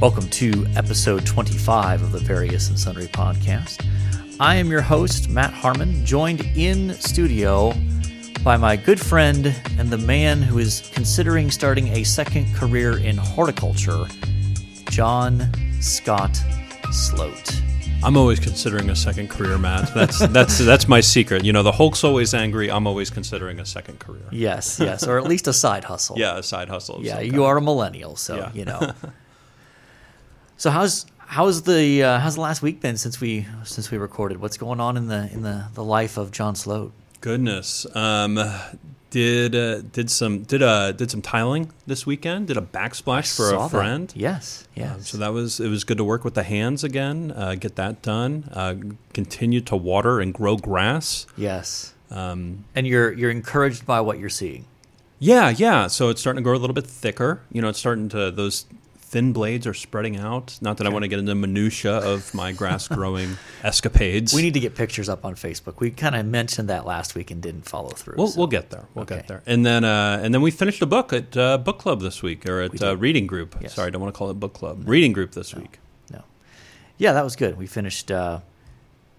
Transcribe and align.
Welcome 0.00 0.28
to 0.30 0.66
episode 0.76 1.24
25 1.24 2.02
of 2.02 2.12
the 2.12 2.18
Various 2.18 2.68
and 2.68 2.78
Sundry 2.78 3.06
podcast. 3.06 3.84
I 4.38 4.56
am 4.56 4.70
your 4.70 4.82
host, 4.82 5.28
Matt 5.30 5.52
Harmon, 5.52 6.04
joined 6.04 6.40
in 6.56 6.92
studio 6.94 7.72
by 8.42 8.56
my 8.56 8.76
good 8.76 9.00
friend 9.00 9.54
and 9.78 9.90
the 9.90 9.96
man 9.98 10.42
who 10.42 10.58
is 10.58 10.90
considering 10.92 11.50
starting 11.50 11.88
a 11.88 12.04
second 12.04 12.52
career 12.54 12.98
in 12.98 13.16
horticulture, 13.16 14.04
John 14.90 15.50
Scott 15.80 16.38
Sloat. 16.90 17.60
I'm 18.02 18.18
always 18.18 18.38
considering 18.38 18.90
a 18.90 18.96
second 18.96 19.30
career, 19.30 19.56
Matt. 19.56 19.94
That's 19.94 20.18
that's 20.28 20.58
that's 20.58 20.86
my 20.88 21.00
secret. 21.00 21.42
You 21.42 21.54
know, 21.54 21.62
the 21.62 21.72
Hulk's 21.72 22.04
always 22.04 22.34
angry. 22.34 22.70
I'm 22.70 22.86
always 22.86 23.08
considering 23.08 23.60
a 23.60 23.64
second 23.64 23.98
career. 23.98 24.26
Yes, 24.30 24.78
yes, 24.78 25.06
or 25.06 25.16
at 25.16 25.24
least 25.24 25.48
a 25.48 25.54
side 25.54 25.84
hustle. 25.84 26.18
Yeah, 26.18 26.36
a 26.36 26.42
side 26.42 26.68
hustle. 26.68 27.00
yeah. 27.02 27.20
You 27.20 27.30
kind. 27.30 27.42
are 27.44 27.56
a 27.56 27.62
millennial, 27.62 28.16
so 28.16 28.36
Yeah. 28.36 28.50
you 28.52 28.64
know. 28.66 28.92
so 30.56 30.70
how's 30.70 31.06
how's 31.18 31.62
the 31.62 32.02
uh, 32.02 32.18
how's 32.18 32.34
the 32.36 32.40
last 32.40 32.62
week 32.62 32.80
been 32.80 32.96
since 32.96 33.20
we 33.20 33.46
since 33.64 33.90
we 33.90 33.98
recorded? 33.98 34.40
What's 34.40 34.56
going 34.56 34.80
on 34.80 34.96
in 34.96 35.08
the 35.08 35.28
in 35.32 35.42
the 35.42 35.66
the 35.74 35.84
life 35.84 36.16
of 36.16 36.30
John 36.32 36.54
Sloat? 36.54 36.92
Goodness. 37.20 37.86
Um, 37.96 38.38
did 39.10 39.54
uh, 39.54 39.80
did 39.82 40.10
some 40.10 40.42
did 40.42 40.62
uh 40.62 40.92
did 40.92 41.10
some 41.10 41.22
tiling 41.22 41.70
this 41.86 42.04
weekend? 42.04 42.48
Did 42.48 42.56
a 42.56 42.60
backsplash 42.62 43.34
for 43.36 43.54
a 43.54 43.58
that. 43.58 43.70
friend. 43.70 44.12
Yes, 44.16 44.66
yes. 44.74 44.94
Um, 44.94 45.00
so 45.02 45.18
that 45.18 45.32
was 45.32 45.60
it 45.60 45.68
was 45.68 45.84
good 45.84 45.98
to 45.98 46.04
work 46.04 46.24
with 46.24 46.34
the 46.34 46.42
hands 46.42 46.82
again. 46.84 47.32
Uh, 47.34 47.54
get 47.54 47.76
that 47.76 48.02
done. 48.02 48.48
Uh, 48.52 48.74
continue 49.12 49.60
to 49.62 49.76
water 49.76 50.20
and 50.20 50.34
grow 50.34 50.56
grass. 50.56 51.26
yes. 51.36 51.92
Um, 52.10 52.64
And 52.74 52.86
you're 52.86 53.12
you're 53.12 53.30
encouraged 53.30 53.86
by 53.86 54.00
what 54.00 54.18
you're 54.18 54.28
seeing. 54.28 54.66
Yeah, 55.20 55.48
yeah. 55.50 55.86
So 55.86 56.10
it's 56.10 56.20
starting 56.20 56.42
to 56.42 56.44
grow 56.44 56.56
a 56.56 56.60
little 56.60 56.74
bit 56.74 56.86
thicker. 56.86 57.40
You 57.50 57.62
know, 57.62 57.68
it's 57.68 57.78
starting 57.78 58.08
to 58.10 58.30
those 58.30 58.66
thin 59.14 59.32
blades 59.32 59.64
are 59.64 59.72
spreading 59.74 60.16
out. 60.16 60.58
Not 60.60 60.78
that 60.78 60.88
I 60.88 60.90
want 60.90 61.04
to 61.04 61.08
get 61.08 61.20
into 61.20 61.34
minutia 61.36 61.92
of 61.98 62.34
my 62.34 62.50
grass 62.50 62.88
growing 62.88 63.36
escapades. 63.62 64.34
We 64.34 64.42
need 64.42 64.54
to 64.54 64.60
get 64.60 64.74
pictures 64.74 65.08
up 65.08 65.24
on 65.24 65.36
Facebook. 65.36 65.78
We 65.78 65.92
kind 65.92 66.16
of 66.16 66.26
mentioned 66.26 66.68
that 66.68 66.84
last 66.84 67.14
week 67.14 67.30
and 67.30 67.40
didn't 67.40 67.62
follow 67.68 67.90
through. 67.90 68.16
We'll, 68.18 68.26
so- 68.26 68.38
we'll 68.38 68.48
get 68.48 68.70
there. 68.70 68.86
We'll 68.94 69.04
Okay. 69.04 69.16
get 69.18 69.28
there. 69.28 69.42
And 69.46 69.64
then 69.64 69.84
uh, 69.84 70.20
and 70.20 70.34
then 70.34 70.42
we 70.42 70.50
finished 70.50 70.82
a 70.82 70.86
book 70.86 71.12
at 71.12 71.36
uh, 71.36 71.58
book 71.58 71.78
club 71.78 72.00
this 72.00 72.22
week, 72.24 72.44
or 72.48 72.62
at 72.62 72.82
uh, 72.82 72.96
reading 72.96 73.28
group. 73.28 73.54
Yes. 73.60 73.74
Sorry, 73.74 73.86
I 73.86 73.90
don't 73.90 74.02
want 74.02 74.12
to 74.12 74.18
call 74.18 74.30
it 74.30 74.34
book 74.40 74.52
club. 74.52 74.82
Reading 74.88 75.12
group 75.12 75.30
this 75.32 75.54
week. 75.54 75.78
no. 76.10 76.22
Yeah, 76.98 77.12
that 77.12 77.22
was 77.22 77.36
good. 77.36 77.56
We 77.56 77.66
finished. 77.68 78.10
Uh, 78.10 78.40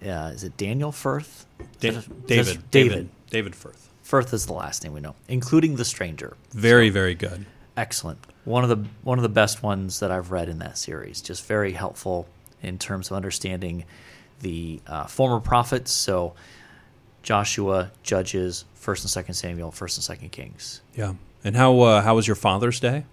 uh, 0.05 0.31
is 0.35 0.43
it 0.43 0.57
Daniel 0.57 0.91
Firth? 0.91 1.45
Da- 1.79 1.91
David, 1.91 2.27
David, 2.27 2.71
David. 2.71 3.09
David 3.29 3.55
Firth. 3.55 3.89
Firth 4.03 4.33
is 4.33 4.45
the 4.45 4.53
last 4.53 4.83
name 4.83 4.93
we 4.93 4.99
know, 4.99 5.15
including 5.29 5.77
The 5.77 5.85
Stranger. 5.85 6.35
Very, 6.51 6.89
very 6.89 7.15
good. 7.15 7.45
excellent. 7.77 8.19
One 8.45 8.63
of 8.63 8.69
the 8.69 8.87
one 9.03 9.17
of 9.17 9.23
the 9.23 9.29
best 9.29 9.61
ones 9.63 9.99
that 9.99 10.11
I've 10.11 10.31
read 10.31 10.49
in 10.49 10.59
that 10.59 10.77
series. 10.77 11.21
Just 11.21 11.45
very 11.45 11.73
helpful 11.73 12.27
in 12.61 12.77
terms 12.77 13.09
of 13.11 13.17
understanding 13.17 13.85
the 14.41 14.79
uh, 14.87 15.05
former 15.05 15.39
prophets. 15.39 15.91
So 15.91 16.33
Joshua, 17.23 17.91
Judges, 18.03 18.65
First 18.75 19.03
and 19.03 19.09
Second 19.09 19.33
Samuel, 19.33 19.71
First 19.71 19.97
and 19.97 20.03
Second 20.03 20.31
Kings. 20.31 20.81
Yeah. 20.95 21.13
And 21.43 21.55
how 21.55 21.79
uh, 21.81 22.01
how 22.01 22.15
was 22.15 22.27
your 22.27 22.35
Father's 22.35 22.79
Day? 22.79 23.05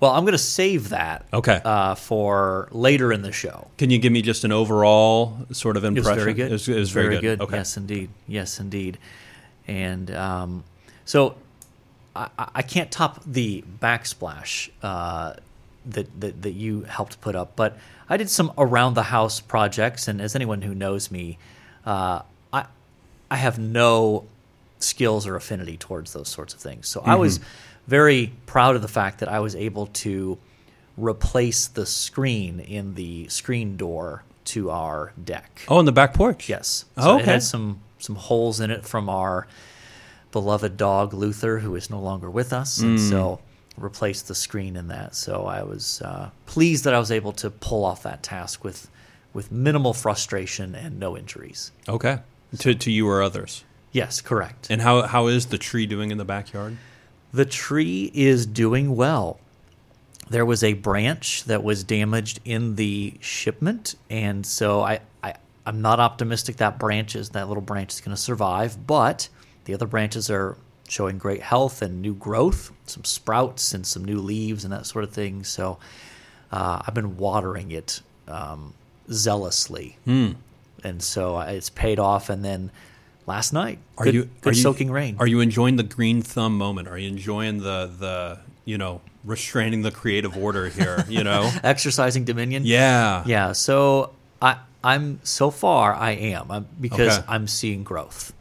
Well, 0.00 0.12
I'm 0.12 0.22
going 0.24 0.32
to 0.32 0.38
save 0.38 0.88
that 0.88 1.26
Okay. 1.30 1.60
uh, 1.62 1.94
for 1.94 2.68
later 2.72 3.12
in 3.12 3.20
the 3.20 3.32
show. 3.32 3.68
Can 3.76 3.90
you 3.90 3.98
give 3.98 4.10
me 4.10 4.22
just 4.22 4.44
an 4.44 4.52
overall 4.52 5.36
sort 5.52 5.76
of 5.76 5.84
impression? 5.84 6.12
It 6.12 6.14
was 6.14 6.22
very 6.24 6.34
good. 6.34 6.48
It 6.48 6.52
was, 6.52 6.68
it 6.70 6.78
was 6.78 6.90
very, 6.90 7.20
good. 7.20 7.40
Okay. 7.42 7.56
Yes, 7.58 7.76
indeed. 7.76 8.08
Yes, 8.26 8.60
indeed. 8.60 8.96
And 9.68 10.10
um, 10.12 10.64
so 11.04 11.34
I, 12.14 12.28
I 12.56 12.62
can't 12.62 12.90
top 12.90 13.22
the 13.24 13.64
backsplash 13.80 14.70
uh, 14.82 15.34
that, 15.86 16.20
that 16.20 16.42
that 16.42 16.52
you 16.52 16.82
helped 16.82 17.20
put 17.20 17.34
up, 17.36 17.54
but 17.56 17.76
I 18.08 18.16
did 18.16 18.28
some 18.28 18.52
around 18.58 18.94
the 18.94 19.04
house 19.04 19.40
projects, 19.40 20.08
and 20.08 20.20
as 20.20 20.34
anyone 20.34 20.62
who 20.62 20.74
knows 20.74 21.10
me, 21.10 21.38
uh, 21.86 22.22
I 22.52 22.66
I 23.30 23.36
have 23.36 23.58
no 23.58 24.24
skills 24.78 25.26
or 25.26 25.36
affinity 25.36 25.76
towards 25.76 26.12
those 26.12 26.28
sorts 26.28 26.54
of 26.54 26.60
things. 26.60 26.88
So 26.88 27.02
I 27.04 27.14
was 27.14 27.38
very 27.86 28.32
proud 28.46 28.76
of 28.76 28.82
the 28.82 28.88
fact 28.88 29.20
that 29.20 29.28
I 29.28 29.40
was 29.40 29.54
able 29.54 29.86
to 29.86 30.38
replace 30.96 31.68
the 31.68 31.86
screen 31.86 32.60
in 32.60 32.94
the 32.94 33.28
screen 33.28 33.76
door 33.76 34.24
to 34.46 34.70
our 34.70 35.12
deck. 35.22 35.62
Oh, 35.68 35.78
in 35.78 35.86
the 35.86 35.92
back 35.92 36.14
porch. 36.14 36.48
Yes. 36.48 36.84
Oh, 36.96 37.02
So 37.02 37.18
it 37.18 37.24
had 37.24 37.42
some 37.42 37.80
some 37.98 38.16
holes 38.16 38.60
in 38.60 38.70
it 38.70 38.84
from 38.84 39.08
our 39.08 39.46
beloved 40.32 40.76
dog 40.76 41.12
Luther, 41.14 41.58
who 41.60 41.74
is 41.74 41.90
no 41.90 42.00
longer 42.00 42.30
with 42.30 42.52
us, 42.52 42.78
and 42.78 42.98
Mm. 42.98 43.08
so 43.08 43.40
replaced 43.76 44.28
the 44.28 44.34
screen 44.34 44.76
in 44.76 44.88
that. 44.88 45.14
So 45.14 45.46
I 45.46 45.62
was 45.62 46.02
uh, 46.02 46.30
pleased 46.46 46.84
that 46.84 46.94
I 46.94 46.98
was 46.98 47.10
able 47.10 47.32
to 47.34 47.50
pull 47.50 47.84
off 47.84 48.02
that 48.02 48.22
task 48.22 48.62
with 48.64 48.88
with 49.32 49.52
minimal 49.52 49.94
frustration 49.94 50.74
and 50.74 50.98
no 50.98 51.16
injuries. 51.16 51.70
Okay. 51.88 52.18
To 52.58 52.74
to 52.74 52.90
you 52.90 53.08
or 53.08 53.22
others. 53.22 53.64
Yes, 53.92 54.20
correct. 54.20 54.68
And 54.70 54.82
how 54.82 55.02
how 55.02 55.26
is 55.28 55.46
the 55.46 55.58
tree 55.58 55.86
doing 55.86 56.10
in 56.10 56.18
the 56.18 56.24
backyard? 56.24 56.76
The 57.32 57.44
tree 57.44 58.10
is 58.12 58.44
doing 58.46 58.96
well. 58.96 59.38
There 60.28 60.44
was 60.44 60.62
a 60.62 60.74
branch 60.74 61.44
that 61.44 61.62
was 61.64 61.82
damaged 61.84 62.40
in 62.44 62.76
the 62.76 63.14
shipment, 63.20 63.94
and 64.08 64.44
so 64.46 64.80
I, 64.80 65.00
I 65.24 65.34
I'm 65.66 65.80
not 65.80 65.98
optimistic 66.00 66.56
that 66.56 66.78
branch 66.78 67.16
is 67.16 67.30
that 67.30 67.48
little 67.48 67.62
branch 67.62 67.92
is 67.94 68.00
going 68.00 68.14
to 68.16 68.20
survive. 68.20 68.86
But 68.86 69.28
the 69.64 69.74
other 69.74 69.86
branches 69.86 70.30
are 70.30 70.56
showing 70.88 71.18
great 71.18 71.42
health 71.42 71.82
and 71.82 72.02
new 72.02 72.14
growth, 72.14 72.72
some 72.86 73.04
sprouts 73.04 73.72
and 73.74 73.86
some 73.86 74.04
new 74.04 74.18
leaves 74.18 74.64
and 74.64 74.72
that 74.72 74.86
sort 74.86 75.04
of 75.04 75.12
thing. 75.12 75.44
So 75.44 75.78
uh, 76.50 76.82
I've 76.86 76.94
been 76.94 77.16
watering 77.16 77.70
it 77.70 78.00
um, 78.26 78.74
zealously, 79.12 79.96
and 80.06 81.02
so 81.02 81.38
it's 81.40 81.70
paid 81.70 81.98
off. 81.98 82.30
And 82.30 82.44
then 82.44 82.70
last 83.26 83.52
night, 83.52 83.78
Are 83.98 84.04
good, 84.04 84.14
you 84.14 84.30
good 84.40 84.52
are 84.52 84.56
you- 84.56 84.62
soaking 84.62 84.90
rain? 84.90 85.16
Are 85.18 85.26
you 85.26 85.40
enjoying 85.40 85.76
the 85.76 85.82
green 85.84 86.22
thumb 86.22 86.56
moment? 86.58 86.88
Are 86.88 86.98
you 86.98 87.08
enjoying 87.08 87.58
the 87.58 87.90
the 87.98 88.38
you 88.64 88.78
know 88.78 89.00
restraining 89.24 89.82
the 89.82 89.90
creative 89.90 90.36
order 90.36 90.68
here? 90.68 91.04
You 91.08 91.22
know. 91.24 91.50
exercising 91.62 92.24
dominion? 92.24 92.64
yeah. 92.64 93.22
Yeah, 93.26 93.52
so 93.52 94.10
I 94.42 94.56
I'm 94.82 95.20
so 95.22 95.50
far 95.50 95.94
I 95.94 96.12
am 96.12 96.50
I'm, 96.50 96.66
because 96.80 97.18
Okay. 97.18 97.26
I'm 97.28 97.46
seeing 97.46 97.84
growth. 97.84 98.32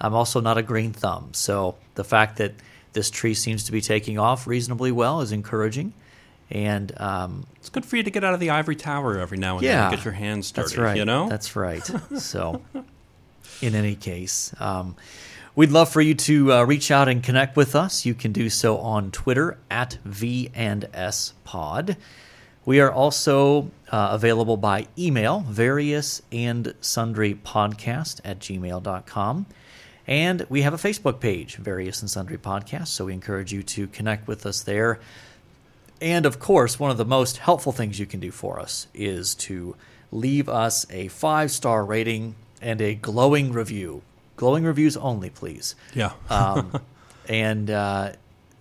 I'm 0.00 0.14
also 0.14 0.40
not 0.40 0.56
a 0.58 0.62
green 0.62 0.92
thumb, 0.92 1.30
so 1.32 1.76
the 1.94 2.04
fact 2.04 2.38
that 2.38 2.54
this 2.92 3.10
tree 3.10 3.34
seems 3.34 3.64
to 3.64 3.72
be 3.72 3.80
taking 3.80 4.18
off 4.18 4.46
reasonably 4.46 4.90
well 4.92 5.20
is 5.20 5.30
encouraging. 5.32 5.92
And 6.50 6.92
um, 7.00 7.46
It's 7.56 7.68
good 7.68 7.84
for 7.84 7.96
you 7.96 8.02
to 8.02 8.10
get 8.10 8.24
out 8.24 8.34
of 8.34 8.40
the 8.40 8.50
ivory 8.50 8.74
tower 8.74 9.18
every 9.20 9.38
now 9.38 9.58
and 9.58 9.66
then 9.66 9.84
and 9.84 9.96
get 9.96 10.04
your 10.04 10.14
hands 10.14 10.50
dirty. 10.50 10.62
That's 10.66 10.76
right. 10.78 10.96
You 10.96 11.04
know. 11.04 11.28
that's 11.28 11.54
right. 11.54 11.88
So, 12.18 12.62
in 13.62 13.74
any 13.76 13.94
case, 13.94 14.52
um, 14.58 14.96
we'd 15.54 15.70
love 15.70 15.90
for 15.90 16.00
you 16.00 16.14
to 16.14 16.52
uh, 16.54 16.62
reach 16.64 16.90
out 16.90 17.08
and 17.08 17.22
connect 17.22 17.56
with 17.56 17.76
us. 17.76 18.04
You 18.04 18.14
can 18.14 18.32
do 18.32 18.50
so 18.50 18.78
on 18.78 19.12
Twitter 19.12 19.58
at 19.70 19.98
V 20.04 20.50
and 20.54 20.88
S 20.92 21.34
Pod. 21.44 21.96
We 22.64 22.80
are 22.80 22.90
also 22.90 23.70
uh, 23.90 24.08
available 24.12 24.56
by 24.56 24.88
email, 24.98 25.40
various 25.40 26.20
and 26.32 26.74
sundry 26.80 27.34
podcast 27.34 28.20
at 28.24 28.40
gmail.com. 28.40 29.46
And 30.10 30.44
we 30.48 30.62
have 30.62 30.74
a 30.74 30.76
Facebook 30.76 31.20
page, 31.20 31.54
Various 31.56 32.00
and 32.00 32.10
Sundry 32.10 32.36
Podcasts, 32.36 32.88
So 32.88 33.04
we 33.04 33.12
encourage 33.12 33.52
you 33.52 33.62
to 33.62 33.86
connect 33.86 34.26
with 34.26 34.44
us 34.44 34.60
there. 34.62 34.98
And 36.02 36.26
of 36.26 36.40
course, 36.40 36.80
one 36.80 36.90
of 36.90 36.96
the 36.96 37.04
most 37.04 37.36
helpful 37.36 37.70
things 37.70 38.00
you 38.00 38.06
can 38.06 38.18
do 38.18 38.32
for 38.32 38.58
us 38.58 38.88
is 38.92 39.36
to 39.36 39.76
leave 40.10 40.48
us 40.48 40.84
a 40.90 41.06
five 41.08 41.52
star 41.52 41.84
rating 41.84 42.34
and 42.60 42.80
a 42.80 42.94
glowing 42.94 43.52
review. 43.52 44.02
Glowing 44.36 44.64
reviews 44.64 44.96
only, 44.96 45.30
please. 45.30 45.74
yeah. 45.94 46.12
Um, 46.28 46.80
and 47.28 47.70
uh, 47.70 48.12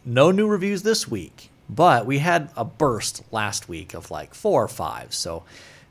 no 0.06 0.30
new 0.30 0.48
reviews 0.48 0.84
this 0.84 1.08
week, 1.08 1.50
but 1.68 2.06
we 2.06 2.20
had 2.20 2.50
a 2.56 2.64
burst 2.66 3.24
last 3.32 3.68
week 3.68 3.96
of 3.96 4.12
like 4.12 4.36
four 4.36 4.64
or 4.64 4.68
five. 4.68 5.14
So 5.16 5.44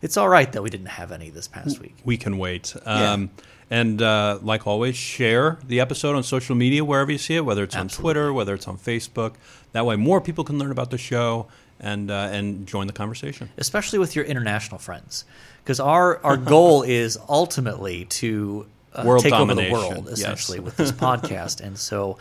it's 0.03 0.17
all 0.17 0.29
right 0.29 0.53
that 0.53 0.63
we 0.63 0.71
didn't 0.71 0.87
have 0.87 1.11
any 1.11 1.31
this 1.31 1.49
past 1.49 1.81
week. 1.81 1.97
we 2.05 2.17
can 2.17 2.39
wait. 2.39 2.77
Um, 2.85 3.31
And 3.71 4.01
uh, 4.01 4.39
like 4.43 4.67
always, 4.67 4.97
share 4.97 5.59
the 5.67 5.81
episode 5.81 6.17
on 6.17 6.23
social 6.23 6.57
media 6.57 6.85
wherever 6.85 7.13
you 7.13 7.19
see 7.19 7.37
it, 7.37 7.45
whether 7.45 7.63
it's 7.63 7.77
on 7.77 7.89
Twitter, 7.89 8.33
whether 8.33 8.55
it's 8.55 8.67
on 8.67 8.79
Facebook. 8.79 9.35
That 9.73 9.85
way, 9.85 9.97
more 9.97 10.23
people 10.23 10.43
can 10.43 10.59
learn 10.59 10.71
about 10.71 10.91
the 10.91 10.97
show 10.97 11.49
and 11.81 12.11
uh, 12.11 12.29
and 12.33 12.67
join 12.67 12.87
the 12.87 12.93
conversation. 12.93 13.51
especially 13.57 13.99
with 13.99 14.17
your 14.17 14.25
international 14.25 14.79
friends, 14.79 15.25
because 15.63 15.81
our 15.81 16.19
our 16.25 16.37
goal 16.55 16.83
is 16.83 17.19
ultimately 17.29 18.07
to 18.07 18.67
uh, 18.95 19.05
World 19.05 19.23
take 19.23 19.33
over 19.33 19.55
the 19.55 19.71
world 19.71 20.07
yes. 20.09 20.19
essentially 20.19 20.61
with 20.61 20.77
this 20.77 20.93
podcast, 20.93 21.61
and 21.61 21.79
so 21.79 22.19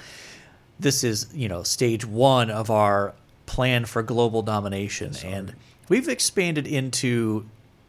this 0.79 1.03
is 1.03 1.27
you 1.33 1.47
know 1.47 1.63
stage 1.63 2.05
one 2.05 2.49
of 2.49 2.69
our 2.69 3.13
plan 3.45 3.85
for 3.85 4.03
global 4.03 4.41
domination, 4.41 5.15
and 5.23 5.55
we've 5.89 6.09
expanded 6.09 6.67
into 6.67 7.45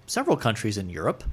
several 0.06 0.36
countries 0.36 0.78
in 0.78 0.88
Europe. 0.88 1.24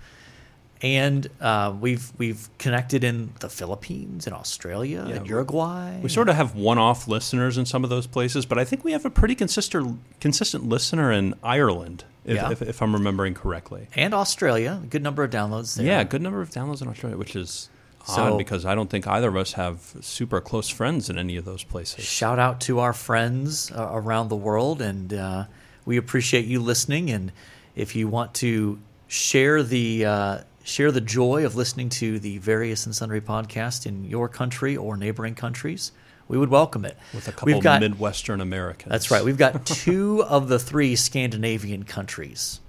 And 0.81 1.27
uh, 1.41 1.73
we've 1.79 2.11
we've 2.17 2.49
connected 2.57 3.03
in 3.03 3.31
the 3.39 3.49
Philippines 3.49 4.27
and 4.27 4.35
Australia 4.35 5.05
Yeah, 5.07 5.15
and 5.15 5.27
Uruguay. 5.27 5.99
We 6.01 6.09
sort 6.09 6.29
of 6.29 6.35
have 6.35 6.55
one-off 6.55 7.07
listeners 7.07 7.57
in 7.57 7.65
some 7.65 7.83
of 7.83 7.89
those 7.89 8.07
places, 8.07 8.45
but 8.45 8.57
I 8.59 8.65
think 8.65 8.83
we 8.83 8.91
have 8.91 9.05
a 9.05 9.09
pretty 9.09 9.35
consistent 9.35 9.99
consistent 10.19 10.67
listener 10.67 11.11
in 11.11 11.33
Ireland, 11.43 12.03
if, 12.25 12.35
Yeah. 12.35 12.51
if, 12.51 12.61
if 12.61 12.81
I'm 12.81 12.93
remembering 12.93 13.33
correctly. 13.33 13.87
and 13.95 14.13
Australia, 14.13 14.79
a 14.83 14.87
good 14.87 15.01
number 15.03 15.23
of 15.23 15.31
downloads 15.31 15.75
there. 15.75 15.85
Yeah, 15.85 16.03
good 16.03 16.21
number 16.21 16.41
of 16.41 16.49
downloads 16.49 16.81
in 16.81 16.87
Australia, 16.89 17.17
which 17.17 17.35
is 17.35 17.69
So- 18.05 18.33
odd 18.33 18.37
because 18.37 18.65
I 18.65 18.75
don't 18.75 18.89
think 18.89 19.07
either 19.07 19.29
of 19.29 19.37
us 19.37 19.53
have 19.53 19.79
super 20.01 20.41
close 20.41 20.67
friends 20.69 21.09
in 21.09 21.17
any 21.17 21.37
of 21.37 21.45
those 21.45 21.63
places. 21.63 22.03
Shout 22.03 22.37
out 22.37 22.59
to 22.61 22.79
our 22.79 22.93
friends 22.93 23.71
uh, 23.71 23.87
around 23.91 24.27
the 24.29 24.35
world, 24.35 24.81
and 24.81 25.13
uh, 25.13 25.45
we 25.85 25.95
appreciate 25.97 26.45
you 26.45 26.59
listening. 26.61 27.09
And 27.09 27.31
if 27.75 27.95
you 27.95 28.07
want 28.09 28.33
to 28.35 28.77
share 29.07 29.63
the 29.63 30.05
uh, 30.05 30.37
share 30.65 30.91
the 30.91 30.99
joy 30.99 31.45
of 31.45 31.55
listening 31.55 31.87
to 31.87 32.19
the 32.19 32.39
various 32.39 32.85
and 32.87 32.95
sundry 32.95 33.21
podcast 33.21 33.85
in 33.85 34.03
your 34.03 34.27
country 34.27 34.75
or 34.75 34.97
neighboring 34.97 35.35
countries, 35.35 35.91
we 36.27 36.39
would 36.39 36.49
welcome 36.49 36.83
it. 36.85 36.97
With 37.13 37.27
a 37.27 37.31
couple 37.31 37.53
We've 37.53 37.61
got, 37.61 37.81
Midwestern 37.81 38.41
Americans. 38.41 38.89
That's 38.89 39.11
right. 39.11 39.23
We've 39.23 39.37
got 39.37 39.63
two 39.67 40.23
of 40.23 40.47
the 40.49 40.57
three 40.57 40.95
Scandinavian 40.95 41.83
countries. 41.83 42.59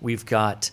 We've 0.00 0.26
got 0.26 0.72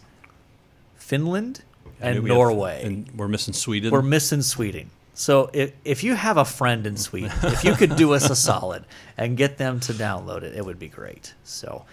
Finland 0.95 1.61
and 2.01 2.23
we 2.23 2.29
have- 2.29 2.35
Norway. 2.37 2.81
and 2.83 3.09
we're 3.15 3.27
missing 3.27 3.53
Sweden. 3.53 3.91
We're 3.91 4.01
missing 4.01 4.41
Sweden. 4.41 4.89
So 5.13 5.51
if, 5.53 5.73
if 5.85 6.03
you 6.03 6.15
have 6.15 6.37
a 6.37 6.45
friend 6.45 6.87
in 6.87 6.97
Sweden, 6.97 7.31
if 7.43 7.63
you 7.63 7.75
could 7.75 7.95
do 7.95 8.13
us 8.13 8.31
a 8.31 8.35
solid 8.35 8.83
and 9.15 9.37
get 9.37 9.59
them 9.59 9.79
to 9.81 9.93
download 9.93 10.41
it, 10.41 10.55
it 10.55 10.65
would 10.65 10.79
be 10.79 10.87
great. 10.89 11.35
So, 11.43 11.85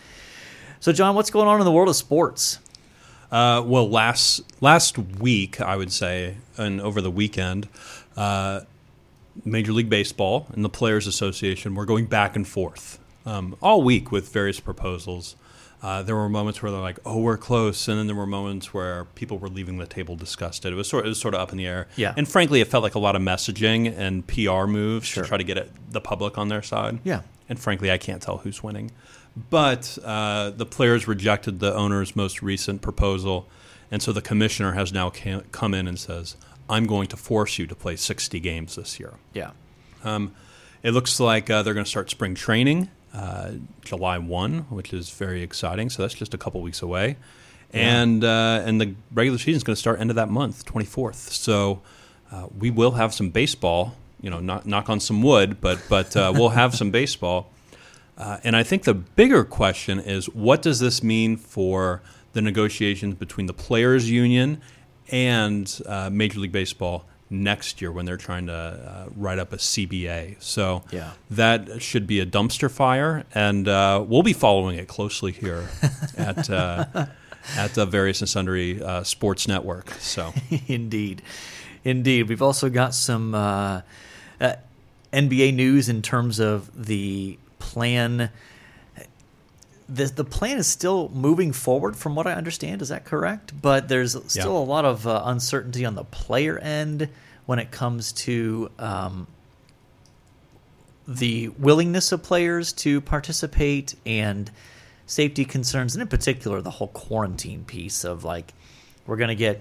so 0.80 0.90
John, 0.90 1.14
what's 1.14 1.30
going 1.30 1.48
on 1.48 1.60
in 1.60 1.66
the 1.66 1.70
world 1.70 1.90
of 1.90 1.96
sports? 1.96 2.58
Uh, 3.30 3.62
well, 3.64 3.88
last 3.88 4.42
last 4.60 4.98
week, 4.98 5.60
I 5.60 5.76
would 5.76 5.92
say, 5.92 6.36
and 6.58 6.80
over 6.80 7.00
the 7.00 7.10
weekend, 7.10 7.68
uh, 8.16 8.60
Major 9.44 9.72
League 9.72 9.88
Baseball 9.88 10.46
and 10.52 10.64
the 10.64 10.68
Players 10.68 11.06
Association 11.06 11.74
were 11.74 11.84
going 11.86 12.06
back 12.06 12.34
and 12.36 12.46
forth 12.46 12.98
um, 13.24 13.56
all 13.62 13.82
week 13.82 14.10
with 14.10 14.32
various 14.32 14.58
proposals. 14.60 15.36
Uh, 15.82 16.02
there 16.02 16.14
were 16.14 16.28
moments 16.28 16.60
where 16.62 16.70
they're 16.70 16.80
like, 16.80 16.98
"Oh, 17.06 17.20
we're 17.20 17.38
close," 17.38 17.88
and 17.88 17.98
then 17.98 18.06
there 18.06 18.16
were 18.16 18.26
moments 18.26 18.74
where 18.74 19.04
people 19.14 19.38
were 19.38 19.48
leaving 19.48 19.78
the 19.78 19.86
table 19.86 20.14
disgusted. 20.16 20.72
It 20.72 20.76
was 20.76 20.88
sort, 20.88 21.06
it 21.06 21.08
was 21.08 21.18
sort 21.18 21.32
of 21.34 21.40
up 21.40 21.52
in 21.52 21.56
the 21.58 21.66
air. 21.66 21.86
Yeah. 21.96 22.12
and 22.18 22.28
frankly, 22.28 22.60
it 22.60 22.66
felt 22.68 22.82
like 22.82 22.96
a 22.96 22.98
lot 22.98 23.16
of 23.16 23.22
messaging 23.22 23.96
and 23.96 24.26
PR 24.26 24.66
moves 24.66 25.06
Sure. 25.06 25.22
to 25.22 25.28
try 25.28 25.38
to 25.38 25.44
get 25.44 25.56
it, 25.56 25.70
the 25.90 26.00
public 26.02 26.36
on 26.36 26.48
their 26.48 26.60
side. 26.62 26.98
Yeah. 27.04 27.22
And 27.50 27.60
frankly, 27.60 27.90
I 27.90 27.98
can't 27.98 28.22
tell 28.22 28.38
who's 28.38 28.62
winning. 28.62 28.90
But 29.50 29.98
uh, 30.02 30.50
the 30.50 30.64
players 30.64 31.06
rejected 31.06 31.60
the 31.60 31.74
owner's 31.74 32.16
most 32.16 32.40
recent 32.40 32.80
proposal, 32.80 33.46
and 33.90 34.02
so 34.02 34.12
the 34.12 34.22
commissioner 34.22 34.72
has 34.72 34.92
now 34.92 35.12
come 35.52 35.74
in 35.74 35.86
and 35.86 35.98
says, 35.98 36.36
"I'm 36.68 36.86
going 36.86 37.08
to 37.08 37.16
force 37.18 37.58
you 37.58 37.66
to 37.66 37.74
play 37.74 37.96
60 37.96 38.40
games 38.40 38.76
this 38.76 38.98
year." 38.98 39.14
Yeah. 39.34 39.50
It 40.82 40.92
looks 40.92 41.20
like 41.20 41.50
uh, 41.50 41.62
they're 41.62 41.74
going 41.74 41.84
to 41.84 41.90
start 41.90 42.08
spring 42.08 42.34
training 42.34 42.88
uh, 43.14 43.52
July 43.84 44.18
1, 44.18 44.66
which 44.70 44.92
is 44.92 45.10
very 45.10 45.42
exciting. 45.42 45.90
So 45.90 46.02
that's 46.02 46.14
just 46.14 46.34
a 46.34 46.38
couple 46.38 46.60
weeks 46.62 46.82
away. 46.82 47.16
And 47.72 48.24
uh, 48.24 48.62
and 48.64 48.80
the 48.80 48.94
regular 49.12 49.38
season 49.38 49.54
is 49.54 49.62
going 49.62 49.76
to 49.76 49.80
start 49.80 50.00
end 50.00 50.10
of 50.10 50.16
that 50.16 50.28
month, 50.28 50.64
24th. 50.64 51.14
So 51.14 51.82
uh, 52.32 52.48
we 52.56 52.70
will 52.70 52.92
have 52.92 53.14
some 53.14 53.30
baseball. 53.30 53.94
You 54.20 54.30
know, 54.30 54.40
not 54.40 54.66
knock 54.66 54.88
on 54.90 55.00
some 55.00 55.22
wood, 55.22 55.60
but 55.60 55.80
but 55.88 56.16
uh, 56.16 56.32
we'll 56.34 56.50
have 56.50 56.74
some 56.74 56.90
baseball. 56.90 57.50
Uh, 58.18 58.36
and 58.44 58.54
I 58.54 58.62
think 58.62 58.82
the 58.84 58.92
bigger 58.92 59.44
question 59.44 59.98
is, 59.98 60.26
what 60.26 60.60
does 60.60 60.78
this 60.78 61.02
mean 61.02 61.36
for 61.38 62.02
the 62.34 62.42
negotiations 62.42 63.14
between 63.14 63.46
the 63.46 63.54
players' 63.54 64.10
union 64.10 64.60
and 65.10 65.80
uh, 65.86 66.10
Major 66.12 66.40
League 66.40 66.52
Baseball 66.52 67.06
next 67.30 67.80
year 67.80 67.90
when 67.90 68.04
they're 68.04 68.16
trying 68.18 68.46
to 68.46 68.52
uh, 68.52 69.08
write 69.16 69.38
up 69.38 69.54
a 69.54 69.56
CBA? 69.56 70.36
So 70.42 70.82
Yeah. 70.90 71.12
that 71.30 71.80
should 71.80 72.06
be 72.06 72.20
a 72.20 72.26
dumpster 72.26 72.70
fire, 72.70 73.24
and 73.34 73.66
uh, 73.66 74.04
we'll 74.06 74.22
be 74.22 74.34
following 74.34 74.78
it 74.78 74.86
closely 74.86 75.32
here 75.32 75.68
at 76.18 76.50
uh, 76.50 77.06
at 77.56 77.72
the 77.72 77.86
various 77.86 78.20
and 78.20 78.28
sundry 78.28 78.82
uh, 78.82 79.02
sports 79.02 79.48
network. 79.48 79.92
So 79.92 80.34
Indeed. 80.66 81.22
Indeed. 81.84 82.28
We've 82.28 82.42
also 82.42 82.68
got 82.68 82.94
some 82.94 83.34
uh, 83.34 83.80
uh, 84.40 84.54
NBA 85.12 85.54
news 85.54 85.88
in 85.88 86.02
terms 86.02 86.38
of 86.38 86.86
the 86.86 87.38
plan. 87.58 88.30
The, 89.88 90.04
the 90.04 90.24
plan 90.24 90.58
is 90.58 90.68
still 90.68 91.08
moving 91.08 91.52
forward, 91.52 91.96
from 91.96 92.14
what 92.14 92.26
I 92.26 92.32
understand. 92.34 92.80
Is 92.80 92.90
that 92.90 93.04
correct? 93.04 93.60
But 93.60 93.88
there's 93.88 94.16
still 94.30 94.56
a 94.56 94.62
lot 94.62 94.84
of 94.84 95.06
uh, 95.06 95.22
uncertainty 95.24 95.84
on 95.84 95.96
the 95.96 96.04
player 96.04 96.58
end 96.58 97.08
when 97.46 97.58
it 97.58 97.72
comes 97.72 98.12
to 98.12 98.70
um, 98.78 99.26
the 101.08 101.48
willingness 101.48 102.12
of 102.12 102.22
players 102.22 102.72
to 102.72 103.00
participate 103.00 103.96
and 104.06 104.48
safety 105.06 105.44
concerns, 105.44 105.96
and 105.96 106.02
in 106.02 106.08
particular, 106.08 106.60
the 106.60 106.70
whole 106.70 106.88
quarantine 106.88 107.64
piece 107.64 108.04
of 108.04 108.22
like, 108.22 108.54
we're 109.06 109.16
going 109.16 109.28
to 109.28 109.34
get 109.34 109.60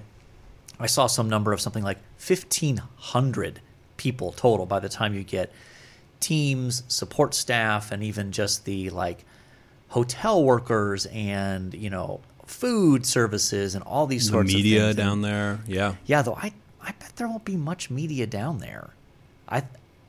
I 0.79 0.87
saw 0.87 1.07
some 1.07 1.29
number 1.29 1.51
of 1.51 1.59
something 1.59 1.83
like 1.83 1.97
1,500 2.25 3.61
people 3.99 4.31
total 4.31 4.65
by 4.65 4.79
the 4.79 4.89
time 4.89 5.13
you 5.13 5.23
get 5.23 5.51
teams, 6.19 6.81
support 6.87 7.35
staff, 7.35 7.91
and 7.91 8.01
even 8.01 8.31
just 8.31 8.65
the 8.65 8.89
like 8.89 9.25
hotel 9.89 10.43
workers 10.43 11.05
and, 11.07 11.73
you 11.73 11.89
know, 11.89 12.21
food 12.47 13.05
services 13.05 13.75
and 13.75 13.83
all 13.83 14.07
these 14.07 14.25
the 14.25 14.31
sorts 14.31 14.51
of 14.51 14.55
media 14.55 14.93
down 14.93 15.21
there, 15.21 15.59
yeah. 15.67 15.95
Yeah, 16.05 16.21
though 16.23 16.33
I, 16.35 16.51
I 16.81 16.93
bet 16.99 17.11
there 17.17 17.27
won't 17.27 17.45
be 17.45 17.57
much 17.57 17.89
media 17.91 18.25
down 18.25 18.57
there. 18.59 18.91
I, 19.47 19.63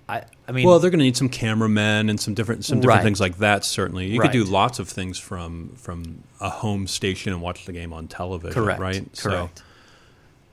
I, 0.08 0.24
I 0.48 0.52
mean, 0.52 0.66
Well, 0.66 0.78
they're 0.78 0.90
going 0.90 0.98
to 1.00 1.04
need 1.04 1.16
some 1.16 1.28
cameramen 1.28 2.08
and 2.10 2.18
some 2.20 2.34
different 2.34 2.64
some 2.64 2.80
different 2.80 2.98
Right. 2.98 3.04
things 3.04 3.20
like 3.20 3.38
that. 3.38 3.64
Certainly, 3.64 4.06
you 4.06 4.20
could 4.20 4.32
do 4.32 4.44
lots 4.44 4.78
of 4.78 4.88
things 4.88 5.18
from 5.18 5.70
from 5.76 6.22
a 6.40 6.48
home 6.50 6.86
station 6.86 7.32
and 7.32 7.40
watch 7.42 7.64
the 7.64 7.72
game 7.72 7.92
on 7.92 8.06
television. 8.08 8.52
Correct. 8.54 8.80
Right. 8.80 9.08
Correct. 9.18 9.62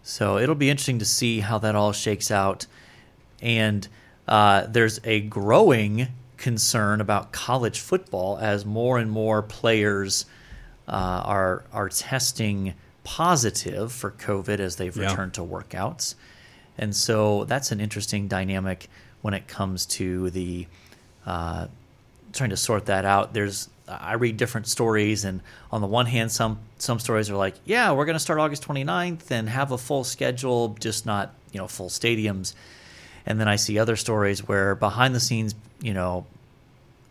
So, 0.04 0.38
it'll 0.38 0.56
be 0.56 0.70
interesting 0.70 1.00
to 1.00 1.06
see 1.06 1.42
how 1.42 1.58
that 1.58 1.76
all 1.76 1.92
shakes 1.92 2.32
out. 2.32 2.66
And 3.42 3.88
uh, 4.28 4.66
there's 4.68 5.00
a 5.04 5.22
growing 5.22 6.08
concern 6.38 7.02
about 7.02 7.32
college 7.32 7.80
football 7.80 8.38
as 8.40 8.66
more 8.66 8.98
and 9.00 9.10
more 9.10 9.42
players 9.42 10.26
uh, 10.88 10.92
are 11.26 11.64
are 11.74 11.90
testing 11.90 12.74
positive 13.04 13.92
for 13.92 14.12
COVID 14.12 14.60
as 14.60 14.76
they've 14.76 14.96
Yeah. 14.96 15.10
returned 15.10 15.34
to 15.36 15.42
workouts. 15.42 16.16
And 16.78 16.96
so 16.96 17.46
that's 17.46 17.72
an 17.72 17.80
interesting 17.80 18.28
dynamic 18.28 18.90
when 19.22 19.34
it 19.34 19.48
comes 19.48 19.86
to 19.86 20.30
the 20.30 20.68
uh, 21.26 21.68
trying 22.34 22.52
to 22.52 22.58
sort 22.58 22.86
that 22.86 23.04
out. 23.06 23.34
There's 23.34 23.70
I 23.88 24.14
read 24.16 24.36
different 24.38 24.68
stories, 24.68 25.24
and 25.24 25.40
on 25.72 25.80
the 25.82 25.88
one 25.88 26.06
hand, 26.08 26.32
some 26.32 26.60
some 26.78 27.00
stories 27.00 27.30
are 27.30 27.36
like, 27.38 27.56
yeah, 27.66 27.92
we're 27.94 28.06
going 28.06 28.16
to 28.16 28.20
start 28.20 28.40
August 28.40 28.64
29th 28.68 29.32
and 29.32 29.48
have 29.50 29.72
a 29.72 29.78
full 29.78 30.04
schedule, 30.04 30.76
just 30.80 31.06
not 31.06 31.34
you 31.54 31.60
know 31.60 31.68
full 31.68 31.90
stadiums. 31.90 32.54
And 33.28 33.40
then 33.40 33.48
I 33.48 33.58
see 33.58 33.78
other 33.78 33.96
stories 33.96 34.48
where 34.48 34.74
behind 34.74 35.14
the 35.14 35.20
scenes, 35.20 35.54
you 35.82 35.94
know, 35.94 36.26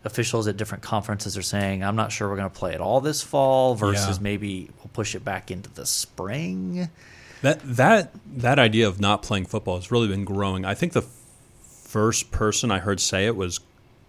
officials 0.03 0.47
at 0.47 0.57
different 0.57 0.83
conferences 0.83 1.37
are 1.37 1.41
saying, 1.41 1.83
I'm 1.83 1.95
not 1.95 2.11
sure 2.11 2.27
we're 2.29 2.37
going 2.37 2.49
to 2.49 2.55
play 2.57 2.73
it 2.73 2.81
all 2.81 3.01
this 3.01 3.21
fall 3.21 3.75
versus 3.75 4.17
Yeah. 4.17 4.23
maybe 4.23 4.69
we'll 4.79 4.89
push 4.93 5.15
it 5.15 5.23
back 5.23 5.51
into 5.51 5.69
the 5.69 5.85
spring. 5.85 6.89
That 7.43 7.59
that 7.63 8.11
that 8.37 8.57
idea 8.57 8.87
of 8.87 8.99
not 8.99 9.21
playing 9.21 9.45
football 9.45 9.75
has 9.75 9.91
really 9.91 10.07
been 10.07 10.25
growing. 10.25 10.65
I 10.65 10.73
think 10.73 10.93
the 10.93 11.05
first 11.61 12.31
person 12.31 12.71
I 12.71 12.79
heard 12.79 12.99
say 12.99 13.25
it 13.27 13.35
was 13.35 13.59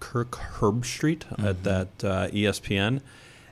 Kirk 0.01 0.31
Herbstreit 0.33 1.25
at 1.45 1.63
that 1.65 1.89
uh, 2.05 2.29
ESPN, 2.29 3.01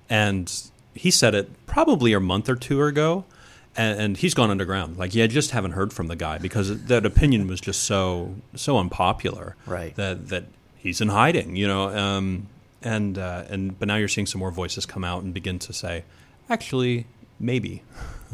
and 0.09 0.51
he 0.95 1.11
said 1.11 1.35
it 1.35 1.51
probably 1.67 2.15
a 2.15 2.21
month 2.21 2.49
or 2.49 2.57
two 2.57 2.83
ago, 2.85 3.25
and, 3.77 4.01
and 4.01 4.17
he's 4.17 4.35
gone 4.35 4.51
underground. 4.51 4.97
Like, 4.97 5.15
yeah, 5.15 5.27
just 5.27 5.51
haven't 5.51 5.73
heard 5.73 5.93
from 5.93 6.07
the 6.07 6.17
guy 6.17 6.39
because 6.39 6.85
that 6.85 7.05
opinion 7.07 7.47
was 7.47 7.61
just 7.61 7.85
so 7.85 8.35
so 8.55 8.79
unpopular. 8.79 9.57
Right. 9.67 9.95
That 9.97 10.29
that 10.29 10.45
he's 10.77 11.01
in 11.01 11.09
hiding. 11.09 11.57
You 11.57 11.69
know. 11.69 11.89
Um, 11.97 12.49
and 12.83 13.19
uh, 13.19 13.45
and 13.49 13.79
but 13.79 13.89
now 13.89 13.97
you're 13.97 14.09
seeing 14.09 14.27
some 14.27 14.39
more 14.39 14.51
voices 14.53 14.87
come 14.87 15.05
out 15.05 15.23
and 15.23 15.35
begin 15.35 15.59
to 15.61 15.73
say, 15.73 16.05
actually, 16.49 17.07
maybe. 17.39 17.83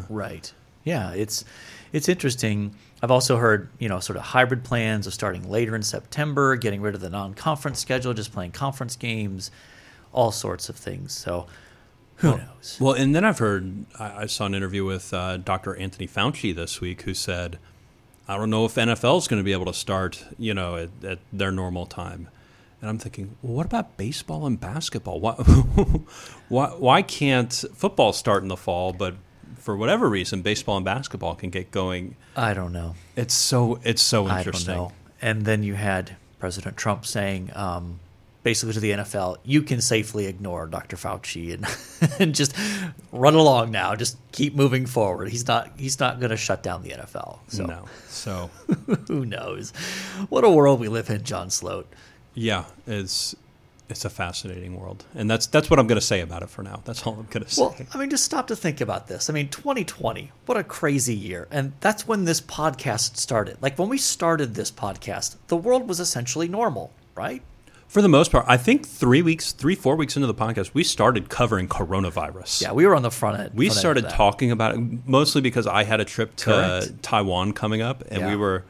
Right. 0.09 0.51
Yeah, 0.85 1.13
it's 1.13 1.45
it's 1.93 2.09
interesting. 2.09 2.75
I've 3.03 3.11
also 3.11 3.37
heard, 3.37 3.69
you 3.79 3.91
know, 3.91 4.01
sort 4.01 4.17
of 4.17 4.23
hybrid 4.23 4.65
plans 4.65 5.07
of 5.07 5.13
starting 5.13 5.51
later 5.51 5.77
in 5.77 5.83
September, 5.83 6.57
getting 6.57 6.81
rid 6.81 6.95
of 6.95 7.03
the 7.03 7.11
non-conference 7.11 7.79
schedule, 7.79 8.15
just 8.15 8.33
playing 8.33 8.53
conference 8.53 8.97
games, 8.97 9.51
all 10.13 10.33
sorts 10.33 10.71
of 10.71 10.77
things. 10.77 11.13
So, 11.13 11.47
who 12.23 12.39
knows? 12.39 12.79
Well, 12.81 12.95
and 12.95 13.15
then 13.15 13.25
I've 13.25 13.39
heard, 13.39 13.85
I, 13.99 14.23
I 14.23 14.27
saw 14.27 14.47
an 14.47 14.55
interview 14.55 14.85
with 14.85 15.13
uh, 15.13 15.37
Dr. 15.39 15.77
Anthony 15.77 16.07
Fauci 16.07 16.55
this 16.55 16.81
week 16.81 17.03
who 17.03 17.15
said, 17.15 17.59
I 18.29 18.37
don't 18.37 18.51
know 18.51 18.65
if 18.65 18.77
NFL 18.77 19.19
is 19.19 19.29
going 19.29 19.41
to 19.41 19.45
be 19.45 19.53
able 19.53 19.67
to 19.67 19.75
start, 19.75 20.25
you 20.39 20.55
know, 20.55 20.77
at, 20.77 20.91
at 21.05 21.19
their 21.33 21.51
normal 21.51 21.87
time. 21.87 22.29
And 22.81 22.89
I'm 22.89 22.99
thinking, 22.99 23.37
well, 23.43 23.55
what 23.55 23.67
about 23.67 23.97
baseball 23.97 24.47
and 24.47 24.59
basketball? 24.59 25.21
Why, 25.21 25.33
why, 26.49 26.69
why 26.69 27.03
can't 27.03 27.53
football 27.75 28.13
start 28.13 28.43
in 28.43 28.49
the 28.49 28.57
fall, 28.57 28.93
but 28.93 29.15
for 29.57 29.77
whatever 29.77 30.09
reason, 30.09 30.43
baseball 30.43 30.77
and 30.77 30.85
basketball 30.85 31.35
can 31.35 31.51
get 31.51 31.71
going. 31.71 32.17
I 32.37 32.55
don't 32.55 32.73
know. 32.73 32.95
It's 33.17 33.35
so 33.35 33.81
it's 33.85 34.03
so 34.03 34.29
interesting. 34.29 34.91
And 35.21 35.45
then 35.45 35.63
you 35.63 35.75
had 35.75 36.17
President 36.41 36.77
Trump 36.77 37.07
saying, 37.07 37.51
um, 37.55 38.01
basically 38.43 38.75
to 38.75 38.81
the 38.81 38.91
NFL, 38.91 39.39
you 39.45 39.63
can 39.63 39.81
safely 39.81 40.27
ignore 40.27 40.67
Dr. 40.67 40.97
Fauci 40.97 41.55
and 41.55 42.13
and 42.21 42.35
just 42.35 42.55
run 43.13 43.35
along 43.35 43.71
now. 43.71 43.95
Just 43.95 44.17
keep 44.33 44.55
moving 44.55 44.87
forward. 44.87 45.29
He's 45.29 45.47
not 45.47 45.71
he's 45.77 46.01
not 46.01 46.21
going 46.21 46.31
to 46.31 46.37
shut 46.37 46.63
down 46.63 46.83
the 46.83 46.91
NFL. 46.91 47.39
So 47.49 47.67
No, 47.67 47.85
so 48.09 48.51
who 49.09 49.25
knows? 49.25 49.73
What 50.29 50.45
a 50.45 50.51
world 50.51 50.81
we 50.81 50.89
live 50.89 51.11
in, 51.11 51.23
John 51.25 51.51
Sloat. 51.51 51.87
yeah, 52.35 52.65
it's 52.87 53.35
it's 53.89 54.05
a 54.07 54.11
fascinating 54.11 54.81
world, 54.81 55.05
and 55.15 55.31
that's 55.31 55.47
that's 55.47 55.69
what 55.69 55.79
I'm 55.79 55.87
going 55.87 56.01
to 56.01 56.07
say 56.07 56.21
about 56.21 56.43
it 56.43 56.49
for 56.49 56.63
now. 56.63 56.81
That's 56.85 57.07
all 57.07 57.13
I'm 57.15 57.27
going 57.27 57.45
to 57.45 57.51
say. 57.51 57.61
Well, 57.63 57.77
I 57.93 57.99
mean, 57.99 58.09
just 58.09 58.25
stop 58.25 58.47
to 58.47 58.57
think 58.57 58.81
about 58.81 59.07
this. 59.07 59.29
I 59.29 59.35
mean, 59.35 59.49
2020, 59.49 60.33
what 60.47 60.57
a 60.57 60.65
crazy 60.65 61.15
year. 61.15 61.47
And 61.51 61.75
that's 61.81 62.09
when 62.09 62.25
this 62.25 62.41
podcast 62.41 63.17
started. 63.19 63.59
Like 63.61 63.79
when 63.79 63.91
we 63.91 63.99
started 63.99 64.55
this 64.55 64.71
podcast, 64.71 65.37
the 65.49 65.57
world 65.57 65.89
was 65.89 66.01
essentially 66.01 66.49
normal, 66.49 66.91
right? 67.15 67.43
For 67.93 68.01
the 68.01 68.09
most 68.09 68.33
part, 68.33 68.47
I 68.49 68.57
think 68.57 68.87
three 68.89 69.21
weeks, 69.21 69.53
three, 69.53 69.75
four 69.75 69.97
weeks 69.97 70.17
into 70.17 70.27
the 70.27 70.33
podcast, 70.35 70.71
we 70.73 70.83
started 70.83 71.29
covering 71.29 71.69
coronavirus. 71.69 72.63
Yeah, 72.63 72.73
we 72.73 72.87
were 72.87 72.97
on 72.97 73.03
the 73.03 73.11
front 73.11 73.39
end. 73.39 73.51
we 73.53 73.67
front 73.67 73.79
started 73.81 74.05
that. 74.05 74.13
talking 74.15 74.51
about 74.51 74.75
it 74.75 74.81
mostly 75.07 75.43
because 75.43 75.67
I 75.67 75.85
had 75.85 76.01
a 76.01 76.07
trip 76.07 76.35
to 76.37 76.45
Correct. 76.87 77.03
Taiwan 77.03 77.53
coming 77.53 77.83
up, 77.83 78.03
and 78.11 78.23
Yeah. 78.23 78.31
we 78.31 78.37
were, 78.37 78.65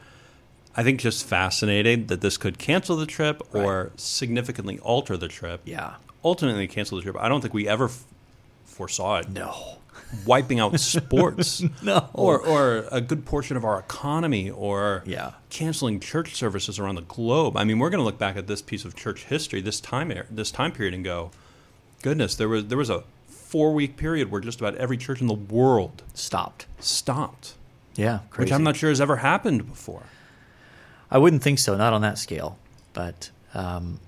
I 0.75 0.83
think, 0.83 0.99
just 0.99 1.25
fascinated 1.25 2.09
that 2.09 2.19
this 2.19 2.35
could 2.35 2.57
cancel 2.57 2.97
the 2.97 3.05
trip 3.05 3.41
or 3.53 3.93
significantly 3.95 4.77
alter 4.79 5.15
the 5.15 5.29
trip. 5.29 5.61
Yeah. 5.63 5.93
Ultimately, 6.25 6.67
cancel 6.67 6.97
the 6.97 7.03
trip. 7.03 7.15
I 7.17 7.29
don't 7.29 7.39
think 7.39 7.53
we 7.53 7.65
ever 7.65 7.85
f- 7.85 8.03
foresaw 8.65 9.19
it 9.19 9.29
No. 9.29 9.77
Wiping 10.25 10.59
out 10.59 10.79
sports, 10.79 11.63
No. 11.81 12.09
or 12.13 12.39
or 12.39 12.85
a 12.91 13.01
good 13.01 13.25
portion 13.25 13.57
of 13.57 13.65
our 13.65 13.79
economy, 13.79 14.49
or 14.49 15.03
Yeah. 15.05 15.31
canceling 15.49 15.99
church 15.99 16.35
services 16.35 16.79
around 16.79 16.95
the 16.95 17.01
globe. 17.01 17.57
I 17.57 17.63
mean, 17.63 17.79
we're 17.79 17.89
going 17.89 17.99
to 17.99 18.05
look 18.05 18.17
back 18.19 18.35
at 18.37 18.47
this 18.47 18.61
piece 18.61 18.85
of 18.85 18.95
church 18.95 19.25
history, 19.25 19.61
this 19.61 19.79
time 19.79 20.13
this 20.29 20.51
time 20.51 20.71
period, 20.71 20.93
and 20.93 21.03
go, 21.03 21.31
goodness, 22.01 22.35
there 22.35 22.49
was 22.49 22.67
there 22.67 22.77
was 22.77 22.89
a 22.89 23.03
four 23.27 23.73
week 23.73 23.97
period 23.97 24.31
where 24.31 24.41
just 24.41 24.59
about 24.59 24.75
every 24.75 24.97
church 24.97 25.21
in 25.21 25.27
the 25.27 25.33
world 25.33 26.01
Stopped. 26.13 26.65
stopped, 26.79 27.53
Yeah, 27.95 28.19
crazy. 28.29 28.45
which 28.47 28.51
I'm 28.53 28.63
not 28.63 28.75
sure 28.75 28.89
has 28.89 28.99
ever 28.99 29.17
happened 29.17 29.67
before. 29.67 30.03
I 31.11 31.19
wouldn't 31.19 31.43
think 31.43 31.59
so, 31.59 31.77
not 31.77 31.93
on 31.93 32.01
that 32.01 32.17
scale. 32.17 32.57
But 32.93 33.29
um, 33.53 33.99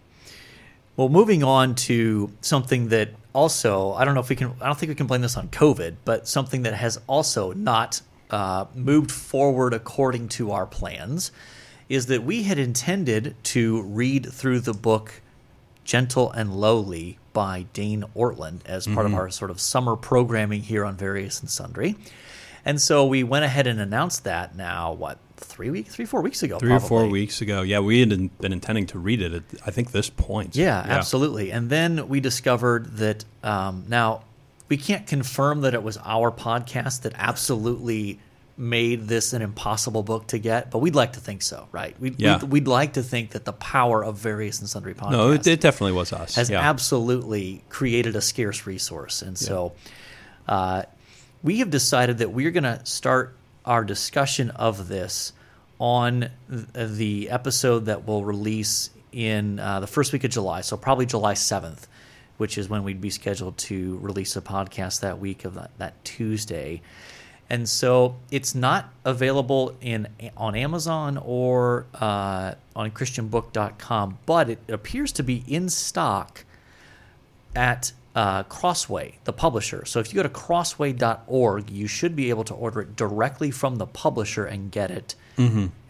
well, 0.98 1.10
moving 1.10 1.44
on 1.44 1.76
to 1.76 2.32
something 2.42 2.88
that 2.90 3.10
also 3.36 3.94
I 3.94 4.06
don't 4.06 4.16
know 4.16 4.22
if 4.22 4.30
we 4.30 4.36
can. 4.36 4.54
I 4.62 4.66
don't 4.66 4.80
think 4.80 4.90
we 4.90 4.96
can 4.96 5.08
blame 5.08 5.22
this 5.22 5.38
on 5.38 5.50
COVID, 5.50 5.98
but 6.06 6.28
something 6.28 6.64
that 6.64 6.74
has 6.74 7.00
also 7.06 7.54
not 7.54 8.02
uh, 8.32 8.66
moved 8.74 9.12
forward 9.12 9.74
according 9.74 10.30
to 10.30 10.52
our 10.52 10.66
plans 10.66 11.32
is 11.90 12.08
that 12.08 12.24
we 12.24 12.44
had 12.44 12.58
intended 12.58 13.36
to 13.44 13.84
read 13.84 14.34
through 14.34 14.60
the 14.60 14.74
book 14.74 15.22
Gentle 15.84 16.32
and 16.32 16.56
Lowly 16.56 17.20
by 17.32 17.66
Dane 17.74 18.06
Ortlund 18.16 18.62
as 18.66 18.88
part 18.88 19.06
of 19.06 19.14
our 19.14 19.30
sort 19.30 19.52
of 19.52 19.60
summer 19.60 19.96
programming 19.96 20.62
here 20.62 20.84
on 20.84 20.96
Various 20.96 21.42
and 21.42 21.50
Sundry. 21.50 21.96
And 22.64 22.82
so 22.82 23.06
we 23.06 23.24
went 23.24 23.46
ahead 23.46 23.68
and 23.68 23.80
announced 23.80 24.24
that 24.24 24.56
now, 24.56 24.94
what, 24.94 25.20
three 25.38 25.70
weeks, 25.70 25.94
three, 25.96 26.06
four 26.06 26.22
weeks 26.22 26.44
ago? 26.44 26.60
Three 26.60 26.72
or 26.72 26.80
four 26.80 27.08
weeks 27.08 27.42
ago, 27.42 27.62
yeah, 27.62 27.80
we 27.80 28.00
had 28.00 28.10
been 28.40 28.54
intending 28.54 28.88
to 28.88 29.00
read 29.00 29.22
it. 29.22 29.34
At, 29.34 29.44
I 29.66 29.72
think 29.72 29.92
this 29.92 30.10
point, 30.10 30.56
Yeah, 30.56 30.78
absolutely. 30.86 31.52
And 31.52 31.70
then 31.70 32.08
we 32.08 32.20
discovered 32.20 32.98
that 32.98 33.26
um, 33.44 33.86
now 33.88 34.24
we 34.70 34.78
can't 34.78 35.06
confirm 35.08 35.62
that 35.62 35.74
it 35.74 35.84
was 35.84 35.98
our 36.04 36.32
podcast 36.32 37.02
that 37.02 37.14
absolutely 37.16 38.20
made 38.58 39.10
this 39.10 39.34
an 39.34 39.42
impossible 39.42 40.02
book 40.02 40.28
to 40.28 40.38
get, 40.38 40.72
but 40.72 40.80
we'd 40.80 40.96
like 40.96 41.14
to 41.14 41.20
think 41.20 41.42
so, 41.42 41.68
right? 41.74 41.94
We'd, 42.00 42.20
Yeah. 42.20 42.40
we'd, 42.40 42.52
we'd 42.52 42.68
like 42.70 42.94
to 42.94 43.04
think 43.04 43.32
that 43.32 43.44
the 43.44 43.52
power 43.52 44.04
of 44.04 44.18
various 44.18 44.62
and 44.62 44.70
sundry 44.70 44.94
podcasts 44.94 45.12
No, 45.12 45.32
it, 45.32 45.46
it 45.46 45.60
definitely 45.60 45.92
was 45.92 46.14
us. 46.14 46.36
has 46.36 46.50
yeah. 46.50 46.62
absolutely 46.62 47.64
created 47.68 48.16
a 48.16 48.22
scarce 48.22 48.66
resource. 48.66 49.22
And 49.22 49.38
so 49.38 49.74
uh, 50.48 50.84
we 51.44 51.60
have 51.60 51.70
decided 51.70 52.20
that 52.20 52.32
we're 52.32 52.52
going 52.52 52.64
to 52.64 52.80
start 52.86 53.36
our 53.66 53.84
discussion 53.84 54.52
of 54.52 54.88
this 54.88 55.34
on 55.80 56.30
the 56.48 57.30
episode 57.30 57.86
that 57.86 58.08
will 58.08 58.24
release 58.24 58.90
in 59.12 59.60
uh, 59.60 59.80
the 59.80 59.88
first 59.88 60.14
week 60.14 60.24
of 60.24 60.32
July. 60.32 60.62
So 60.62 60.78
probably 60.78 61.06
July 61.06 61.34
7th, 61.34 61.88
which 62.38 62.58
is 62.58 62.70
when 62.70 62.84
we'd 62.84 63.02
be 63.02 63.10
scheduled 63.10 63.58
to 63.58 63.98
release 63.98 64.36
a 64.36 64.42
podcast 64.42 65.02
that 65.02 65.20
week 65.20 65.46
of 65.46 65.56
that, 65.56 65.72
that 65.78 66.04
Tuesday. 66.06 66.82
And 67.50 67.70
so 67.70 68.16
it's 68.32 68.56
not 68.56 68.92
available 69.04 69.76
in 69.80 70.08
on 70.36 70.56
Amazon 70.56 71.18
or 71.18 71.86
uh, 71.94 72.56
on 72.76 72.92
ChristianBook.com, 72.92 74.18
but 74.26 74.50
it 74.50 74.60
appears 74.68 75.12
to 75.14 75.24
be 75.24 75.44
in 75.48 75.70
stock 75.70 76.44
at 77.56 77.94
uh, 78.16 78.44
Crossway, 78.44 79.16
the 79.26 79.34
publisher. 79.34 79.84
So 79.86 80.00
if 80.00 80.14
you 80.14 80.16
go 80.16 80.24
to 80.24 80.30
crossway.org, 80.30 81.70
you 81.70 81.86
should 81.88 82.16
be 82.16 82.30
able 82.30 82.46
to 82.46 82.54
order 82.54 82.82
it 82.82 82.96
directly 82.96 83.52
from 83.52 83.76
the 83.76 83.86
publisher 83.86 84.46
and 84.46 84.72
get 84.72 84.90
it 84.90 85.16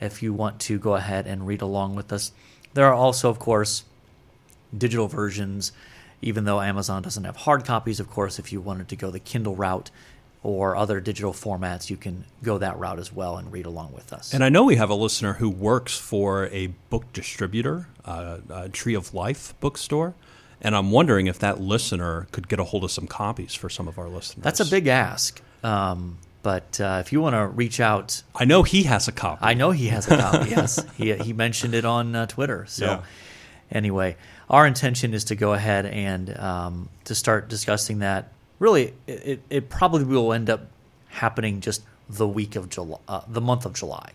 if 0.02 0.24
you 0.24 0.34
want 0.34 0.60
to 0.62 0.80
go 0.80 0.96
ahead 0.96 1.28
and 1.28 1.46
read 1.46 1.62
along 1.62 1.96
with 1.96 2.12
us. 2.12 2.32
There 2.74 2.86
are 2.88 2.94
also, 2.94 3.30
of 3.30 3.38
course, 3.38 3.84
digital 4.76 5.08
versions, 5.08 5.72
even 6.22 6.46
though 6.46 6.62
Amazon 6.62 7.04
doesn't 7.04 7.24
have 7.24 7.36
hard 7.36 7.64
copies, 7.64 8.00
of 8.00 8.10
course, 8.10 8.40
if 8.40 8.52
you 8.52 8.60
wanted 8.60 8.90
to 8.90 8.96
go 8.96 9.12
the 9.12 9.20
Kindle 9.20 9.56
route 9.56 9.92
or 10.42 10.76
other 10.76 11.00
digital 11.00 11.32
formats, 11.32 11.92
you 11.92 11.98
can 11.98 12.26
go 12.42 12.58
that 12.58 12.78
route 12.80 12.98
as 12.98 13.14
well 13.14 13.38
and 13.38 13.52
read 13.52 13.68
along 13.68 13.94
with 13.94 14.12
us. 14.12 14.34
And 14.34 14.44
I 14.44 14.50
know 14.50 14.64
we 14.64 14.78
have 14.78 14.90
a 14.90 14.96
listener 14.96 15.34
who 15.34 15.50
works 15.50 15.98
for 15.98 16.48
a 16.48 16.68
book 16.90 17.14
distributor, 17.14 17.88
uh, 18.04 18.40
a 18.50 18.70
Tree 18.70 18.96
of 18.96 19.14
Life 19.14 19.54
bookstore. 19.60 20.16
And 20.66 20.76
I'm 20.76 20.90
wondering 20.90 21.28
if 21.28 21.38
that 21.40 21.60
listener 21.62 22.28
could 22.32 22.48
get 22.48 22.60
a 22.60 22.64
hold 22.64 22.84
of 22.84 22.92
some 22.92 23.06
copies 23.06 23.54
for 23.54 23.70
some 23.70 23.88
of 23.88 24.00
our 24.00 24.10
listeners. 24.10 24.44
That's 24.44 24.60
a 24.60 24.66
big 24.66 24.88
ask. 24.88 25.40
Um, 25.64 26.18
but 26.42 26.82
uh, 26.82 26.98
if 27.06 27.14
you 27.14 27.22
want 27.22 27.36
to 27.36 27.46
reach 27.48 27.80
out, 27.80 28.24
I 28.36 28.46
know 28.46 28.64
he 28.64 28.84
has 28.84 29.08
a 29.08 29.12
copy. 29.12 29.40
I 29.44 29.54
know 29.54 29.70
he 29.70 29.88
has 29.90 30.08
a 30.12 30.18
copy. 30.18 30.50
yes, 30.50 30.84
he 30.98 31.14
he 31.14 31.34
mentioned 31.34 31.76
it 31.76 31.86
on 31.86 32.16
uh, 32.16 32.26
Twitter. 32.26 32.66
So 32.68 32.86
Yeah. 32.86 33.02
anyway, 33.72 34.18
our 34.50 34.66
intention 34.66 35.14
is 35.14 35.26
to 35.26 35.36
go 35.36 35.54
ahead 35.54 35.86
and 35.86 36.36
um, 36.38 36.90
to 37.04 37.14
start 37.14 37.48
discussing 37.48 38.00
that. 38.00 38.32
Really, 38.58 38.94
it, 39.06 39.42
it, 39.50 39.70
probably 39.70 40.04
will 40.04 40.34
end 40.34 40.50
up 40.50 40.68
happening 41.10 41.62
just 41.62 41.84
the 42.10 42.28
week 42.28 42.56
of 42.56 42.70
July, 42.70 42.98
uh, 43.08 43.22
the 43.28 43.42
month 43.42 43.66
of 43.66 43.74
July. 43.74 44.12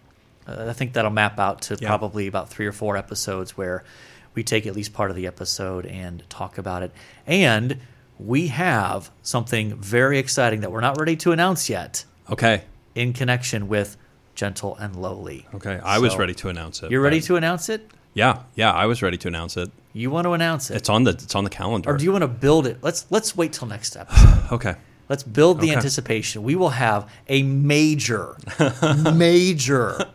Uh, 0.49 0.67
I 0.69 0.73
think 0.73 0.95
that'll 0.95 1.11
map 1.13 1.39
out 1.39 1.63
to 1.63 1.77
Yeah. 1.81 1.87
probably 1.89 2.27
about 2.27 2.49
three 2.49 2.67
or 2.67 2.73
four 2.73 2.97
episodes 2.97 3.57
where 3.57 3.85
we 4.35 4.43
take 4.43 4.67
at 4.67 4.75
least 4.75 4.93
part 4.93 5.11
of 5.11 5.17
the 5.17 5.27
episode 5.27 5.87
and 5.87 6.23
talk 6.29 6.59
about 6.59 6.83
it. 6.83 6.93
And 7.27 7.79
we 8.19 8.49
have 8.49 9.11
something 9.23 9.77
very 9.77 10.19
exciting 10.19 10.61
that 10.61 10.71
we're 10.71 10.81
not 10.81 10.99
ready 10.99 11.17
to 11.17 11.33
announce 11.33 11.69
yet 11.69 12.05
okay. 12.31 12.63
in 12.95 13.13
connection 13.13 13.69
with 13.69 13.97
Gentle 14.35 14.77
and 14.77 14.97
Lowly. 14.97 15.47
Okay. 15.55 15.81
I 15.83 15.99
was 15.99 16.17
ready 16.17 16.35
to 16.35 16.49
announce 16.49 16.83
it. 16.83 16.91
You're 16.91 17.01
ready 17.01 17.21
to 17.23 17.37
announce 17.37 17.69
it? 17.69 17.91
Yeah. 18.15 18.43
Yeah. 18.55 18.73
I 18.73 18.87
was 18.87 19.03
ready 19.03 19.17
to 19.19 19.29
announce 19.29 19.57
it. 19.57 19.71
You 19.93 20.11
want 20.11 20.25
to 20.27 20.33
announce 20.33 20.71
it? 20.71 20.77
It's 20.77 20.89
on 20.89 21.05
the 21.05 21.11
it's 21.11 21.35
on 21.35 21.45
the 21.45 21.51
calendar. 21.51 21.91
or 21.91 21.97
do 21.97 22.05
you 22.05 22.13
want 22.13 22.23
to 22.23 22.29
build 22.29 22.67
it? 22.67 22.79
Let's 22.81 23.07
let's 23.11 23.37
wait 23.37 23.53
till 23.53 23.67
next 23.69 23.97
episode. 23.97 24.45
okay. 24.53 24.77
Let's 25.09 25.25
build 25.25 25.61
the 25.61 25.67
Okay. 25.69 25.77
anticipation. 25.77 26.45
We 26.45 26.55
will 26.55 26.71
have 26.71 27.11
a 27.29 27.43
major, 27.43 28.37
major 29.13 30.07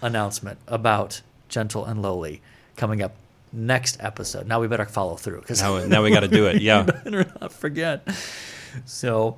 announcement 0.00 0.58
about 0.66 1.20
Gentle 1.50 1.84
and 1.84 2.00
Lowly 2.00 2.40
coming 2.80 3.02
up 3.02 3.12
next 3.52 3.98
episode. 4.00 4.46
Now 4.46 4.58
we 4.58 4.66
better 4.66 4.86
follow 4.86 5.16
through 5.16 5.40
because 5.40 5.60
Now, 5.60 5.84
now 5.84 6.02
we 6.02 6.10
got 6.18 6.20
to 6.20 6.28
do 6.28 6.46
it. 6.46 6.62
Yeah. 6.62 6.82
better 7.04 7.30
not 7.40 7.52
forget. 7.52 8.08
So, 8.86 9.36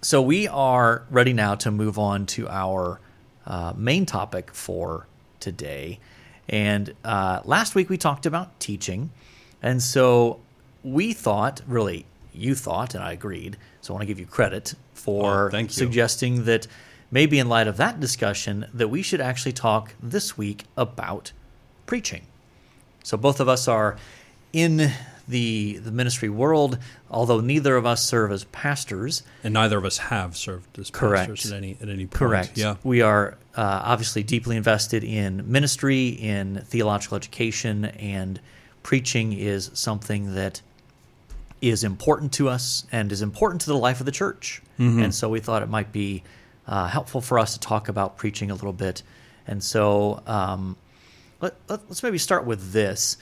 so 0.00 0.22
we 0.22 0.48
are 0.48 1.04
ready 1.10 1.34
now 1.34 1.56
to 1.56 1.70
move 1.70 1.98
on 1.98 2.24
to 2.26 2.48
our 2.48 3.00
uh, 3.46 3.74
main 3.76 4.06
topic 4.06 4.50
for 4.54 5.06
today. 5.40 6.00
And 6.48 6.94
uh, 7.04 7.40
last 7.44 7.74
week 7.74 7.90
we 7.90 7.98
talked 7.98 8.24
about 8.24 8.58
teaching, 8.58 9.10
and 9.62 9.82
so 9.82 10.40
we 10.82 11.12
thought, 11.12 11.60
really, 11.66 12.06
you 12.32 12.54
thought, 12.54 12.94
and 12.94 13.04
I 13.04 13.12
agreed. 13.12 13.58
So 13.82 13.92
I 13.92 13.94
want 13.96 14.02
to 14.02 14.06
give 14.06 14.18
you 14.18 14.24
credit 14.24 14.74
for 14.94 15.48
Oh, 15.48 15.50
thank 15.50 15.68
you. 15.68 15.74
suggesting 15.74 16.46
that 16.46 16.66
maybe 17.10 17.38
in 17.38 17.50
light 17.50 17.66
of 17.66 17.76
that 17.76 18.00
discussion 18.00 18.64
that 18.72 18.88
we 18.88 19.02
should 19.02 19.20
actually 19.20 19.52
talk 19.52 19.94
this 20.02 20.38
week 20.38 20.64
about 20.76 21.32
preaching. 21.84 22.22
So 23.08 23.16
both 23.16 23.40
of 23.40 23.48
us 23.48 23.68
are 23.68 23.96
in 24.52 24.92
the 25.26 25.78
the 25.78 25.90
ministry 25.90 26.28
world, 26.28 26.78
although 27.10 27.40
neither 27.40 27.74
of 27.76 27.86
us 27.86 28.02
serve 28.02 28.30
as 28.30 28.44
pastors. 28.44 29.22
And 29.42 29.54
neither 29.54 29.78
of 29.78 29.86
us 29.86 29.96
have 29.96 30.36
served 30.36 30.78
as 30.78 30.90
Correct. 30.90 31.30
pastors 31.30 31.50
at 31.50 31.56
any 31.56 31.78
at 31.80 31.88
any 31.88 32.04
point. 32.04 32.12
Correct. 32.12 32.58
Yeah. 32.58 32.76
We 32.84 33.00
are 33.00 33.38
uh, 33.56 33.80
obviously 33.82 34.22
deeply 34.22 34.58
invested 34.58 35.04
in 35.04 35.50
ministry, 35.50 36.08
in 36.08 36.60
theological 36.66 37.16
education, 37.16 37.86
and 37.86 38.40
preaching 38.82 39.32
is 39.32 39.70
something 39.72 40.34
that 40.34 40.60
is 41.62 41.84
important 41.84 42.32
to 42.34 42.50
us 42.50 42.84
and 42.92 43.10
is 43.10 43.22
important 43.22 43.62
to 43.62 43.68
the 43.68 43.78
life 43.78 44.00
of 44.00 44.06
the 44.06 44.12
church. 44.12 44.60
And 45.02 45.14
so 45.14 45.30
we 45.30 45.40
thought 45.40 45.62
it 45.62 45.70
might 45.70 45.92
be 45.92 46.22
uh, 46.66 46.86
helpful 46.88 47.22
for 47.22 47.38
us 47.38 47.54
to 47.54 47.60
talk 47.60 47.88
about 47.88 48.18
preaching 48.18 48.50
a 48.50 48.54
little 48.54 48.74
bit. 48.74 49.02
And 49.46 49.64
so 49.64 50.22
um, 50.26 50.76
let, 51.40 51.54
let, 51.68 51.90
us 51.90 52.02
maybe 52.02 52.18
start 52.18 52.44
with 52.44 52.72
this. 52.72 53.16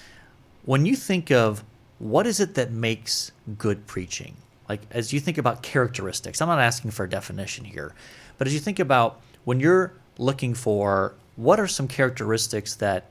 When 0.65 0.87
you 0.87 0.97
think 0.97 1.31
of 1.31 1.65
what 1.99 2.27
is 2.27 2.41
it 2.41 2.55
that 2.55 2.71
makes 2.71 3.33
good 3.59 3.87
preaching, 3.87 4.37
like 4.69 4.83
as 4.91 5.13
you 5.13 5.21
think 5.21 5.39
about 5.39 5.63
characteristics, 5.63 6.41
I'm 6.41 6.49
not 6.49 6.59
asking 6.59 6.91
for 6.91 7.05
a 7.05 7.09
definition 7.09 7.65
here, 7.65 7.95
but 8.39 8.47
as 8.47 8.55
you 8.55 8.61
think 8.61 8.79
about 8.79 9.21
when 9.45 9.61
you're 9.61 9.93
looking 10.19 10.55
for 10.55 11.15
what 11.37 11.61
are 11.61 11.69
some 11.69 11.87
characteristics 11.87 12.75
that 12.77 13.07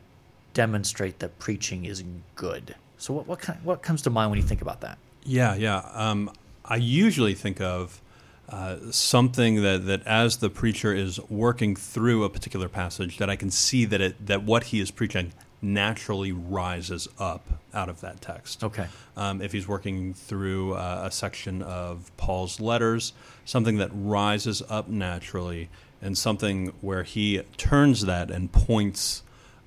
demonstrate 0.53 1.19
that 1.19 1.37
preaching 1.39 1.85
is 1.85 2.03
good. 2.35 2.75
So 2.97 3.13
what 3.13 3.27
what, 3.27 3.39
kind, 3.39 3.59
what 3.63 3.81
comes 3.81 4.01
to 4.03 4.09
mind 4.09 4.31
when 4.31 4.39
you 4.39 4.45
think 4.45 4.61
about 4.61 4.81
that? 4.81 4.97
Yeah, 5.23 5.55
yeah. 5.55 5.89
Um, 5.93 6.31
I 6.63 6.77
usually 6.77 7.35
think 7.35 7.61
of 7.61 8.01
uh, 8.49 8.77
something 8.91 9.61
that, 9.63 9.85
that 9.85 10.05
as 10.05 10.37
the 10.37 10.49
preacher 10.49 10.93
is 10.93 11.19
working 11.29 11.75
through 11.75 12.23
a 12.23 12.29
particular 12.29 12.69
passage, 12.69 13.17
that 13.17 13.29
I 13.29 13.35
can 13.35 13.51
see 13.51 13.85
that 13.85 14.01
it 14.01 14.27
that 14.27 14.43
what 14.43 14.65
he 14.65 14.79
is 14.79 14.91
preaching 14.91 15.33
naturally 15.61 16.31
rises 16.31 17.07
up 17.17 17.47
out 17.73 17.89
of 17.89 18.01
that 18.01 18.21
text. 18.21 18.63
Okay. 18.63 18.87
Um, 19.17 19.41
if 19.41 19.51
he's 19.51 19.67
working 19.67 20.13
through 20.13 20.73
uh, 20.73 21.03
a 21.05 21.11
section 21.11 21.61
of 21.63 22.11
Paul's 22.17 22.59
letters, 22.59 23.13
something 23.45 23.77
that 23.77 23.89
rises 23.93 24.61
up 24.69 24.87
naturally, 24.87 25.69
and 26.01 26.17
something 26.17 26.73
where 26.81 27.03
he 27.03 27.41
turns 27.57 28.05
that 28.05 28.29
and 28.29 28.51
points 28.51 29.23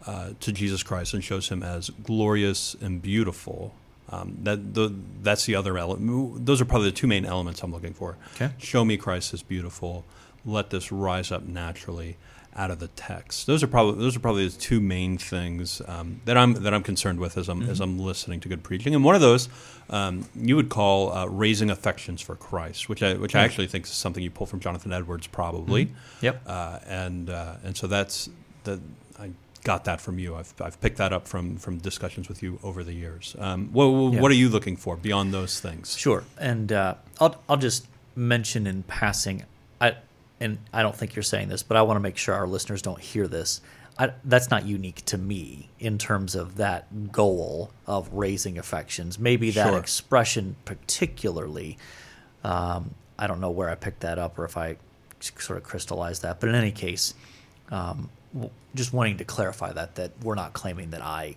uh, 0.06 0.30
to 0.40 0.52
Jesus 0.52 0.82
Christ 0.82 1.14
and 1.14 1.24
shows 1.24 1.48
him 1.48 1.62
as 1.62 1.90
glorious 1.90 2.76
and 2.80 3.02
beautiful. 3.02 3.74
Um, 4.10 4.38
that 4.42 4.74
the, 4.74 4.94
that's 5.22 5.44
the 5.44 5.54
other 5.54 5.76
element. 5.76 6.46
Those 6.46 6.60
are 6.60 6.64
probably 6.64 6.90
the 6.90 6.96
two 6.96 7.06
main 7.06 7.24
elements 7.26 7.62
I'm 7.62 7.72
looking 7.72 7.92
for. 7.92 8.16
Okay. 8.34 8.50
Show 8.58 8.84
me 8.84 8.96
Christ 8.96 9.34
as 9.34 9.42
beautiful. 9.42 10.04
Let 10.46 10.70
this 10.70 10.90
rise 10.90 11.30
up 11.30 11.42
naturally 11.42 12.16
out 12.56 12.70
of 12.70 12.78
the 12.80 12.88
text. 12.88 13.46
Those 13.46 13.62
are 13.62 13.66
probably 13.68 14.02
those 14.02 14.16
are 14.16 14.20
probably 14.20 14.48
the 14.48 14.58
two 14.58 14.80
main 14.80 15.18
things 15.18 15.82
um, 15.86 16.22
that 16.24 16.36
I'm 16.36 16.54
that 16.54 16.72
I'm 16.74 16.82
concerned 16.82 17.20
with 17.20 17.36
as 17.36 17.48
I'm 17.48 17.60
Mm-hmm. 17.60 17.70
as 17.70 17.80
I'm 17.80 17.98
listening 17.98 18.40
to 18.40 18.48
good 18.48 18.62
preaching. 18.62 18.94
And 18.94 19.04
one 19.04 19.14
of 19.14 19.20
those 19.20 19.48
um, 19.90 20.24
you 20.34 20.56
would 20.56 20.68
call 20.70 21.12
uh, 21.12 21.26
raising 21.26 21.70
affections 21.70 22.20
for 22.22 22.34
Christ, 22.34 22.88
which 22.88 23.02
I 23.02 23.14
which 23.14 23.34
I 23.34 23.44
actually 23.44 23.66
think 23.68 23.84
is 23.84 23.90
something 23.92 24.24
you 24.24 24.30
pull 24.30 24.46
from 24.46 24.60
Jonathan 24.60 24.92
Edwards 24.92 25.26
probably. 25.26 25.92
Yep. 26.22 26.42
Uh, 26.46 26.78
and 26.86 27.30
uh, 27.30 27.56
and 27.62 27.76
so 27.76 27.86
that's 27.86 28.30
the 28.64 28.80
I 29.20 29.30
got 29.64 29.84
that 29.84 30.00
from 30.00 30.18
you. 30.18 30.34
I've, 30.34 30.52
I've 30.60 30.80
picked 30.80 30.98
that 30.98 31.12
up 31.12 31.26
from 31.28 31.56
from 31.56 31.78
discussions 31.78 32.28
with 32.28 32.42
you 32.42 32.58
over 32.62 32.82
the 32.84 32.92
years. 32.94 33.34
Um, 33.38 33.68
what 33.72 33.86
Yeah. 34.14 34.20
what 34.20 34.30
are 34.30 34.34
you 34.34 34.48
looking 34.48 34.76
for 34.76 34.96
beyond 34.96 35.32
those 35.34 35.60
things? 35.60 35.96
Sure. 35.96 36.24
And 36.38 36.72
uh, 36.72 36.94
I'll 37.20 37.40
I'll 37.48 37.56
just 37.56 37.86
mention 38.16 38.66
in 38.66 38.82
passing, 38.84 39.44
I 39.80 39.96
and 40.40 40.58
I 40.72 40.82
don't 40.82 40.94
think 40.96 41.14
you're 41.16 41.22
saying 41.22 41.48
this, 41.48 41.62
but 41.62 41.76
I 41.76 41.82
want 41.82 41.96
to 41.96 42.00
make 42.00 42.16
sure 42.16 42.34
our 42.34 42.46
listeners 42.46 42.82
don't 42.82 43.00
hear 43.00 43.26
this. 43.28 43.60
I, 44.00 44.12
that's 44.24 44.48
not 44.48 44.64
unique 44.64 45.04
to 45.06 45.18
me 45.18 45.70
in 45.80 45.98
terms 45.98 46.36
of 46.36 46.56
that 46.58 47.10
goal 47.10 47.72
of 47.84 48.08
raising 48.12 48.56
affections. 48.56 49.18
Maybe 49.18 49.50
that 49.50 49.70
Sure. 49.70 49.78
expression 49.78 50.54
particularly. 50.64 51.78
Um, 52.44 52.94
I 53.18 53.26
don't 53.26 53.40
know 53.40 53.50
where 53.50 53.68
I 53.68 53.74
picked 53.74 54.00
that 54.00 54.16
up 54.18 54.38
or 54.38 54.44
if 54.44 54.56
I 54.56 54.76
sort 55.20 55.56
of 55.58 55.64
crystallized 55.64 56.22
that, 56.22 56.38
but 56.38 56.48
in 56.48 56.54
any 56.54 56.70
case, 56.70 57.14
um, 57.72 58.08
just 58.74 58.92
wanting 58.92 59.18
to 59.18 59.24
clarify 59.24 59.72
that 59.72 59.94
that 59.96 60.12
we're 60.22 60.34
not 60.34 60.52
claiming 60.52 60.90
that 60.90 61.02
I 61.02 61.36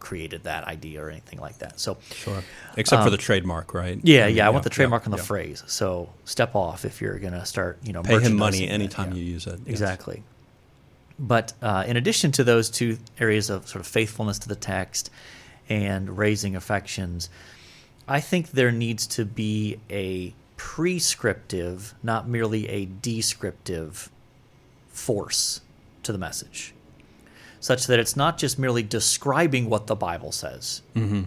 created 0.00 0.44
that 0.44 0.64
idea 0.64 1.02
or 1.02 1.10
anything 1.10 1.38
like 1.38 1.58
that. 1.58 1.78
So 1.78 1.98
Sure. 2.12 2.42
Except 2.76 3.04
for 3.04 3.10
the 3.10 3.18
trademark, 3.18 3.74
right? 3.74 3.94
Um, 3.94 4.00
yeah, 4.02 4.26
yeah, 4.26 4.46
I 4.46 4.50
want 4.50 4.64
the 4.64 4.70
yeah, 4.70 4.74
trademark 4.74 5.06
on 5.06 5.10
the 5.12 5.18
yeah. 5.18 5.22
phrase. 5.24 5.62
So 5.66 6.08
step 6.24 6.54
off 6.54 6.84
if 6.84 7.00
you're 7.00 7.18
going 7.18 7.34
to 7.34 7.44
start, 7.44 7.78
you 7.84 7.92
know, 7.92 8.02
Pay 8.02 8.18
him 8.20 8.36
money 8.36 8.66
that, 8.66 8.72
anytime 8.72 9.12
yeah. 9.12 9.18
you 9.18 9.24
use 9.24 9.46
it. 9.46 9.60
yes. 9.60 9.68
Exactly. 9.68 10.22
But 11.18 11.52
uh, 11.60 11.84
in 11.86 11.98
addition 11.98 12.32
to 12.32 12.44
those 12.44 12.70
two 12.70 12.96
areas 13.20 13.50
of 13.50 13.68
sort 13.68 13.80
of 13.80 13.86
faithfulness 13.86 14.38
to 14.40 14.48
the 14.48 14.56
text 14.56 15.10
and 15.68 16.16
raising 16.16 16.56
affections, 16.56 17.28
I 18.08 18.20
think 18.20 18.52
there 18.52 18.72
needs 18.72 19.06
to 19.08 19.26
be 19.26 19.78
a 19.90 20.34
prescriptive, 20.56 21.94
not 22.02 22.26
merely 22.26 22.68
a 22.68 22.86
descriptive 22.86 24.10
force 24.88 25.60
to 26.02 26.12
the 26.12 26.18
message, 26.18 26.74
such 27.60 27.86
that 27.86 27.98
it's 27.98 28.16
not 28.16 28.38
just 28.38 28.58
merely 28.58 28.82
describing 28.82 29.68
what 29.68 29.86
the 29.86 29.96
Bible 29.96 30.32
says 30.32 30.82
Mm-hmm. 30.94 31.22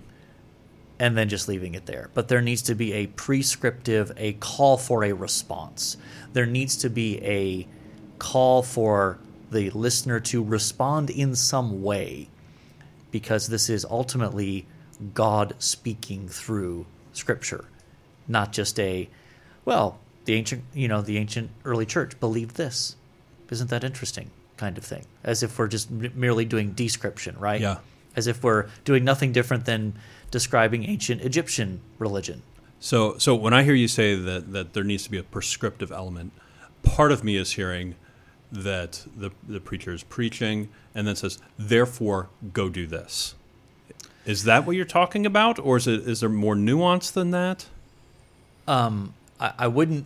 and 0.99 1.17
then 1.17 1.29
just 1.29 1.47
leaving 1.47 1.75
it 1.75 1.85
there. 1.85 2.09
But 2.13 2.27
there 2.27 2.41
needs 2.41 2.61
to 2.63 2.75
be 2.75 2.93
a 2.93 3.07
prescriptive, 3.07 4.11
a 4.17 4.33
call 4.33 4.77
for 4.77 5.03
a 5.03 5.13
response. 5.13 5.97
There 6.33 6.45
needs 6.45 6.75
to 6.77 6.89
be 6.89 7.19
a 7.23 7.67
call 8.19 8.63
for 8.63 9.19
the 9.51 9.69
listener 9.71 10.19
to 10.19 10.43
respond 10.43 11.09
in 11.09 11.35
some 11.35 11.83
way 11.83 12.29
because 13.11 13.47
this 13.47 13.69
is 13.69 13.85
ultimately 13.85 14.65
God 15.13 15.53
speaking 15.59 16.27
through 16.27 16.85
scripture, 17.11 17.65
not 18.27 18.51
just 18.53 18.79
a 18.79 19.09
well, 19.65 19.99
the 20.25 20.33
ancient, 20.33 20.63
you 20.73 20.87
know, 20.87 21.01
the 21.01 21.17
ancient 21.17 21.49
early 21.63 21.85
church 21.85 22.19
believed 22.19 22.55
this. 22.55 22.95
Isn't 23.49 23.69
that 23.69 23.83
interesting? 23.83 24.31
Kind 24.57 24.77
of 24.77 24.83
thing. 24.83 25.05
As 25.23 25.43
if 25.43 25.57
we're 25.57 25.67
just 25.67 25.89
m- 25.91 26.11
merely 26.15 26.45
doing 26.45 26.71
description, 26.73 27.35
right? 27.39 27.61
Yeah. 27.61 27.77
As 28.15 28.27
if 28.27 28.43
we're 28.43 28.67
doing 28.85 29.03
nothing 29.03 29.31
different 29.31 29.65
than 29.65 29.93
describing 30.31 30.83
ancient 30.83 31.21
Egyptian 31.21 31.81
religion. 31.99 32.43
So, 32.79 33.17
so 33.17 33.33
when 33.33 33.53
I 33.53 33.63
hear 33.63 33.73
you 33.73 33.87
say 33.87 34.15
that, 34.15 34.51
that 34.51 34.73
there 34.73 34.83
needs 34.83 35.03
to 35.03 35.11
be 35.11 35.17
a 35.17 35.23
prescriptive 35.23 35.91
element, 35.91 36.33
part 36.83 37.11
of 37.11 37.23
me 37.23 37.37
is 37.37 37.53
hearing 37.53 37.95
that 38.51 39.05
the, 39.17 39.31
the 39.47 39.59
preacher 39.59 39.93
is 39.93 40.03
preaching 40.03 40.69
and 40.93 41.07
then 41.07 41.15
says, 41.15 41.39
therefore, 41.57 42.29
go 42.53 42.69
do 42.69 42.85
this. 42.85 43.35
Is 44.25 44.43
that 44.43 44.65
what 44.65 44.75
you're 44.75 44.85
talking 44.85 45.25
about, 45.25 45.59
or 45.59 45.77
is 45.77 45.87
it 45.87 46.07
is 46.07 46.21
there 46.21 46.29
more 46.29 46.55
nuance 46.55 47.09
than 47.11 47.31
that? 47.31 47.65
Um, 48.67 49.13
I, 49.39 49.53
I 49.59 49.67
wouldn't, 49.67 50.05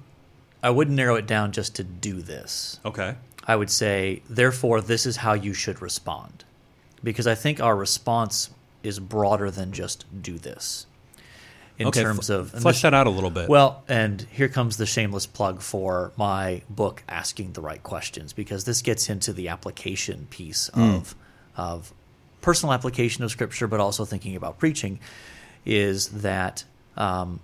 I 0.63 0.69
wouldn't 0.71 0.95
narrow 0.95 1.15
it 1.15 1.27
down 1.27 1.51
just 1.51 1.75
to 1.75 1.83
do 1.83 2.21
this. 2.21 2.79
Okay. 2.85 3.15
I 3.47 3.55
would 3.55 3.69
say, 3.69 4.21
therefore, 4.29 4.81
this 4.81 5.05
is 5.05 5.17
how 5.17 5.33
you 5.33 5.53
should 5.53 5.81
respond, 5.81 6.43
because 7.03 7.25
I 7.25 7.35
think 7.35 7.61
our 7.61 7.75
response 7.75 8.49
is 8.83 8.99
broader 8.99 9.49
than 9.49 9.71
just 9.71 10.05
do 10.21 10.37
this. 10.37 10.85
In 11.79 11.87
okay. 11.87 12.01
terms 12.01 12.31
of 12.31 12.51
flesh 12.51 12.75
this- 12.75 12.81
that 12.81 12.93
out 12.93 13.05
a 13.05 13.11
little 13.11 13.29
bit. 13.29 13.47
Well, 13.47 13.83
and 13.87 14.25
here 14.31 14.49
comes 14.49 14.77
the 14.77 14.87
shameless 14.87 15.27
plug 15.27 15.61
for 15.61 16.11
my 16.17 16.63
book, 16.69 17.03
Asking 17.07 17.53
the 17.53 17.61
Right 17.61 17.81
Questions, 17.83 18.33
because 18.33 18.65
this 18.65 18.81
gets 18.81 19.09
into 19.09 19.31
the 19.31 19.47
application 19.49 20.27
piece 20.29 20.69
of 20.69 21.15
of 21.55 21.93
personal 22.41 22.73
application 22.73 23.23
of 23.23 23.31
Scripture, 23.31 23.67
but 23.67 23.79
also 23.79 24.05
thinking 24.05 24.35
about 24.35 24.57
preaching. 24.57 24.99
Is 25.65 26.07
that 26.09 26.63
um, 26.95 27.41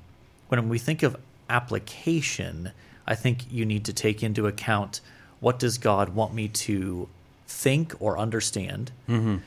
when 0.48 0.68
we 0.68 0.80
think 0.80 1.04
of 1.04 1.16
application, 1.50 2.72
I 3.06 3.16
think 3.16 3.52
you 3.52 3.66
need 3.66 3.86
to 3.86 3.94
take 3.94 4.24
into 4.24 4.48
account 4.48 5.00
what 5.44 5.60
does 5.60 5.78
God 5.78 6.16
want 6.16 6.34
me 6.34 6.48
to 6.48 7.10
think 7.54 7.94
or 8.00 8.18
understand. 8.18 8.92
Mm-hmm. 9.10 9.38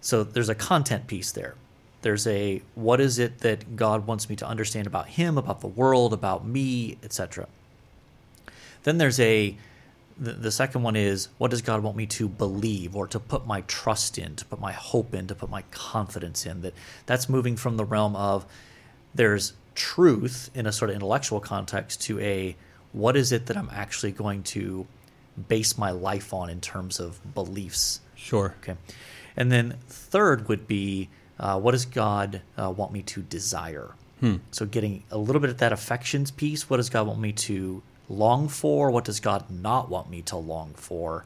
So 0.00 0.22
there's 0.22 0.48
a 0.48 0.54
content 0.54 1.06
piece 1.06 1.32
there. 1.32 1.54
There's 2.02 2.24
a 2.26 2.62
what 2.74 3.00
is 3.00 3.18
it 3.18 3.40
that 3.40 3.76
God 3.76 4.06
wants 4.06 4.30
me 4.30 4.36
to 4.36 4.46
understand 4.46 4.86
about 4.86 5.08
him, 5.08 5.36
about 5.36 5.60
the 5.60 5.66
world, 5.66 6.12
about 6.12 6.46
me, 6.46 6.98
etc. 7.02 7.48
Then 8.84 8.98
there's 8.98 9.20
a 9.20 9.56
the, 10.16 10.32
the 10.32 10.50
second 10.52 10.82
one 10.82 10.96
is 10.96 11.28
what 11.36 11.50
does 11.50 11.62
God 11.62 11.82
want 11.82 11.96
me 11.96 12.06
to 12.06 12.28
believe 12.28 12.94
or 12.94 13.06
to 13.08 13.18
put 13.18 13.44
my 13.44 13.62
trust 13.62 14.18
in, 14.18 14.36
to 14.36 14.44
put 14.44 14.60
my 14.60 14.72
hope 14.72 15.14
in, 15.14 15.26
to 15.26 15.34
put 15.34 15.50
my 15.50 15.62
confidence 15.70 16.46
in 16.46 16.62
that 16.62 16.74
that's 17.06 17.28
moving 17.28 17.56
from 17.56 17.76
the 17.76 17.84
realm 17.84 18.14
of 18.14 18.46
there's 19.14 19.54
truth 19.74 20.48
in 20.54 20.64
a 20.66 20.72
sort 20.72 20.90
of 20.90 20.94
intellectual 20.94 21.40
context 21.40 22.00
to 22.02 22.20
a 22.20 22.56
what 22.92 23.16
is 23.16 23.32
it 23.32 23.46
that 23.46 23.56
I'm 23.56 23.70
actually 23.72 24.12
going 24.12 24.42
to 24.44 24.86
base 25.48 25.76
my 25.78 25.90
life 25.90 26.32
on 26.34 26.50
in 26.50 26.60
terms 26.60 27.00
of 27.00 27.34
beliefs 27.34 28.00
sure. 28.14 28.54
Okay. 28.62 28.76
And 29.36 29.50
then 29.50 29.76
third 29.88 30.48
would 30.48 30.66
be 30.66 31.08
uh, 31.38 31.58
what 31.58 31.72
does 31.72 31.86
God 31.86 32.42
uh, 32.58 32.70
want 32.70 32.92
me 32.92 33.02
to 33.02 33.22
desire? 33.22 33.94
So 34.50 34.66
getting 34.66 35.02
a 35.10 35.16
little 35.16 35.40
bit 35.40 35.48
at 35.48 35.56
that 35.58 35.72
affections 35.72 36.30
piece. 36.30 36.68
What 36.68 36.76
does 36.76 36.90
God 36.90 37.06
want 37.06 37.20
me 37.20 37.32
to 37.32 37.80
long 38.10 38.48
for? 38.48 38.90
What 38.90 39.06
does 39.06 39.18
God 39.18 39.48
not 39.50 39.88
want 39.88 40.10
me 40.10 40.20
to 40.22 40.36
long 40.36 40.74
for? 40.74 41.24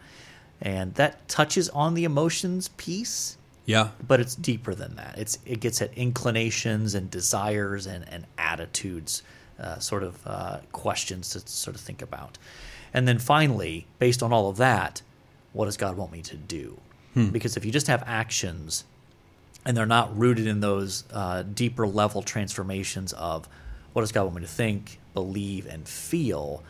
And 0.61 0.95
that 0.95 1.27
touches 1.27 1.69
on 1.71 1.95
the 1.95 2.05
emotions 2.05 2.69
piece, 2.77 3.37
Yeah. 3.67 3.89
but 4.07 4.21
it's 4.21 4.37
deeper 4.37 4.77
than 4.77 4.95
that. 4.95 5.19
It's 5.19 5.39
it 5.45 5.59
gets 5.59 5.83
at 5.83 5.93
inclinations 5.95 6.95
and 6.95 7.11
desires 7.11 7.87
and, 7.89 8.09
and 8.09 8.27
attitudes, 8.39 9.25
uh, 9.59 9.81
sort 9.81 10.05
of 10.05 10.25
uh, 10.25 10.59
questions 10.71 11.31
to 11.31 11.41
sort 11.49 11.75
of 11.75 11.83
think 11.83 12.01
about. 12.01 12.39
And 12.95 13.07
then 13.07 13.19
finally, 13.19 13.87
based 13.99 14.23
on 14.23 14.33
all 14.33 14.49
of 14.49 14.57
that, 14.57 15.03
what 15.53 15.67
does 15.67 15.77
God 15.77 15.97
want 15.97 16.13
me 16.13 16.23
to 16.23 16.37
do? 16.37 16.79
Because 17.31 17.57
if 17.57 17.65
you 17.65 17.71
just 17.71 17.87
have 17.87 18.03
actions, 18.07 18.85
and 19.65 19.77
they're 19.77 19.87
not 19.87 20.17
rooted 20.19 20.47
in 20.47 20.61
those 20.61 21.05
uh, 21.13 21.43
deeper 21.43 21.87
level 21.87 22.23
transformations 22.23 23.13
of 23.13 23.49
what 23.93 24.03
does 24.03 24.11
God 24.11 24.25
want 24.25 24.37
me 24.37 24.43
to 24.43 24.49
think, 24.49 24.99
believe, 25.15 25.67
and 25.67 25.87
feel, 25.87 26.63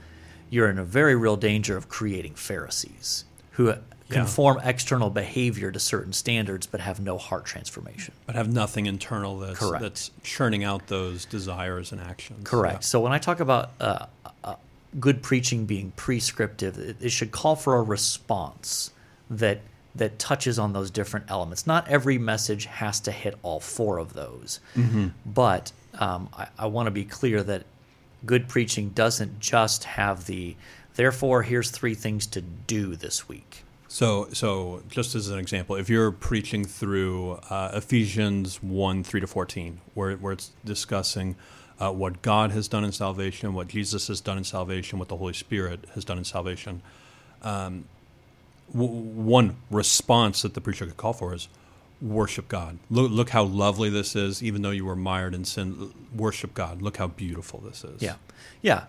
you're 0.50 0.68
in 0.68 0.78
a 0.78 0.84
very 0.84 1.16
real 1.16 1.36
danger 1.36 1.76
of 1.76 1.88
creating 1.88 2.34
Pharisees 2.34 3.24
who 3.52 3.74
conform 4.10 4.60
external 4.62 5.10
behavior 5.10 5.72
to 5.72 5.80
certain 5.80 6.12
standards 6.12 6.66
but 6.66 6.80
have 6.80 7.00
no 7.00 7.16
heart 7.16 7.46
transformation. 7.46 8.12
But 8.26 8.36
have 8.36 8.52
nothing 8.52 8.86
internal 8.86 9.38
that's, 9.38 9.58
Correct. 9.58 9.82
that's 9.82 10.10
churning 10.22 10.62
out 10.62 10.88
those 10.88 11.24
desires 11.24 11.90
and 11.90 12.00
actions. 12.00 12.46
Correct. 12.46 12.74
Yeah. 12.74 12.80
So 12.80 13.00
when 13.00 13.12
I 13.12 13.18
talk 13.18 13.40
about 13.40 13.70
uh, 13.80 14.06
uh, 14.44 14.56
good 15.00 15.22
preaching 15.22 15.66
being 15.66 15.92
prescriptive, 15.92 16.78
it, 16.78 16.96
it 17.00 17.10
should 17.10 17.32
call 17.32 17.56
for 17.56 17.76
a 17.76 17.82
response 17.82 18.90
that 19.30 19.60
that 19.96 20.18
touches 20.18 20.58
on 20.58 20.72
those 20.72 20.90
different 20.90 21.26
elements. 21.28 21.68
Not 21.68 21.86
every 21.86 22.18
message 22.18 22.64
has 22.64 22.98
to 23.00 23.12
hit 23.12 23.36
all 23.44 23.60
four 23.60 23.98
of 23.98 24.12
those, 24.12 24.58
but 25.24 25.70
um, 26.00 26.28
I, 26.36 26.48
I 26.58 26.66
want 26.66 26.88
to 26.88 26.90
be 26.90 27.04
clear 27.04 27.44
that 27.44 27.64
good 28.26 28.48
preaching 28.48 28.88
doesn't 28.90 29.38
just 29.38 29.84
have 29.84 30.26
the 30.26 30.56
therefore 30.94 31.42
here's 31.42 31.70
three 31.70 31.94
things 31.94 32.26
to 32.28 32.40
do 32.40 32.96
this 32.96 33.28
week. 33.28 33.62
So, 33.86 34.26
so 34.32 34.82
just 34.88 35.14
as 35.14 35.28
an 35.28 35.38
example, 35.38 35.76
if 35.76 35.88
you're 35.88 36.10
preaching 36.10 36.64
through 36.64 37.38
uh, 37.48 37.70
Ephesians 37.74 38.60
1 38.60 39.04
3 39.04 39.20
to 39.20 39.26
14, 39.28 39.80
where, 39.94 40.16
where 40.16 40.32
it's 40.32 40.50
discussing 40.64 41.36
uh, 41.80 41.90
what 41.90 42.22
God 42.22 42.52
has 42.52 42.68
done 42.68 42.84
in 42.84 42.92
salvation, 42.92 43.54
what 43.54 43.68
Jesus 43.68 44.08
has 44.08 44.20
done 44.20 44.38
in 44.38 44.44
salvation, 44.44 44.98
what 44.98 45.08
the 45.08 45.16
Holy 45.16 45.32
Spirit 45.32 45.84
has 45.94 46.04
done 46.04 46.18
in 46.18 46.24
salvation, 46.24 46.82
um, 47.42 47.84
w- 48.72 48.90
one 48.90 49.56
response 49.70 50.42
that 50.42 50.54
the 50.54 50.60
preacher 50.60 50.86
could 50.86 50.96
call 50.96 51.12
for 51.12 51.34
is 51.34 51.48
worship 52.00 52.48
God. 52.48 52.78
Look, 52.90 53.10
look 53.10 53.30
how 53.30 53.44
lovely 53.44 53.90
this 53.90 54.14
is, 54.14 54.42
even 54.42 54.62
though 54.62 54.70
you 54.70 54.84
were 54.84 54.96
mired 54.96 55.34
in 55.34 55.44
sin. 55.44 55.92
Worship 56.14 56.54
God. 56.54 56.82
Look 56.82 56.96
how 56.96 57.08
beautiful 57.08 57.60
this 57.60 57.82
is. 57.84 58.02
Yeah. 58.02 58.16
Yeah. 58.62 58.84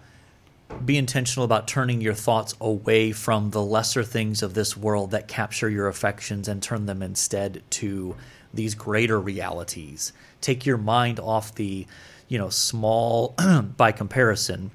Be 0.84 0.98
intentional 0.98 1.46
about 1.46 1.68
turning 1.68 2.02
your 2.02 2.16
thoughts 2.16 2.56
away 2.60 3.12
from 3.12 3.52
the 3.52 3.62
lesser 3.62 4.04
things 4.04 4.42
of 4.42 4.56
this 4.56 4.76
world 4.76 5.12
that 5.12 5.28
capture 5.28 5.70
your 5.70 5.88
affections 5.88 6.48
and 6.48 6.62
turn 6.62 6.88
them 6.88 7.02
instead 7.02 7.64
to 7.72 8.16
these 8.54 8.74
greater 8.74 9.20
realities. 9.20 10.12
Take 10.42 10.66
your 10.66 10.78
mind 10.78 11.20
off 11.20 11.54
the, 11.54 11.86
you 12.28 12.38
know, 12.38 12.50
small 12.50 13.36
by 13.78 13.92
comparison, 13.92 14.72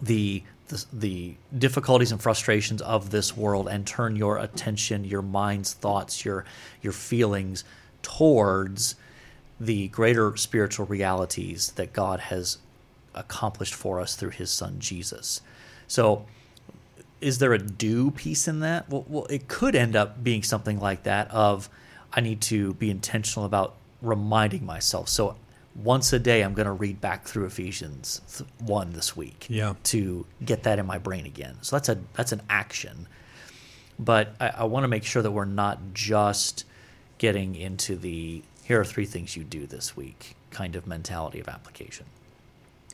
the 0.00 0.42
the, 0.68 0.84
the 0.92 1.34
difficulties 1.56 2.10
and 2.10 2.20
frustrations 2.20 2.82
of 2.82 3.10
this 3.10 3.36
world 3.36 3.68
and 3.68 3.86
turn 3.86 4.16
your 4.16 4.38
attention, 4.38 5.04
your 5.04 5.22
mind's 5.22 5.72
thoughts, 5.72 6.24
your 6.24 6.44
your 6.82 6.92
feelings 6.92 7.64
towards 8.02 8.96
the 9.58 9.88
greater 9.88 10.36
spiritual 10.36 10.86
realities 10.86 11.72
that 11.72 11.92
God 11.92 12.20
has 12.20 12.58
accomplished 13.14 13.74
for 13.74 14.00
us 14.00 14.14
through 14.14 14.30
his 14.30 14.50
son 14.50 14.76
Jesus. 14.78 15.40
So 15.88 16.26
is 17.20 17.38
there 17.38 17.52
a 17.52 17.58
do 17.58 18.10
piece 18.10 18.46
in 18.46 18.60
that? 18.60 18.88
Well, 18.90 19.04
well, 19.08 19.26
it 19.30 19.48
could 19.48 19.74
end 19.74 19.96
up 19.96 20.22
being 20.22 20.42
something 20.42 20.78
like 20.78 21.04
that 21.04 21.30
of 21.30 21.70
I 22.12 22.20
need 22.20 22.40
to 22.42 22.74
be 22.74 22.90
intentional 22.90 23.46
about 23.46 23.74
reminding 24.02 24.66
myself. 24.66 25.08
So 25.08 25.36
once 25.82 26.12
a 26.12 26.18
day 26.18 26.42
I'm 26.42 26.54
going 26.54 26.66
to 26.66 26.72
read 26.72 27.00
back 27.00 27.24
through 27.24 27.44
Ephesians 27.46 28.20
1 28.60 28.92
this 28.92 29.16
week 29.16 29.46
Yeah. 29.48 29.74
to 29.84 30.24
get 30.44 30.62
that 30.64 30.78
in 30.78 30.86
my 30.86 30.98
brain 30.98 31.26
again. 31.26 31.56
So 31.62 31.76
that's 31.76 31.88
a 31.88 31.98
that's 32.14 32.32
an 32.32 32.42
action. 32.48 33.06
But 33.98 34.34
I, 34.40 34.48
I 34.48 34.64
want 34.64 34.84
to 34.84 34.88
make 34.88 35.04
sure 35.04 35.22
that 35.22 35.30
we're 35.30 35.44
not 35.44 35.78
just 35.94 36.64
getting 37.18 37.54
into 37.54 37.96
the 37.96 38.42
here 38.64 38.80
are 38.80 38.84
three 38.84 39.06
things 39.06 39.36
you 39.36 39.44
do 39.44 39.66
this 39.66 39.96
week 39.96 40.34
kind 40.50 40.76
of 40.76 40.86
mentality 40.86 41.40
of 41.40 41.48
application. 41.48 42.06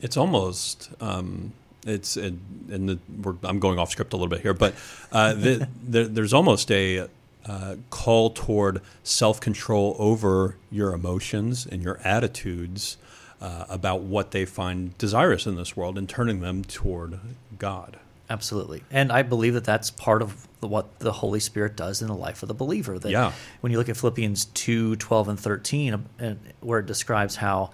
It's 0.01 0.17
almost 0.17 0.89
um, 1.01 1.53
it's 1.85 2.17
it, 2.17 2.33
and 2.69 2.89
the, 2.89 2.99
we're, 3.21 3.35
I'm 3.43 3.59
going 3.59 3.79
off 3.79 3.91
script 3.91 4.13
a 4.13 4.17
little 4.17 4.29
bit 4.29 4.41
here, 4.41 4.53
but 4.53 4.73
uh, 5.11 5.33
the, 5.33 5.67
the, 5.89 6.03
there's 6.05 6.33
almost 6.33 6.71
a 6.71 7.07
uh, 7.45 7.75
call 7.89 8.29
toward 8.29 8.81
self 9.03 9.39
control 9.39 9.95
over 9.99 10.57
your 10.71 10.93
emotions 10.93 11.65
and 11.65 11.83
your 11.83 11.99
attitudes 12.03 12.97
uh, 13.41 13.65
about 13.69 14.01
what 14.01 14.31
they 14.31 14.45
find 14.45 14.97
desirous 14.97 15.45
in 15.45 15.55
this 15.55 15.75
world 15.75 15.97
and 15.97 16.07
turning 16.07 16.39
them 16.39 16.63
toward 16.63 17.19
God. 17.59 17.97
Absolutely. 18.29 18.83
And 18.89 19.11
I 19.11 19.21
believe 19.21 19.53
that 19.53 19.65
that's 19.65 19.91
part 19.91 20.21
of 20.21 20.47
what 20.61 20.99
the 20.99 21.11
Holy 21.11 21.41
Spirit 21.41 21.75
does 21.75 22.01
in 22.01 22.07
the 22.07 22.15
life 22.15 22.41
of 22.41 22.47
the 22.47 22.53
believer. 22.53 22.97
That 22.97 23.11
Yeah. 23.11 23.33
when 23.59 23.71
you 23.73 23.77
look 23.77 23.89
at 23.89 23.97
Philippians 23.97 24.45
2 24.45 24.95
12 24.95 25.27
and 25.27 25.39
13, 25.39 26.05
uh, 26.21 26.35
where 26.61 26.79
it 26.79 26.85
describes 26.85 27.35
how 27.35 27.71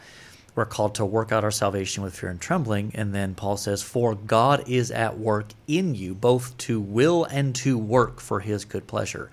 we're 0.56 0.66
called 0.66 0.96
to 0.96 1.06
work 1.06 1.32
out 1.32 1.44
our 1.44 1.52
salvation 1.52 2.04
with 2.04 2.16
fear 2.16 2.30
and 2.30 2.42
trembling. 2.42 2.92
And 2.96 3.14
then 3.14 3.36
Paul 3.36 3.56
says, 3.58 3.84
For 3.84 4.16
God 4.16 4.68
is 4.68 4.90
at 4.90 5.20
work 5.20 5.50
in 5.68 5.94
you, 5.94 6.16
both 6.16 6.58
to 6.58 6.82
will 6.82 7.24
and 7.26 7.54
to 7.58 7.78
work 7.78 8.20
for 8.20 8.40
his 8.40 8.66
good 8.66 8.88
pleasure. 8.88 9.30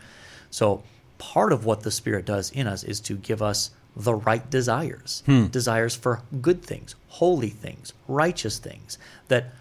So 0.57 0.83
part 1.19 1.53
of 1.53 1.67
what 1.67 1.83
the 1.83 1.91
Spirit 1.91 2.25
does 2.25 2.51
in 2.51 2.67
us 2.67 2.83
is 2.83 2.99
to 3.01 3.15
give 3.19 3.43
us 3.43 3.71
the 3.95 4.15
right 4.15 4.49
desires 4.51 5.23
desires 5.53 5.95
for 5.95 6.23
good 6.41 6.63
things, 6.63 6.95
holy 7.09 7.51
things, 7.51 7.93
righteous 8.09 8.59
things 8.59 8.97
that 9.29 9.53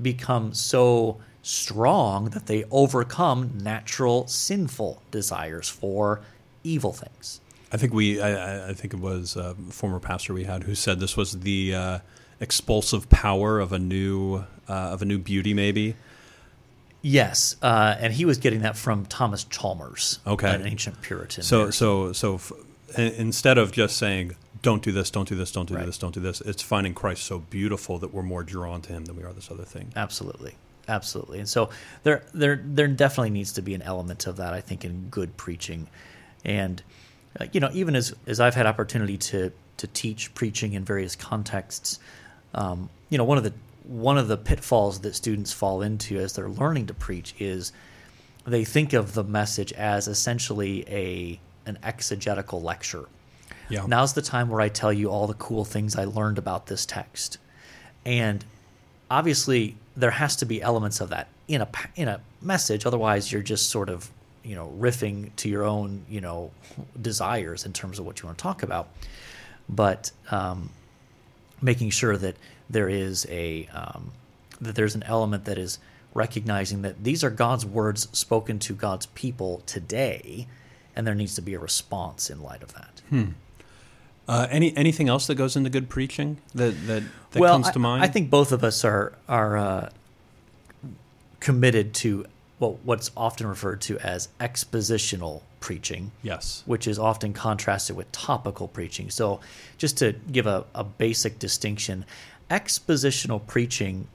become 0.00 0.54
so 0.54 1.16
strong 1.42 2.26
that 2.30 2.46
they 2.46 2.62
overcome 2.70 3.58
natural 3.60 4.28
sinful 4.28 5.02
desires 5.10 5.68
for 5.68 6.20
evil 6.62 6.92
things. 6.92 7.40
I 7.72 7.76
think 7.76 7.92
we, 7.92 8.20
I- 8.20 8.66
I, 8.66 8.68
I 8.70 8.72
think 8.72 8.94
it 8.94 9.00
was 9.00 9.34
a 9.34 9.54
former 9.70 9.98
pastor 9.98 10.32
we 10.32 10.44
had 10.44 10.62
who 10.62 10.76
said 10.76 11.00
this 11.00 11.16
was 11.16 11.40
the 11.40 11.74
uh, 11.74 11.98
expulsive 12.38 13.08
power 13.10 13.58
of 13.58 13.72
a 13.72 13.78
new, 13.80 14.44
uh, 14.68 14.72
of 14.94 15.02
a 15.02 15.04
new 15.04 15.18
beauty, 15.18 15.54
maybe. 15.54 15.96
Yes, 17.08 17.54
uh, 17.62 17.94
and 18.00 18.12
he 18.12 18.24
was 18.24 18.38
getting 18.38 18.62
that 18.62 18.76
from 18.76 19.06
Thomas 19.06 19.44
Chalmers, 19.44 20.18
Okay. 20.26 20.52
an 20.52 20.66
ancient 20.66 21.00
Puritan. 21.02 21.44
So, 21.44 21.64
there. 21.64 21.72
so, 21.72 22.12
so, 22.12 22.34
f- 22.34 22.52
instead 22.98 23.58
of 23.58 23.70
just 23.70 23.96
saying, 23.96 24.34
"Don't 24.62 24.82
do 24.82 24.90
this, 24.90 25.08
don't 25.10 25.28
do 25.28 25.36
this, 25.36 25.52
don't 25.52 25.68
do 25.68 25.76
Right. 25.76 25.86
this, 25.86 25.98
don't 25.98 26.12
do 26.12 26.18
this," 26.20 26.40
it's 26.40 26.62
finding 26.62 26.94
Christ 26.94 27.22
so 27.22 27.38
beautiful 27.38 28.00
that 28.00 28.12
we're 28.12 28.24
more 28.24 28.42
drawn 28.42 28.82
to 28.82 28.92
Him 28.92 29.04
than 29.04 29.14
we 29.16 29.22
are 29.22 29.32
this 29.32 29.52
other 29.52 29.62
thing. 29.62 29.92
absolutely, 29.94 30.56
absolutely, 30.88 31.38
and 31.38 31.48
so 31.48 31.70
there, 32.02 32.24
there, 32.34 32.60
there 32.64 32.88
definitely 32.88 33.30
needs 33.30 33.52
to 33.52 33.62
be 33.62 33.74
an 33.74 33.82
element 33.82 34.26
of 34.26 34.36
that. 34.38 34.52
I 34.52 34.60
think 34.60 34.84
in 34.84 35.06
good 35.08 35.36
preaching, 35.36 35.86
and 36.44 36.82
uh, 37.38 37.46
you 37.52 37.60
know, 37.60 37.70
even 37.72 37.94
as 37.94 38.14
as 38.26 38.40
I've 38.40 38.56
had 38.56 38.66
opportunity 38.66 39.16
to 39.18 39.52
to 39.76 39.86
teach 39.86 40.34
preaching 40.34 40.72
in 40.72 40.84
various 40.84 41.14
contexts, 41.14 42.00
um, 42.52 42.88
you 43.10 43.18
know, 43.18 43.24
one 43.24 43.38
of 43.38 43.44
the 43.44 43.52
one 43.86 44.18
of 44.18 44.28
the 44.28 44.36
pitfalls 44.36 45.00
that 45.00 45.14
students 45.14 45.52
fall 45.52 45.82
into 45.82 46.18
as 46.18 46.32
they're 46.32 46.48
learning 46.48 46.86
to 46.86 46.94
preach 46.94 47.34
is 47.38 47.72
they 48.44 48.64
think 48.64 48.92
of 48.92 49.14
the 49.14 49.24
message 49.24 49.72
as 49.72 50.08
essentially 50.08 50.84
a 50.88 51.40
an 51.66 51.78
exegetical 51.82 52.62
lecture. 52.62 53.06
Yeah. 53.68 53.84
Now's 53.86 54.12
the 54.12 54.22
time 54.22 54.48
where 54.48 54.60
I 54.60 54.68
tell 54.68 54.92
you 54.92 55.10
all 55.10 55.26
the 55.26 55.34
cool 55.34 55.64
things 55.64 55.96
I 55.96 56.04
learned 56.04 56.38
about 56.38 56.66
this 56.66 56.86
text. 56.86 57.38
And 58.04 58.44
obviously 59.10 59.76
there 59.96 60.12
has 60.12 60.36
to 60.36 60.46
be 60.46 60.62
elements 60.62 61.00
of 61.00 61.10
that 61.10 61.28
in 61.48 61.62
a 61.62 61.68
in 61.96 62.08
a 62.08 62.20
message 62.42 62.86
otherwise 62.86 63.32
you're 63.32 63.42
just 63.42 63.70
sort 63.70 63.88
of, 63.88 64.10
you 64.44 64.54
know, 64.54 64.72
riffing 64.78 65.34
to 65.36 65.48
your 65.48 65.64
own, 65.64 66.04
you 66.08 66.20
know, 66.20 66.52
desires 67.00 67.64
in 67.66 67.72
terms 67.72 67.98
of 67.98 68.06
what 68.06 68.20
you 68.20 68.26
want 68.26 68.38
to 68.38 68.42
talk 68.42 68.62
about. 68.62 68.88
But 69.68 70.12
um, 70.30 70.70
making 71.60 71.90
sure 71.90 72.16
that 72.16 72.36
there 72.68 72.88
is 72.88 73.26
a 73.30 73.66
um, 73.72 74.12
that 74.60 74.74
there's 74.74 74.94
an 74.94 75.02
element 75.04 75.44
that 75.44 75.58
is 75.58 75.78
recognizing 76.14 76.82
that 76.82 77.04
these 77.04 77.22
are 77.22 77.30
God's 77.30 77.66
words 77.66 78.08
spoken 78.16 78.58
to 78.60 78.74
God's 78.74 79.06
people 79.06 79.62
today, 79.66 80.46
and 80.94 81.06
there 81.06 81.14
needs 81.14 81.34
to 81.34 81.42
be 81.42 81.54
a 81.54 81.58
response 81.58 82.30
in 82.30 82.42
light 82.42 82.62
of 82.62 82.72
that. 82.74 83.02
Uh, 84.28 84.46
any 84.50 84.76
anything 84.76 85.08
else 85.08 85.26
that 85.28 85.36
goes 85.36 85.54
into 85.56 85.70
good 85.70 85.88
preaching 85.88 86.38
that 86.54 86.74
that, 86.86 87.02
that 87.30 87.40
well, 87.40 87.54
comes 87.54 87.68
I, 87.68 87.72
to 87.72 87.78
mind? 87.78 88.02
I 88.02 88.08
think 88.08 88.30
both 88.30 88.50
of 88.50 88.64
us 88.64 88.84
are 88.84 89.12
are 89.28 89.56
uh, 89.56 89.90
committed 91.38 91.94
to 91.94 92.26
what 92.58 92.84
what's 92.84 93.10
often 93.16 93.46
referred 93.46 93.80
to 93.82 93.98
as 93.98 94.28
expositional 94.40 95.42
preaching. 95.60 96.12
yes. 96.22 96.62
which 96.66 96.86
is 96.86 96.98
often 96.98 97.32
contrasted 97.32 97.96
with 97.96 98.10
topical 98.12 98.68
preaching. 98.68 99.10
So, 99.10 99.40
just 99.78 99.98
to 99.98 100.12
give 100.30 100.46
a, 100.46 100.64
a 100.74 100.84
basic 100.84 101.38
distinction, 101.38 102.04
expositional 102.50 103.44
preaching 103.46 104.08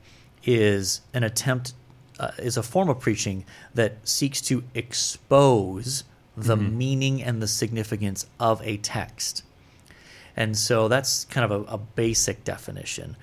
is 0.44 1.02
an 1.14 1.24
attempt, 1.24 1.74
uh, 2.20 2.32
is 2.38 2.58
a 2.58 2.64
form 2.64 2.90
of 2.90 3.00
preaching 3.00 3.46
that 3.74 4.08
seeks 4.08 4.42
to 4.44 4.64
expose 4.74 6.04
the 6.38 6.56
meaning 6.56 7.22
and 7.22 7.42
the 7.42 7.48
significance 7.48 8.26
of 8.40 8.62
a 8.64 8.78
text. 8.78 9.44
And 10.36 10.58
so 10.58 10.88
that's 10.88 11.26
kind 11.26 11.52
of 11.52 11.68
a, 11.68 11.74
a 11.74 11.78
basic 11.78 12.44
definition. 12.44 13.18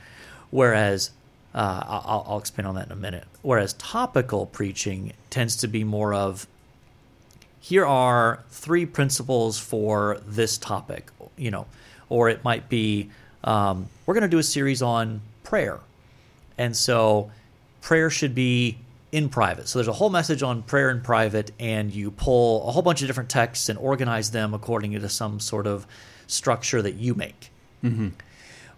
Whereas, 0.50 1.10
uh, 1.54 1.82
I'll, 1.86 2.24
I'll 2.28 2.38
expand 2.38 2.68
on 2.68 2.74
that 2.76 2.86
in 2.86 2.92
a 2.92 2.96
minute. 2.96 3.24
Whereas 3.42 3.72
topical 3.74 4.46
preaching 4.46 5.12
tends 5.30 5.56
to 5.56 5.68
be 5.68 5.84
more 5.84 6.14
of 6.14 6.46
here 7.60 7.84
are 7.84 8.44
three 8.50 8.86
principles 8.86 9.58
for 9.58 10.20
this 10.26 10.56
topic, 10.58 11.10
you 11.36 11.50
know, 11.50 11.66
or 12.08 12.28
it 12.28 12.44
might 12.44 12.68
be 12.68 13.10
um, 13.44 13.88
we're 14.06 14.14
going 14.14 14.22
to 14.22 14.28
do 14.28 14.38
a 14.38 14.42
series 14.42 14.82
on 14.82 15.20
prayer, 15.42 15.80
and 16.56 16.76
so 16.76 17.30
prayer 17.80 18.10
should 18.10 18.34
be 18.34 18.78
in 19.12 19.28
private. 19.28 19.68
So 19.68 19.78
there's 19.78 19.88
a 19.88 19.92
whole 19.92 20.10
message 20.10 20.42
on 20.42 20.62
prayer 20.62 20.90
in 20.90 21.00
private, 21.00 21.50
and 21.58 21.92
you 21.92 22.10
pull 22.10 22.68
a 22.68 22.72
whole 22.72 22.82
bunch 22.82 23.02
of 23.02 23.06
different 23.06 23.30
texts 23.30 23.68
and 23.68 23.78
organize 23.78 24.30
them 24.30 24.54
according 24.54 24.92
to 24.92 25.08
some 25.08 25.40
sort 25.40 25.66
of 25.66 25.86
structure 26.26 26.82
that 26.82 26.94
you 26.94 27.14
make. 27.14 27.50
Mm-hmm. 27.82 28.08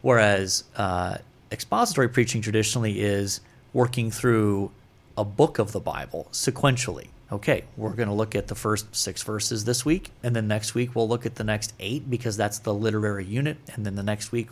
Whereas 0.03 0.65
uh, 0.77 1.19
expository 1.51 2.09
preaching 2.09 2.43
traditionally 2.43 3.01
is 3.01 3.41
working 3.73 4.11
through 4.11 4.71
a 5.17 5.25
book 5.25 5.59
of 5.59 5.73
the 5.73 5.81
Bible 5.81 6.29
sequentially. 6.33 7.09
Okay, 7.33 7.65
we're 7.77 7.93
going 7.93 8.09
to 8.09 8.15
look 8.15 8.35
at 8.35 8.49
the 8.49 8.55
first 8.55 8.95
six 8.95 9.23
verses 9.23 9.65
this 9.65 9.85
week, 9.85 10.11
and 10.23 10.35
then 10.35 10.49
next 10.49 10.75
week 10.75 10.97
we'll 10.97 11.09
look 11.09 11.27
at 11.27 11.37
the 11.37 11.45
next 11.45 11.73
eight 11.79 12.11
because 12.11 12.37
that's 12.37 12.59
the 12.59 12.75
literary 12.75 13.25
unit, 13.25 13.57
and 13.75 13.87
then 13.87 13.95
the 13.95 14.03
next 14.03 14.33
week, 14.33 14.49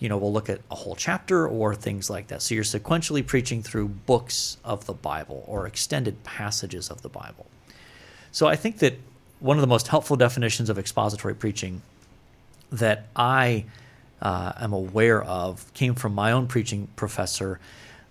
you 0.00 0.08
know, 0.08 0.16
we'll 0.16 0.32
look 0.32 0.48
at 0.48 0.60
a 0.70 0.74
whole 0.74 0.96
chapter 0.96 1.46
or 1.46 1.74
things 1.74 2.10
like 2.10 2.28
that. 2.28 2.42
So 2.42 2.54
you're 2.54 2.64
sequentially 2.64 3.24
preaching 3.24 3.62
through 3.62 3.88
books 3.88 4.56
of 4.64 4.86
the 4.86 4.92
Bible 4.92 5.44
or 5.46 5.66
extended 5.66 6.24
passages 6.24 6.90
of 6.90 7.02
the 7.02 7.08
Bible. 7.08 7.46
So 8.32 8.48
I 8.48 8.56
think 8.56 8.78
that 8.78 8.98
one 9.38 9.56
of 9.56 9.60
the 9.60 9.68
most 9.68 9.88
helpful 9.88 10.16
definitions 10.16 10.68
of 10.68 10.78
expository 10.78 11.34
preaching 11.34 11.82
that 12.72 13.06
I 13.14 13.66
uh, 14.22 14.52
am 14.56 14.72
aware 14.72 15.22
of 15.22 15.72
came 15.74 15.94
from 15.94 16.14
my 16.14 16.32
own 16.32 16.46
preaching 16.46 16.88
professor, 16.96 17.60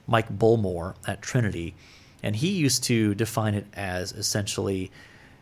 Mike 0.07 0.29
Bullmore 0.29 0.95
at 1.07 1.21
Trinity. 1.21 1.75
And 2.21 2.35
he 2.35 2.49
used 2.49 2.83
to 2.85 3.15
define 3.15 3.53
it 3.53 3.65
as 3.73 4.11
essentially 4.11 4.91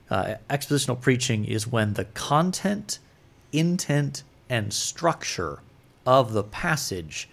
uh, 0.09 0.35
expositional 0.49 0.99
preaching 0.99 1.45
is 1.45 1.67
when 1.67 1.93
the 1.93 2.05
content, 2.05 2.99
intent, 3.51 4.23
and 4.49 4.73
structure 4.73 5.59
of 6.05 6.33
the 6.33 6.43
passage 6.43 7.27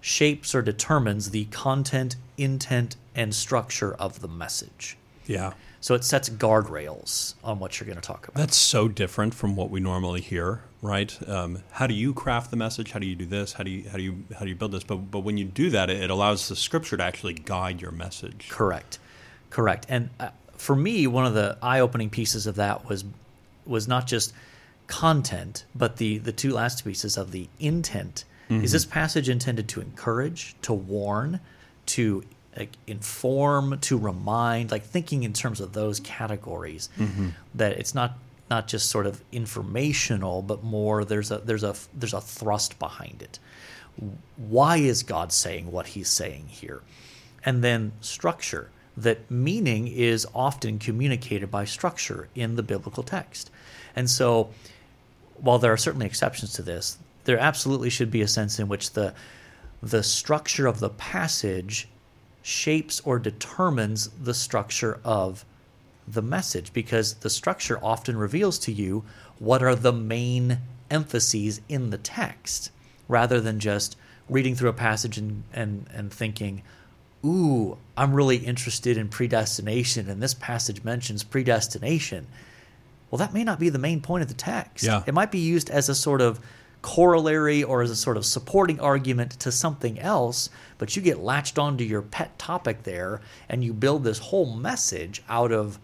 shapes 0.00 0.54
or 0.54 0.62
determines 0.62 1.30
the 1.30 1.44
content, 1.46 2.16
intent, 2.36 2.96
and 3.14 3.34
structure 3.34 3.94
of 3.94 4.20
the 4.20 4.28
message. 4.28 4.96
Yeah. 5.26 5.52
So 5.82 5.96
it 5.96 6.04
sets 6.04 6.30
guardrails 6.30 7.34
on 7.42 7.58
what 7.58 7.78
you're 7.78 7.86
going 7.86 8.00
to 8.00 8.06
talk 8.06 8.28
about. 8.28 8.38
That's 8.38 8.56
so 8.56 8.86
different 8.86 9.34
from 9.34 9.56
what 9.56 9.68
we 9.68 9.80
normally 9.80 10.20
hear, 10.20 10.62
right? 10.80 11.18
Um, 11.28 11.64
how 11.72 11.88
do 11.88 11.94
you 11.94 12.14
craft 12.14 12.52
the 12.52 12.56
message? 12.56 12.92
How 12.92 13.00
do 13.00 13.06
you 13.06 13.16
do 13.16 13.26
this? 13.26 13.52
How 13.54 13.64
do 13.64 13.70
you 13.70 13.88
how 13.90 13.96
do 13.96 14.02
you 14.04 14.24
how 14.32 14.44
do 14.44 14.48
you 14.48 14.54
build 14.54 14.70
this? 14.70 14.84
But 14.84 15.10
but 15.10 15.20
when 15.20 15.38
you 15.38 15.44
do 15.44 15.70
that, 15.70 15.90
it 15.90 16.08
allows 16.08 16.48
the 16.48 16.54
scripture 16.54 16.96
to 16.96 17.02
actually 17.02 17.34
guide 17.34 17.82
your 17.82 17.90
message. 17.90 18.46
Correct, 18.48 19.00
correct. 19.50 19.86
And 19.88 20.10
uh, 20.20 20.28
for 20.56 20.76
me, 20.76 21.08
one 21.08 21.26
of 21.26 21.34
the 21.34 21.58
eye-opening 21.60 22.10
pieces 22.10 22.46
of 22.46 22.54
that 22.54 22.88
was 22.88 23.04
was 23.66 23.88
not 23.88 24.06
just 24.06 24.32
content, 24.86 25.64
but 25.74 25.96
the 25.96 26.18
the 26.18 26.32
two 26.32 26.52
last 26.52 26.84
pieces 26.84 27.16
of 27.18 27.32
the 27.32 27.48
intent. 27.58 28.24
Mm-hmm. 28.48 28.62
Is 28.62 28.70
this 28.70 28.84
passage 28.84 29.28
intended 29.28 29.68
to 29.70 29.80
encourage, 29.80 30.54
to 30.62 30.72
warn, 30.72 31.40
to 31.86 32.22
like 32.56 32.76
inform 32.86 33.78
to 33.80 33.98
remind 33.98 34.70
like 34.70 34.84
thinking 34.84 35.22
in 35.22 35.32
terms 35.32 35.60
of 35.60 35.72
those 35.72 36.00
categories 36.00 36.88
mm-hmm. 36.98 37.28
that 37.54 37.72
it's 37.72 37.94
not 37.94 38.18
not 38.50 38.68
just 38.68 38.90
sort 38.90 39.06
of 39.06 39.22
informational 39.32 40.42
but 40.42 40.62
more 40.62 41.04
there's 41.04 41.30
a 41.30 41.38
there's 41.38 41.64
a 41.64 41.74
there's 41.94 42.14
a 42.14 42.20
thrust 42.20 42.78
behind 42.78 43.22
it. 43.22 43.38
Why 44.36 44.78
is 44.78 45.02
god 45.02 45.32
saying 45.32 45.70
what 45.70 45.88
he's 45.88 46.08
saying 46.08 46.46
here? 46.48 46.82
And 47.44 47.64
then 47.64 47.92
structure 48.00 48.70
that 48.96 49.30
meaning 49.30 49.88
is 49.88 50.26
often 50.34 50.78
communicated 50.78 51.50
by 51.50 51.64
structure 51.64 52.28
in 52.34 52.56
the 52.56 52.62
biblical 52.62 53.02
text. 53.02 53.50
And 53.96 54.08
so 54.08 54.50
while 55.36 55.58
there 55.58 55.72
are 55.72 55.78
certainly 55.78 56.06
exceptions 56.06 56.52
to 56.54 56.62
this 56.62 56.98
there 57.24 57.38
absolutely 57.38 57.90
should 57.90 58.10
be 58.10 58.20
a 58.20 58.28
sense 58.28 58.58
in 58.58 58.68
which 58.68 58.92
the 58.92 59.14
the 59.82 60.02
structure 60.02 60.66
of 60.66 60.78
the 60.78 60.90
passage 60.90 61.88
shapes 62.42 63.00
or 63.04 63.18
determines 63.18 64.08
the 64.08 64.34
structure 64.34 65.00
of 65.04 65.44
the 66.06 66.22
message 66.22 66.72
because 66.72 67.14
the 67.14 67.30
structure 67.30 67.78
often 67.82 68.16
reveals 68.16 68.58
to 68.58 68.72
you 68.72 69.04
what 69.38 69.62
are 69.62 69.76
the 69.76 69.92
main 69.92 70.58
emphases 70.90 71.60
in 71.68 71.90
the 71.90 71.98
text 71.98 72.70
rather 73.08 73.40
than 73.40 73.60
just 73.60 73.96
reading 74.28 74.54
through 74.54 74.68
a 74.68 74.74
passage 74.74 75.16
and, 75.16 75.44
and, 75.52 75.86
and 75.94 76.12
thinking, 76.12 76.62
ooh, 77.24 77.78
I'm 77.96 78.12
really 78.12 78.38
interested 78.38 78.96
in 78.96 79.08
predestination 79.08 80.08
and 80.08 80.22
this 80.22 80.34
passage 80.34 80.82
mentions 80.82 81.22
predestination. 81.22 82.26
Well, 83.10 83.18
that 83.18 83.34
may 83.34 83.44
not 83.44 83.60
be 83.60 83.68
the 83.68 83.78
main 83.78 84.00
point 84.00 84.22
of 84.22 84.28
the 84.28 84.34
text. 84.34 84.84
Yeah. 84.84 85.02
It 85.06 85.14
might 85.14 85.30
be 85.30 85.38
used 85.38 85.70
as 85.70 85.88
a 85.88 85.94
sort 85.94 86.20
of 86.20 86.40
corollary 86.82 87.62
or 87.62 87.82
as 87.82 87.90
a 87.90 87.96
sort 87.96 88.16
of 88.16 88.26
supporting 88.26 88.80
argument 88.80 89.32
to 89.32 89.52
something 89.52 89.98
else, 90.00 90.50
but 90.78 90.96
you 90.96 91.02
get 91.02 91.20
latched 91.20 91.58
onto 91.58 91.84
your 91.84 92.02
pet 92.02 92.36
topic 92.38 92.82
there 92.82 93.20
and 93.48 93.64
you 93.64 93.72
build 93.72 94.04
this 94.04 94.18
whole 94.18 94.54
message 94.56 95.22
out 95.28 95.52
of 95.52 95.78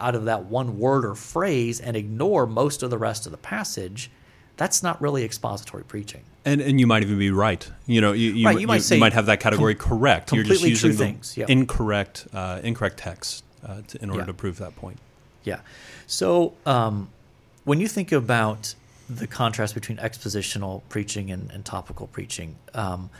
out 0.00 0.14
of 0.14 0.24
that 0.24 0.46
one 0.46 0.78
word 0.78 1.04
or 1.04 1.14
phrase 1.14 1.78
and 1.78 1.96
ignore 1.96 2.46
most 2.46 2.82
of 2.82 2.90
the 2.90 2.96
rest 2.96 3.26
of 3.26 3.32
the 3.32 3.38
passage, 3.38 4.10
that's 4.56 4.82
not 4.82 5.00
really 5.00 5.24
expository 5.24 5.84
preaching. 5.84 6.22
And 6.44 6.60
and 6.60 6.80
you 6.80 6.86
might 6.86 7.02
even 7.02 7.18
be 7.18 7.30
right. 7.30 7.70
You 7.86 8.00
know, 8.00 8.12
you, 8.12 8.32
you, 8.32 8.46
right, 8.46 8.58
you, 8.58 8.66
might, 8.66 8.82
say 8.82 8.96
you 8.96 9.00
might 9.00 9.12
have 9.12 9.26
that 9.26 9.40
category 9.40 9.74
com- 9.74 9.98
correct. 9.98 10.32
You're 10.32 10.44
just 10.44 10.62
using 10.62 10.92
the 10.92 10.96
things. 10.96 11.36
Yep. 11.36 11.50
incorrect 11.50 12.26
uh, 12.32 12.60
incorrect 12.62 12.96
text 12.96 13.44
uh, 13.64 13.82
to, 13.88 14.02
in 14.02 14.10
order 14.10 14.22
yeah. 14.22 14.26
to 14.26 14.34
prove 14.34 14.56
that 14.58 14.74
point. 14.74 14.98
Yeah. 15.44 15.60
So 16.06 16.54
um, 16.66 17.10
when 17.64 17.78
you 17.78 17.88
think 17.88 18.10
about 18.10 18.74
the 19.16 19.26
contrast 19.26 19.74
between 19.74 19.98
expositional 19.98 20.82
preaching 20.88 21.30
and, 21.30 21.50
and 21.50 21.64
topical 21.64 22.06
preaching. 22.06 22.56
Um, 22.74 23.10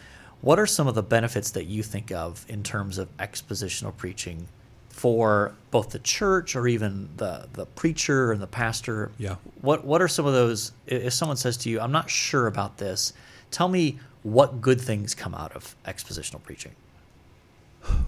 what 0.40 0.58
are 0.58 0.66
some 0.66 0.86
of 0.86 0.94
the 0.94 1.02
benefits 1.02 1.50
that 1.50 1.64
you 1.64 1.82
think 1.82 2.12
of 2.12 2.46
in 2.48 2.62
terms 2.62 2.96
of 2.96 3.14
expositional 3.18 3.94
preaching 3.96 4.46
for 4.88 5.52
both 5.70 5.90
the 5.90 5.98
church 5.98 6.56
or 6.56 6.66
even 6.68 7.08
the, 7.16 7.48
the 7.52 7.66
preacher 7.66 8.32
and 8.32 8.40
the 8.40 8.46
pastor? 8.46 9.10
Yeah. 9.18 9.36
What 9.60 9.84
What 9.84 10.00
are 10.00 10.08
some 10.08 10.26
of 10.26 10.32
those? 10.32 10.72
If 10.86 11.12
someone 11.12 11.36
says 11.36 11.56
to 11.58 11.70
you, 11.70 11.80
"I'm 11.80 11.92
not 11.92 12.08
sure 12.08 12.46
about 12.46 12.78
this," 12.78 13.12
tell 13.50 13.68
me 13.68 13.98
what 14.22 14.60
good 14.60 14.80
things 14.80 15.14
come 15.14 15.34
out 15.34 15.52
of 15.52 15.74
expositional 15.86 16.42
preaching. 16.42 16.72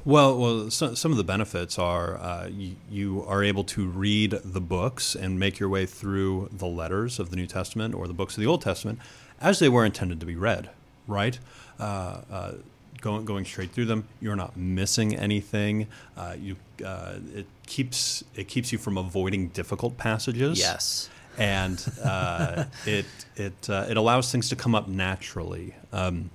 Well, 0.04 0.37
well, 0.37 0.70
so, 0.70 0.94
some 0.94 1.12
of 1.12 1.16
the 1.16 1.24
benefits 1.24 1.78
are 1.78 2.16
uh, 2.18 2.48
you, 2.48 2.76
you, 2.90 3.24
are 3.26 3.42
able 3.42 3.64
to 3.64 3.87
read 3.87 4.32
the 4.44 4.61
books 4.61 5.14
and 5.14 5.38
make 5.38 5.58
your 5.58 5.68
way 5.68 5.87
through 5.87 6.48
the 6.52 6.66
letters 6.66 7.18
of 7.18 7.30
the 7.30 7.37
New 7.37 7.46
Testament 7.46 7.94
or 7.94 8.06
the 8.06 8.12
books 8.12 8.37
of 8.37 8.40
the 8.40 8.46
Old 8.46 8.62
Testament 8.62 8.98
as 9.40 9.61
they 9.61 9.68
were 9.68 9.85
intended 9.85 10.20
to 10.20 10.26
be 10.26 10.37
read. 10.37 10.70
Right, 11.06 11.38
uh, 11.80 12.20
uh, 12.30 12.52
going 13.00 13.24
going 13.24 13.44
straight 13.44 13.72
through 13.72 13.87
them, 13.87 14.06
you're 14.20 14.37
not 14.37 14.56
missing 14.56 15.16
anything. 15.16 15.88
Uh, 16.16 16.37
you 16.38 16.56
uh, 16.85 17.14
it 17.35 17.46
keeps 17.66 18.22
it 18.37 18.48
keeps 18.48 18.72
you 18.72 18.78
from 18.78 18.98
avoiding 18.98 19.48
difficult 19.48 19.96
passages. 19.96 20.58
Yes, 20.58 21.11
and 21.38 21.85
uh, 22.04 22.64
it 22.87 23.06
it 23.37 23.68
it 23.68 23.96
allows 23.96 24.30
things 24.30 24.48
to 24.50 24.56
come 24.56 24.74
up 24.74 24.87
naturally. 24.87 25.74
Um, 25.92 26.30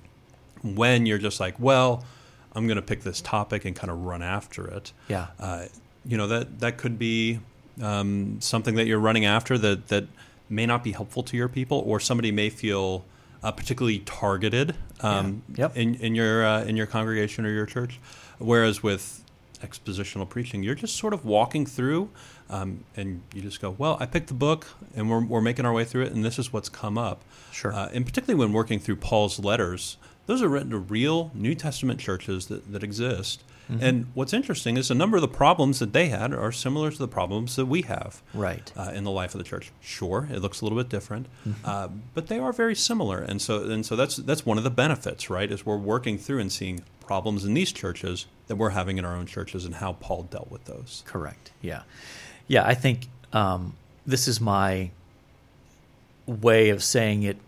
when 0.62 1.06
you're 1.06 1.18
just 1.18 1.38
like, 1.38 1.58
well 1.58 2.04
I'm 2.58 2.66
going 2.66 2.76
to 2.76 2.82
pick 2.82 3.02
this 3.02 3.20
topic 3.20 3.64
and 3.64 3.74
kind 3.74 3.90
of 3.90 4.04
run 4.04 4.22
after 4.22 4.66
it. 4.66 4.92
Yeah. 5.08 5.28
Uh, 5.38 5.66
you 6.04 6.16
know 6.16 6.26
that 6.26 6.60
that 6.60 6.76
could 6.78 6.98
be 6.98 7.40
um, 7.80 8.40
something 8.40 8.74
that 8.74 8.86
you're 8.86 8.98
running 8.98 9.24
after 9.24 9.56
that 9.58 9.88
that 9.88 10.06
may 10.48 10.66
not 10.66 10.82
be 10.82 10.92
helpful 10.92 11.22
to 11.22 11.36
your 11.36 11.48
people, 11.48 11.82
or 11.86 12.00
somebody 12.00 12.32
may 12.32 12.50
feel 12.50 13.04
uh, 13.42 13.52
particularly 13.52 14.00
targeted 14.00 14.74
um, 15.00 15.42
yeah. 15.54 15.64
yep. 15.66 15.76
in, 15.76 15.94
in 15.96 16.14
your 16.14 16.44
uh, 16.44 16.64
in 16.64 16.76
your 16.76 16.86
congregation 16.86 17.46
or 17.46 17.50
your 17.50 17.66
church. 17.66 18.00
Whereas 18.38 18.82
with 18.82 19.24
expositional 19.62 20.28
preaching, 20.28 20.62
you're 20.62 20.74
just 20.74 20.96
sort 20.96 21.12
of 21.12 21.24
walking 21.24 21.66
through, 21.66 22.10
um, 22.48 22.84
and 22.96 23.22
you 23.34 23.42
just 23.42 23.60
go, 23.60 23.74
"Well, 23.76 23.96
I 24.00 24.06
picked 24.06 24.28
the 24.28 24.34
book, 24.34 24.66
and 24.96 25.10
we're 25.10 25.24
we're 25.24 25.40
making 25.40 25.66
our 25.66 25.72
way 25.72 25.84
through 25.84 26.04
it, 26.04 26.12
and 26.12 26.24
this 26.24 26.38
is 26.38 26.52
what's 26.52 26.68
come 26.68 26.98
up." 26.98 27.22
Sure. 27.52 27.72
Uh, 27.72 27.88
and 27.92 28.04
particularly 28.04 28.38
when 28.38 28.52
working 28.52 28.78
through 28.78 28.96
Paul's 28.96 29.38
letters, 29.38 29.96
those 30.28 30.42
are 30.42 30.48
written 30.48 30.70
to 30.70 30.78
real 30.78 31.30
New 31.34 31.54
Testament 31.54 31.98
churches 31.98 32.46
that, 32.46 32.70
that 32.70 32.82
exist. 32.82 33.42
Mm-hmm. 33.70 33.82
And 33.82 34.06
what's 34.12 34.34
interesting 34.34 34.76
is 34.76 34.90
a 34.90 34.94
number 34.94 35.16
of 35.16 35.22
the 35.22 35.28
problems 35.28 35.78
that 35.78 35.94
they 35.94 36.08
had 36.08 36.34
are 36.34 36.52
similar 36.52 36.90
to 36.90 36.98
the 36.98 37.08
problems 37.08 37.56
that 37.56 37.64
we 37.64 37.82
have 37.82 38.22
right. 38.34 38.70
Uh, 38.76 38.92
in 38.94 39.04
the 39.04 39.10
life 39.10 39.34
of 39.34 39.38
the 39.38 39.44
church. 39.44 39.72
Sure, 39.80 40.28
it 40.30 40.40
looks 40.40 40.60
a 40.60 40.66
little 40.66 40.76
bit 40.76 40.90
different, 40.90 41.28
mm-hmm. 41.46 41.64
uh, 41.64 41.88
but 42.12 42.26
they 42.26 42.38
are 42.38 42.52
very 42.52 42.74
similar. 42.74 43.20
And 43.20 43.40
so, 43.40 43.62
and 43.62 43.84
so 43.84 43.96
that's 43.96 44.16
that's 44.16 44.44
one 44.44 44.58
of 44.58 44.64
the 44.64 44.70
benefits, 44.70 45.30
right? 45.30 45.50
Is 45.50 45.64
we're 45.64 45.76
working 45.76 46.18
through 46.18 46.40
and 46.40 46.52
seeing 46.52 46.84
problems 47.00 47.46
in 47.46 47.54
these 47.54 47.72
churches 47.72 48.26
that 48.48 48.56
we're 48.56 48.70
having 48.70 48.98
in 48.98 49.06
our 49.06 49.16
own 49.16 49.26
churches 49.26 49.64
and 49.64 49.76
how 49.76 49.94
Paul 49.94 50.24
dealt 50.24 50.50
with 50.50 50.66
those. 50.66 51.02
Correct. 51.06 51.52
Yeah, 51.62 51.82
yeah. 52.46 52.66
I 52.66 52.74
think 52.74 53.08
um, 53.32 53.76
this 54.06 54.28
is 54.28 54.42
my 54.42 54.90
way 56.26 56.68
of 56.68 56.82
saying 56.82 57.22
it 57.22 57.38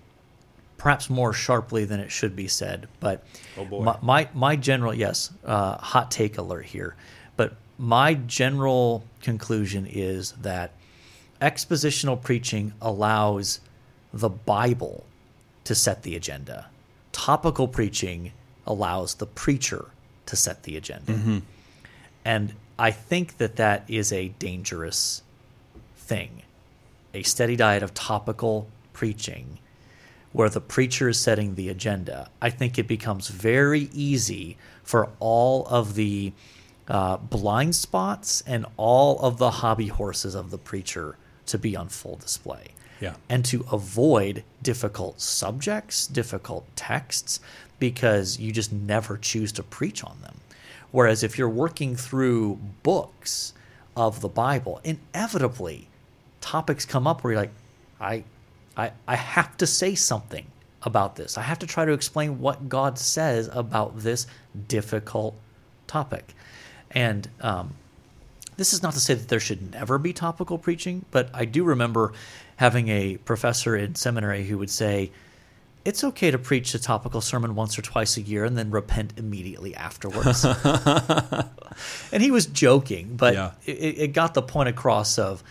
perhaps 0.81 1.11
more 1.11 1.35
sharply 1.35 1.85
than 1.85 2.01
it 2.01 2.11
should 2.11 2.35
be 2.35 2.49
said. 2.49 2.89
But 3.01 3.23
oh 3.59 3.83
my, 3.83 3.99
my, 4.01 4.29
my 4.33 4.57
general 4.57 4.95
yes, 4.95 5.31
uh, 5.45 5.77
hot 5.77 6.11
take 6.11 6.39
alert 6.39 6.65
here. 6.65 6.97
But 7.37 7.53
my 7.77 8.15
general 8.15 9.05
conclusion 9.21 9.87
is 9.87 10.33
that 10.41 10.73
expositional 11.43 12.21
preaching 12.21 12.73
allows 12.81 13.61
the 14.15 14.31
Bible 14.31 15.05
to 15.65 15.75
set 15.75 16.03
the 16.03 16.17
agenda. 16.17 16.71
Topical 17.13 17.69
preaching 17.69 18.33
allows 18.67 19.17
the 19.17 19.27
preacher 19.27 19.85
to 20.25 20.35
set 20.35 20.63
the 20.63 20.79
agenda. 20.79 21.13
And 22.25 22.55
I 22.79 22.91
think 22.91 23.37
that 23.37 23.57
that 23.57 23.85
is 23.87 24.15
a 24.15 24.29
dangerous 24.39 25.23
thing. 25.95 26.43
A 27.13 27.23
steady 27.23 27.57
diet 27.57 27.83
of 27.83 27.93
topical 27.93 28.67
preaching 28.95 29.59
where 30.33 30.49
the 30.49 30.61
preacher 30.61 31.09
is 31.09 31.19
setting 31.19 31.55
the 31.55 31.69
agenda. 31.69 32.31
I 32.41 32.51
think 32.51 32.79
it 32.79 32.87
becomes 32.87 33.29
very 33.29 33.89
easy 33.93 34.57
for 34.83 35.09
all 35.19 35.67
of 35.67 35.95
the 35.95 36.33
uh, 36.89 37.17
blind 37.19 37.75
spots 37.75 38.43
and 38.47 38.67
all 38.77 39.19
of 39.21 39.39
the 39.39 39.51
hobby 39.51 39.89
horses 39.89 40.35
of 40.35 40.51
the 40.51 40.59
preacher 40.59 41.17
to 41.47 41.59
be 41.59 41.75
on 41.77 41.89
full 41.89 42.17
display 42.17 42.69
Yeah. 43.01 43.15
and 43.29 43.45
to 43.47 43.65
avoid 43.73 44.45
difficult 44.63 45.21
subjects, 45.21 46.07
difficult 46.07 46.65
texts, 46.77 47.41
because 47.79 48.39
you 48.39 48.53
just 48.53 48.73
never 48.73 49.17
choose 49.17 49.51
to 49.53 49.63
preach 49.63 50.05
on 50.05 50.19
them. 50.23 50.37
Whereas 50.93 51.23
if 51.23 51.39
you're 51.39 51.49
working 51.49 51.97
through 51.97 52.59
books 52.83 53.53
of 53.97 54.21
the 54.21 54.29
Bible, 54.29 54.81
inevitably 54.85 55.89
topics 56.41 56.85
come 56.85 57.07
up 57.07 57.23
where 57.25 57.33
you're 57.33 57.43
like, 57.43 57.53
I, 58.01 58.25
I, 58.81 58.93
I 59.07 59.17
have 59.17 59.57
to 59.59 59.67
say 59.67 59.95
something 59.95 60.47
about 60.83 61.17
this. 61.17 61.37
I 61.37 61.43
have 61.43 61.59
to 61.61 61.67
try 61.67 61.85
to 61.85 61.93
explain 61.93 62.41
what 62.41 62.69
God 62.69 62.99
says 62.99 63.49
about 63.53 63.99
this 64.01 64.27
difficult 64.69 65.35
topic. 65.87 66.35
And 66.91 67.29
um, 67.41 67.75
this 68.57 68.73
is 68.73 68.83
not 68.83 68.95
to 68.95 69.01
say 69.01 69.15
that 69.15 69.29
there 69.29 69.41
should 69.41 69.73
never 69.73 69.99
be 69.99 70.13
topical 70.13 70.57
preaching, 70.59 71.05
but 71.11 71.29
I 71.35 71.45
do 71.45 71.65
remember 71.65 72.13
having 72.57 72.89
a 72.89 73.17
professor 73.19 73.77
in 73.77 73.95
seminary 73.95 74.45
who 74.45 74.57
would 74.59 74.71
say, 74.71 75.11
it's 75.85 76.05
okay 76.05 76.31
to 76.31 76.39
preach 76.39 76.75
a 76.75 76.79
topical 76.79 77.21
sermon 77.23 77.55
once 77.55 77.79
or 77.79 77.83
twice 77.83 78.17
a 78.19 78.21
year 78.21 78.45
and 78.45 78.57
then 78.57 78.71
repent 78.71 79.15
immediately 79.17 79.75
afterwards. 79.75 80.45
and 82.13 82.23
he 82.23 82.31
was 82.31 82.47
joking, 82.47 83.17
but 83.17 83.35
Yeah. 83.35 83.53
it, 83.65 83.99
it 83.99 84.13
got 84.13 84.35
the 84.35 84.43
point 84.43 84.69
across 84.69 85.19
of, 85.19 85.43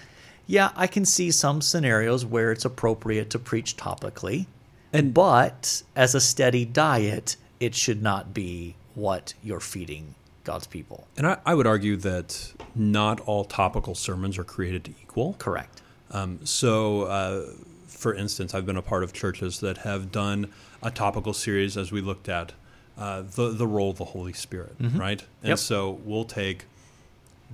yeah, 0.50 0.72
I 0.76 0.88
can 0.88 1.06
see 1.06 1.30
some 1.30 1.62
scenarios 1.62 2.26
where 2.26 2.52
it's 2.52 2.66
appropriate 2.66 3.30
to 3.30 3.40
preach 3.40 3.78
topically, 3.78 4.48
and 4.92 5.14
but 5.14 5.84
as 5.96 6.16
a 6.16 6.20
steady 6.20 6.66
diet, 6.66 7.36
it 7.60 7.76
should 7.76 8.02
not 8.02 8.34
be 8.34 8.76
what 8.96 9.36
you're 9.44 9.60
feeding 9.60 10.16
God's 10.46 10.66
people. 10.66 11.08
And 11.18 11.28
I, 11.28 11.38
I 11.46 11.54
would 11.54 11.68
argue 11.68 11.98
that 11.98 12.54
not 12.74 13.20
all 13.22 13.46
topical 13.46 13.94
sermons 13.94 14.40
are 14.40 14.44
created 14.44 14.96
equal. 15.04 15.36
Correct. 15.38 15.84
Um, 16.10 16.40
so, 16.44 17.04
uh, 17.04 17.46
for 17.88 18.16
instance, 18.16 18.56
I've 18.56 18.66
been 18.66 18.76
a 18.76 18.82
part 18.82 19.04
of 19.04 19.14
churches 19.14 19.60
that 19.60 19.78
have 19.80 20.12
done 20.12 20.52
a 20.82 20.90
topical 20.90 21.34
series 21.34 21.78
as 21.78 21.92
we 21.92 22.02
looked 22.02 22.28
at 22.28 22.54
uh, 22.98 23.22
the 23.22 23.50
the 23.50 23.68
role 23.68 23.92
of 23.92 24.00
the 24.00 24.06
Holy 24.06 24.34
Spirit, 24.34 24.76
right? 24.80 25.24
And 25.44 25.50
Yep. 25.50 25.60
so 25.60 26.00
we'll 26.04 26.26
take 26.26 26.66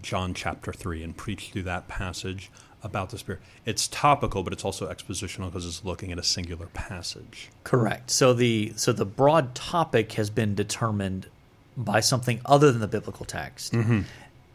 John 0.01 0.33
chapter 0.33 0.71
three 0.71 1.03
and 1.03 1.15
preach 1.17 1.49
through 1.51 1.63
that 1.63 1.89
passage 1.89 2.49
about 2.85 3.09
the 3.09 3.17
Spirit. 3.17 3.41
It's 3.65 3.87
topical, 3.87 4.43
but 4.43 4.53
it's 4.53 4.63
also 4.63 4.87
expositional 4.89 5.45
because 5.47 5.65
it's 5.65 5.83
looking 5.83 6.11
at 6.11 6.19
a 6.19 6.23
singular 6.23 6.67
passage. 6.67 7.49
Correct. 7.63 8.11
So 8.11 8.33
the 8.33 8.73
so 8.77 8.93
the 8.93 9.05
broad 9.05 9.55
topic 9.55 10.13
has 10.13 10.29
been 10.29 10.55
determined 10.55 11.27
by 11.75 11.99
something 11.99 12.39
other 12.45 12.71
than 12.71 12.79
the 12.79 12.87
biblical 12.87 13.25
text. 13.25 13.73
Mm-hmm. 13.73 14.01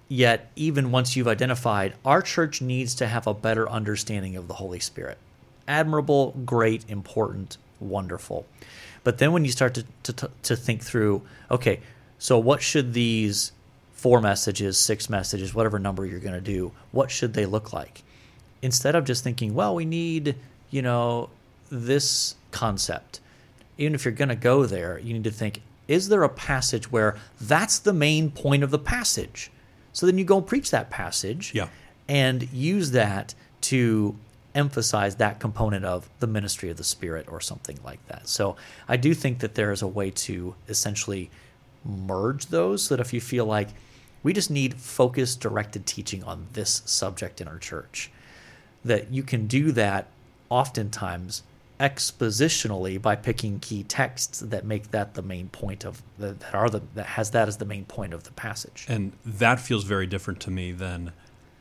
Yet, 0.09 0.51
even 0.57 0.91
once 0.91 1.15
you've 1.15 1.29
identified, 1.29 1.95
our 2.05 2.23
church 2.23 2.63
needs 2.63 2.95
to 2.97 3.07
have 3.07 3.27
a 3.27 3.35
better 3.35 3.69
understanding 3.69 4.37
of 4.37 4.49
the 4.49 4.55
Holy 4.55 4.81
Spirit. 4.81 5.19
Admirable, 5.69 6.33
great, 6.45 6.85
important, 6.89 7.59
wonderful. 7.79 8.47
But 9.05 9.19
then 9.19 9.33
when 9.33 9.45
you 9.45 9.53
start 9.53 9.75
to, 9.75 10.13
to, 10.13 10.31
to 10.43 10.57
think 10.57 10.83
through, 10.83 11.23
okay, 11.51 11.81
so 12.19 12.39
what 12.39 12.61
should 12.61 12.93
these 12.93 13.53
four 13.93 14.21
messages, 14.21 14.79
six 14.79 15.09
messages, 15.09 15.55
whatever 15.55 15.79
number 15.79 16.05
you're 16.07 16.21
going 16.21 16.35
to 16.35 16.41
do, 16.41 16.73
what 16.91 17.11
should 17.11 17.35
they 17.35 17.47
look 17.47 17.73
like? 17.73 18.03
Instead 18.63 18.95
of 18.95 19.05
just 19.05 19.25
thinking, 19.25 19.55
well, 19.55 19.75
we 19.75 19.85
need, 19.85 20.37
you 20.71 20.83
know, 20.83 21.31
this 21.71 22.35
concept. 22.51 23.21
Even 23.79 23.95
if 23.95 24.05
you're 24.05 24.13
going 24.13 24.29
to 24.29 24.37
go 24.37 24.67
there, 24.67 24.99
you 24.99 25.15
need 25.15 25.25
to 25.25 25.31
think, 25.31 25.63
is 25.89 26.09
there 26.09 26.23
a 26.23 26.29
passage 26.29 26.91
where 26.93 27.17
that's 27.41 27.79
the 27.79 27.93
main 27.93 28.31
point 28.31 28.63
of 28.63 28.71
the 28.71 28.79
passage? 28.79 29.51
So 29.93 30.07
then 30.07 30.19
you 30.19 30.25
go 30.25 30.41
preach 30.41 30.71
that 30.71 30.91
passage 30.91 31.53
Yeah. 31.55 31.69
and 32.09 32.51
use 32.53 32.91
that 32.93 33.35
to 33.63 34.17
emphasize 34.55 35.17
that 35.17 35.39
component 35.41 35.85
of 35.85 36.09
the 36.19 36.27
ministry 36.27 36.71
of 36.71 36.77
the 36.77 36.85
Spirit 36.85 37.27
or 37.31 37.41
something 37.41 37.79
like 37.85 38.05
that. 38.09 38.29
So 38.29 38.57
I 38.89 38.97
do 38.97 39.15
think 39.15 39.39
that 39.41 39.55
there 39.55 39.73
is 39.73 39.81
a 39.83 39.87
way 39.89 40.11
to 40.11 40.55
essentially 40.69 41.31
merge 41.85 42.47
those 42.47 42.83
so 42.83 42.97
that 42.97 43.01
if 43.01 43.13
you 43.13 43.21
feel 43.21 43.47
like 43.47 43.69
we 44.23 44.33
just 44.33 44.51
need 44.51 44.75
focused, 44.75 45.41
directed 45.41 45.87
teaching 45.87 46.23
on 46.25 46.47
this 46.53 46.83
subject 46.85 47.41
in 47.41 47.49
our 47.49 47.59
church, 47.59 48.11
that 48.85 49.13
you 49.13 49.23
can 49.23 49.47
do 49.47 49.73
that 49.73 50.07
oftentimes 50.49 51.43
expositionally 51.79 53.01
by 53.01 53.17
picking 53.17 53.59
key 53.59 53.83
texts 53.83 54.41
that 54.41 54.65
make 54.65 54.91
that 54.91 55.15
the 55.15 55.23
main 55.23 55.49
point 55.49 55.85
of 55.85 56.03
the, 56.19 56.33
that 56.33 56.55
are 56.55 56.69
the 56.69 56.83
that 56.95 57.07
has 57.07 57.31
that 57.31 57.49
as 57.49 57.57
the 57.57 57.65
main 57.65 57.85
point 57.85 58.13
of 58.13 58.25
the 58.25 58.33
passage. 58.33 58.85
And 58.89 59.13
that 59.25 59.61
feels 59.61 59.85
very 59.85 60.07
different 60.07 60.41
to 60.41 60.51
me 60.51 60.73
than 60.73 61.13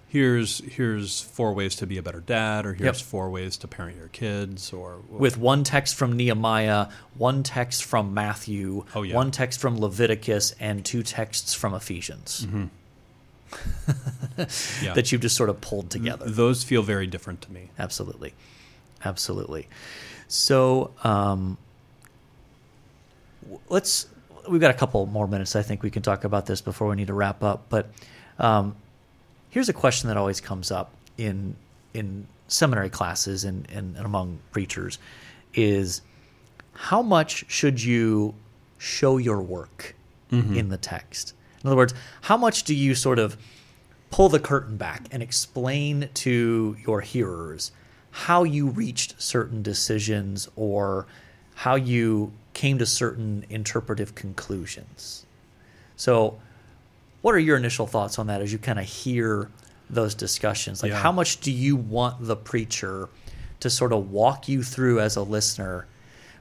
here's 0.10 0.60
here's 0.66 1.22
four 1.22 1.54
ways 1.54 1.76
to 1.78 1.88
be 1.88 1.98
a 1.98 2.04
better 2.04 2.20
dad, 2.20 2.66
or 2.66 2.74
here's 2.74 3.00
Yep. 3.00 3.08
four 3.08 3.30
ways 3.30 3.56
to 3.58 3.68
parent 3.68 3.96
your 3.96 4.08
kids, 4.10 4.74
or 4.74 4.98
with 5.08 5.38
one 5.38 5.64
text 5.64 5.96
from 5.96 6.18
Nehemiah, 6.18 6.88
one 7.16 7.42
text 7.44 7.84
from 7.86 8.14
Matthew, 8.14 8.86
Oh, 8.96 9.04
yeah. 9.04 9.16
one 9.16 9.32
text 9.32 9.62
from 9.62 9.80
Leviticus, 9.80 10.54
and 10.60 10.84
two 10.84 11.02
texts 11.04 11.54
from 11.54 11.74
Ephesians 11.74 12.46
mm-hmm. 12.46 12.66
yeah. 14.82 14.94
that 14.94 15.12
you've 15.12 15.22
just 15.22 15.36
sort 15.36 15.50
of 15.50 15.60
pulled 15.62 15.90
together. 15.90 16.30
those 16.30 16.64
feel 16.64 16.82
very 16.82 17.08
different 17.08 17.42
to 17.42 17.52
me. 17.52 17.70
Absolutely. 17.78 18.34
Absolutely. 19.04 19.68
So 20.28 20.92
um, 21.04 21.58
let's, 23.70 24.08
we've 24.50 24.62
got 24.62 24.72
a 24.72 24.78
couple 24.78 25.06
more 25.06 25.28
minutes. 25.28 25.56
I 25.56 25.62
think 25.62 25.84
we 25.84 25.90
can 25.90 26.02
talk 26.02 26.24
about 26.24 26.46
this 26.46 26.62
before 26.62 26.88
we 26.88 26.96
need 26.96 27.08
to 27.08 27.14
wrap 27.14 27.44
up. 27.44 27.66
But 27.70 27.90
um, 28.38 28.76
here's 29.50 29.70
a 29.70 29.74
question 29.74 30.08
that 30.10 30.18
always 30.18 30.42
comes 30.42 30.72
up 30.72 30.94
in, 31.18 31.56
in 31.94 32.28
seminary 32.48 32.90
classes 32.90 33.44
and, 33.44 33.68
and, 33.72 33.96
and 33.96 34.06
among 34.06 34.40
preachers 34.52 35.00
is 35.54 36.02
how 36.74 37.02
much 37.02 37.46
should 37.48 37.82
you 37.82 38.36
show 38.78 39.18
your 39.18 39.42
work 39.42 39.96
in 40.56 40.70
the 40.70 40.78
text? 40.78 41.34
In 41.64 41.68
other 41.68 41.76
words, 41.76 41.94
how 42.22 42.38
much 42.38 42.64
do 42.64 42.74
you 42.74 42.96
sort 42.96 43.20
of 43.20 43.38
pull 44.12 44.30
the 44.30 44.40
curtain 44.40 44.78
back 44.78 45.04
and 45.12 45.22
explain 45.22 46.10
to 46.16 46.76
your 46.86 47.02
hearers 47.02 47.72
how 48.12 48.44
you 48.44 48.68
reached 48.68 49.22
certain 49.22 49.62
decisions 49.62 50.48
or 50.56 51.06
how 51.56 51.76
you 51.76 52.32
came 52.54 52.78
to 52.80 52.86
certain 52.86 53.46
interpretive 53.50 54.16
conclusions? 54.16 55.26
So, 55.96 56.40
what 57.22 57.36
are 57.36 57.40
your 57.40 57.58
initial 57.58 57.86
thoughts 57.86 58.18
on 58.18 58.28
that 58.28 58.42
as 58.42 58.52
you 58.54 58.58
kind 58.58 58.80
of 58.80 58.86
hear 58.86 59.50
those 59.90 60.16
discussions? 60.16 60.82
Like, 60.82 60.92
Yeah. 60.92 61.02
how 61.02 61.12
much 61.12 61.42
do 61.42 61.52
you 61.52 61.76
want 61.76 62.26
the 62.26 62.38
preacher 62.38 63.10
to 63.60 63.70
sort 63.70 63.92
of 63.92 64.10
walk 64.12 64.48
you 64.48 64.64
through 64.64 65.02
as 65.02 65.18
a 65.18 65.22
listener? 65.24 65.86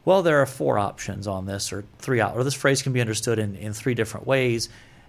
Well, 0.05 0.23
there 0.23 0.41
are 0.41 0.47
four 0.47 0.79
options 0.79 1.27
on 1.27 1.47
this, 1.47 1.73
or 1.73 1.85
three, 1.99 2.23
or 2.23 2.45
this 2.45 2.55
phrase 2.55 2.81
can 2.81 2.93
be 2.93 3.01
understood 3.01 3.41
in, 3.41 3.57
in 3.57 3.73
three 3.73 3.95
different 3.95 4.27
ways. 4.27 4.69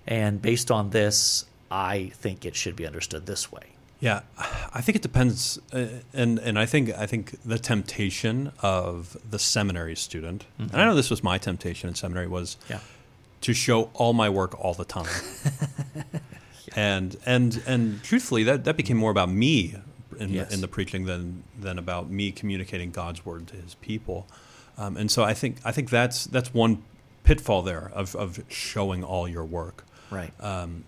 And 0.09 0.41
based 0.41 0.71
on 0.71 0.89
this, 0.89 1.45
I 1.71 2.11
think 2.15 2.43
it 2.45 2.55
should 2.55 2.75
be 2.75 2.85
understood 2.85 3.25
this 3.27 3.51
way. 3.51 3.67
Yeah, 4.01 4.21
I 4.73 4.81
think 4.81 4.95
it 4.95 5.01
depends, 5.01 5.59
uh, 5.73 5.85
and 6.13 6.39
and 6.39 6.57
I 6.57 6.65
think 6.65 6.89
I 6.97 7.05
think 7.05 7.35
the 7.43 7.59
temptation 7.59 8.51
of 8.61 9.15
the 9.29 9.37
seminary 9.37 9.95
student, 9.95 10.45
and 10.57 10.73
I 10.73 10.85
know 10.85 10.95
this 10.95 11.09
was 11.09 11.21
my 11.21 11.37
temptation 11.37 11.89
in 11.89 11.95
seminary 11.95 12.27
was 12.27 12.55
Yeah. 12.69 12.79
to 13.41 13.53
show 13.53 13.89
all 13.93 14.13
my 14.13 14.29
work 14.29 14.57
all 14.57 14.73
the 14.73 14.85
time, 14.85 15.05
and 16.75 17.17
and 17.25 17.61
and 17.67 18.01
truthfully, 18.03 18.43
that 18.43 18.63
that 18.63 18.77
became 18.77 18.97
more 18.97 19.11
about 19.11 19.29
me 19.29 19.75
in 20.17 20.29
Yes. 20.29 20.53
in 20.53 20.61
the 20.61 20.67
preaching 20.69 21.05
than 21.05 21.43
than 21.59 21.77
about 21.77 22.09
me 22.09 22.31
communicating 22.31 22.91
God's 22.91 23.25
word 23.25 23.47
to 23.47 23.55
His 23.57 23.75
people, 23.75 24.27
um, 24.77 24.95
and 24.97 25.11
so 25.11 25.23
I 25.23 25.33
think 25.33 25.57
I 25.65 25.71
think 25.73 25.89
that's 25.89 26.25
that's 26.25 26.53
one 26.53 26.83
pitfall 27.23 27.61
there 27.63 27.91
of 27.93 28.15
of 28.15 28.39
showing 28.49 29.03
all 29.03 29.27
your 29.27 29.45
work. 29.45 29.83
Right. 30.11 30.31
Um, 30.39 30.85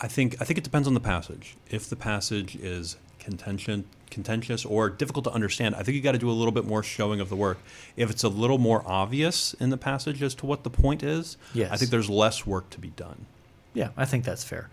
I 0.00 0.08
think 0.08 0.36
I 0.40 0.44
think 0.44 0.58
it 0.58 0.64
depends 0.64 0.88
on 0.88 0.94
the 0.94 1.00
passage. 1.00 1.56
If 1.68 1.88
the 1.88 1.96
passage 1.96 2.56
is 2.56 2.96
contention, 3.18 3.84
contentious 4.10 4.64
or 4.64 4.88
difficult 4.88 5.24
to 5.26 5.30
understand, 5.32 5.74
I 5.74 5.82
think 5.82 5.94
you 5.94 6.00
got 6.00 6.12
to 6.12 6.18
do 6.18 6.30
a 6.30 6.32
little 6.32 6.52
bit 6.52 6.64
more 6.64 6.82
showing 6.82 7.20
of 7.20 7.28
the 7.28 7.36
work. 7.36 7.58
If 7.96 8.10
it's 8.10 8.24
a 8.24 8.28
little 8.28 8.58
more 8.58 8.82
obvious 8.86 9.54
in 9.54 9.70
the 9.70 9.76
passage 9.76 10.22
as 10.22 10.34
to 10.36 10.46
what 10.46 10.64
the 10.64 10.70
point 10.70 11.02
is, 11.02 11.36
I 11.72 11.76
think 11.76 11.90
there's 11.90 12.08
less 12.10 12.46
work 12.46 12.70
to 12.70 12.78
be 12.80 12.88
done. 12.90 13.26
Yeah, 13.74 13.90
I 13.96 14.04
think 14.06 14.24
that's 14.24 14.42
fair. 14.42 14.70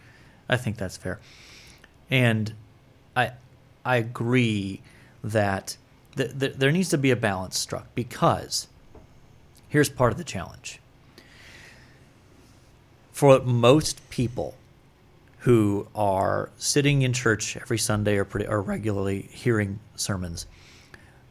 I 0.49 0.57
think 0.57 0.77
that's 0.77 0.97
fair. 0.97 1.19
And 2.09 2.53
I 3.15 3.31
I 3.85 3.97
agree 3.97 4.81
that 5.23 5.77
th- 6.15 6.39
th- 6.39 6.53
there 6.55 6.71
needs 6.71 6.89
to 6.89 6.97
be 6.97 7.11
a 7.11 7.15
balance 7.15 7.59
struck 7.59 7.93
because 7.95 8.67
here's 9.67 9.89
part 9.89 10.13
of 10.13 10.17
the 10.17 10.23
challenge. 10.23 10.79
For 13.17 13.39
most 13.39 14.07
people 14.11 14.53
who 15.39 15.87
are 15.95 16.51
sitting 16.59 17.01
in 17.01 17.13
church 17.13 17.57
every 17.57 17.79
Sunday 17.79 18.15
or, 18.17 18.25
pretty, 18.25 18.45
or 18.45 18.61
regularly 18.61 19.27
hearing 19.31 19.79
sermons, 19.95 20.45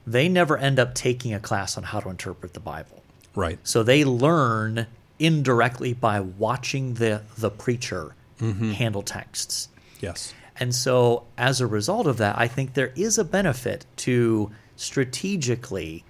they 0.05 0.29
never 0.29 0.59
end 0.59 0.81
up 0.81 0.97
taking 0.97 1.33
a 1.33 1.39
class 1.39 1.77
on 1.79 1.85
how 1.85 2.01
to 2.01 2.09
interpret 2.09 2.55
the 2.55 2.61
Bible. 2.61 3.05
Right. 3.37 3.61
So 3.63 3.85
they 3.85 4.05
learn 4.05 4.89
indirectly 5.21 5.93
by 5.93 6.19
watching 6.19 6.95
the 6.95 7.23
the 7.39 7.51
preacher 7.51 8.17
mm-hmm. 8.41 8.73
handle 8.73 9.03
texts. 9.03 9.69
Yes. 10.01 10.35
And 10.59 10.75
so 10.75 11.23
as 11.39 11.61
a 11.61 11.69
result 11.69 12.09
of 12.09 12.17
that, 12.17 12.37
I 12.37 12.49
think 12.49 12.75
there 12.75 12.93
is 12.97 13.17
a 13.17 13.25
benefit 13.25 13.87
to 13.99 14.51
strategically 14.75 16.03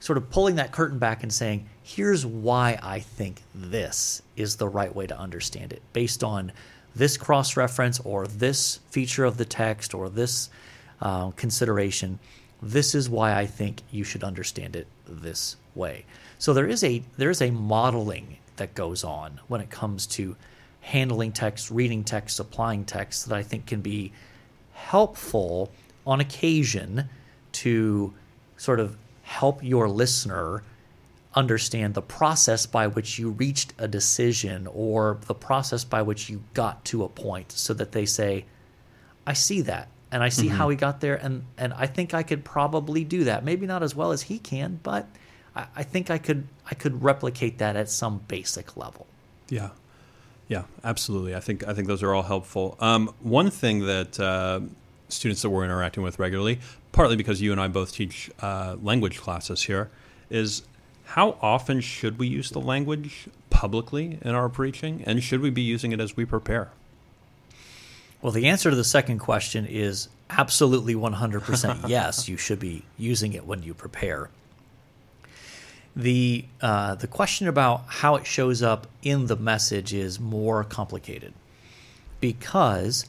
sort 0.00 0.16
of 0.16 0.28
pulling 0.28 0.56
that 0.56 0.72
curtain 0.72 0.98
back 0.98 1.22
and 1.22 1.32
saying, 1.32 1.68
here's 1.82 2.24
why 2.24 2.78
I 2.82 3.00
think 3.00 3.42
this 3.54 4.22
is 4.36 4.56
the 4.56 4.68
right 4.68 4.94
way 4.94 5.06
to 5.06 5.18
understand 5.18 5.72
it 5.72 5.82
based 5.92 6.22
on 6.22 6.52
this 6.94 7.16
cross 7.16 7.56
reference 7.56 8.00
or 8.00 8.26
this 8.26 8.80
feature 8.90 9.24
of 9.24 9.36
the 9.36 9.44
text 9.44 9.94
or 9.94 10.08
this 10.08 10.50
uh, 11.00 11.30
consideration. 11.30 12.18
This 12.60 12.94
is 12.94 13.10
why 13.10 13.34
I 13.34 13.46
think 13.46 13.82
you 13.90 14.04
should 14.04 14.22
understand 14.22 14.76
it 14.76 14.86
this 15.06 15.56
way. 15.74 16.04
So 16.38 16.52
there 16.54 16.66
is 16.66 16.84
a 16.84 17.02
there 17.16 17.30
is 17.30 17.42
a 17.42 17.50
modeling 17.50 18.38
that 18.56 18.74
goes 18.74 19.02
on 19.02 19.40
when 19.48 19.60
it 19.60 19.70
comes 19.70 20.06
to 20.06 20.36
handling 20.82 21.32
text, 21.32 21.70
reading 21.70 22.04
text, 22.04 22.38
applying 22.38 22.84
text 22.84 23.28
that 23.28 23.36
I 23.36 23.42
think 23.42 23.66
can 23.66 23.80
be 23.80 24.12
helpful 24.72 25.70
on 26.06 26.20
occasion 26.20 27.08
to 27.52 28.12
sort 28.56 28.80
of 28.80 28.96
help 29.22 29.62
your 29.62 29.88
listener 29.88 30.62
understand 31.34 31.94
the 31.94 32.02
process 32.02 32.66
by 32.66 32.86
which 32.86 33.18
you 33.18 33.30
reached 33.30 33.72
a 33.78 33.88
decision 33.88 34.66
or 34.72 35.18
the 35.26 35.34
process 35.34 35.84
by 35.84 36.02
which 36.02 36.28
you 36.28 36.42
got 36.54 36.84
to 36.84 37.04
a 37.04 37.08
point 37.08 37.52
so 37.52 37.72
that 37.74 37.92
they 37.92 38.04
say, 38.04 38.44
I 39.26 39.32
see 39.32 39.62
that 39.62 39.88
and 40.10 40.22
I 40.22 40.28
see 40.28 40.48
how 40.48 40.68
he 40.68 40.76
got 40.76 41.00
there 41.00 41.14
and, 41.14 41.44
and 41.56 41.72
I 41.72 41.86
think 41.86 42.12
I 42.12 42.22
could 42.22 42.44
probably 42.44 43.02
do 43.02 43.24
that. 43.24 43.44
Maybe 43.44 43.66
not 43.66 43.82
as 43.82 43.94
well 43.94 44.12
as 44.12 44.22
he 44.22 44.38
can, 44.38 44.78
but 44.82 45.08
I, 45.56 45.66
I 45.76 45.82
think 45.82 46.10
I 46.10 46.18
could 46.18 46.46
I 46.70 46.74
could 46.74 47.02
replicate 47.02 47.58
that 47.58 47.76
at 47.76 47.88
some 47.88 48.20
basic 48.28 48.76
level. 48.76 49.06
Yeah, 49.48 49.70
yeah, 50.48 50.64
absolutely. 50.84 51.34
I 51.34 51.40
think 51.40 51.66
I 51.66 51.72
think 51.72 51.88
those 51.88 52.02
are 52.02 52.12
all 52.12 52.22
helpful. 52.22 52.76
Um, 52.80 53.14
one 53.20 53.50
thing 53.50 53.86
that 53.86 54.20
uh, 54.20 54.60
students 55.08 55.42
that 55.42 55.50
we're 55.50 55.64
interacting 55.64 56.02
with 56.02 56.18
regularly, 56.18 56.60
partly 56.92 57.16
because 57.16 57.40
you 57.40 57.52
and 57.52 57.60
I 57.60 57.68
both 57.68 57.92
teach 57.92 58.30
uh, 58.40 58.76
language 58.82 59.18
classes 59.18 59.62
here, 59.62 59.90
is 60.30 60.62
how 61.04 61.36
often 61.42 61.80
should 61.80 62.18
we 62.18 62.26
use 62.26 62.50
the 62.50 62.60
language 62.60 63.28
publicly 63.50 64.18
in 64.22 64.34
our 64.34 64.48
preaching, 64.48 65.02
and 65.06 65.22
should 65.22 65.40
we 65.40 65.50
be 65.50 65.62
using 65.62 65.92
it 65.92 66.00
as 66.00 66.16
we 66.16 66.24
prepare? 66.24 66.70
Well, 68.20 68.32
the 68.32 68.46
answer 68.46 68.70
to 68.70 68.76
the 68.76 68.84
second 68.84 69.18
question 69.18 69.66
is 69.66 70.08
absolutely 70.30 70.94
100% 70.94 71.84
yes, 71.88 72.28
you 72.28 72.36
should 72.36 72.60
be 72.60 72.84
using 72.96 73.32
it 73.32 73.46
when 73.46 73.62
you 73.62 73.74
prepare. 73.74 74.30
The, 75.94 76.46
uh, 76.60 76.94
the 76.94 77.06
question 77.06 77.48
about 77.48 77.84
how 77.86 78.16
it 78.16 78.26
shows 78.26 78.62
up 78.62 78.86
in 79.02 79.26
the 79.26 79.36
message 79.36 79.92
is 79.92 80.18
more 80.18 80.64
complicated 80.64 81.34
because 82.20 83.04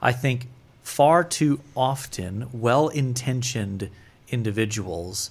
I 0.00 0.12
think 0.12 0.46
far 0.82 1.24
too 1.24 1.60
often 1.76 2.48
well 2.52 2.88
intentioned 2.88 3.90
individuals 4.28 5.30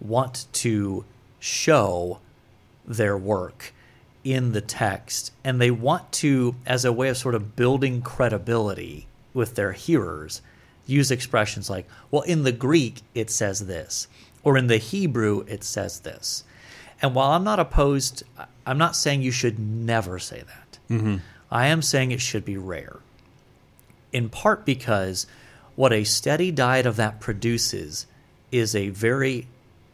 want 0.00 0.46
to 0.52 1.04
show 1.40 2.20
their 2.86 3.16
work 3.16 3.72
in 4.22 4.52
the 4.52 4.60
text 4.60 5.32
and 5.42 5.60
they 5.60 5.70
want 5.70 6.12
to 6.12 6.54
as 6.66 6.84
a 6.84 6.92
way 6.92 7.08
of 7.08 7.16
sort 7.16 7.34
of 7.34 7.56
building 7.56 8.02
credibility 8.02 9.06
with 9.32 9.54
their 9.54 9.72
hearers 9.72 10.42
use 10.86 11.10
expressions 11.10 11.70
like 11.70 11.86
well 12.10 12.22
in 12.22 12.42
the 12.42 12.52
greek 12.52 13.00
it 13.14 13.30
says 13.30 13.66
this 13.66 14.06
or 14.42 14.58
in 14.58 14.66
the 14.66 14.76
hebrew 14.76 15.44
it 15.46 15.64
says 15.64 16.00
this. 16.00 16.44
And 17.00 17.14
while 17.14 17.30
i'm 17.30 17.44
not 17.44 17.58
opposed 17.58 18.22
i'm 18.66 18.78
not 18.78 18.94
saying 18.94 19.22
you 19.22 19.30
should 19.30 19.58
never 19.58 20.18
say 20.18 20.42
that. 20.42 20.78
Mm-hmm. 20.90 21.16
I 21.50 21.66
am 21.68 21.80
saying 21.80 22.10
it 22.10 22.20
should 22.20 22.44
be 22.44 22.58
rare 22.58 22.98
in 24.12 24.28
part 24.28 24.66
because 24.66 25.26
what 25.76 25.92
a 25.92 26.04
steady 26.04 26.50
diet 26.50 26.84
of 26.84 26.96
that 26.96 27.20
produces 27.20 28.06
is 28.52 28.74
a 28.74 28.90
very 28.90 29.46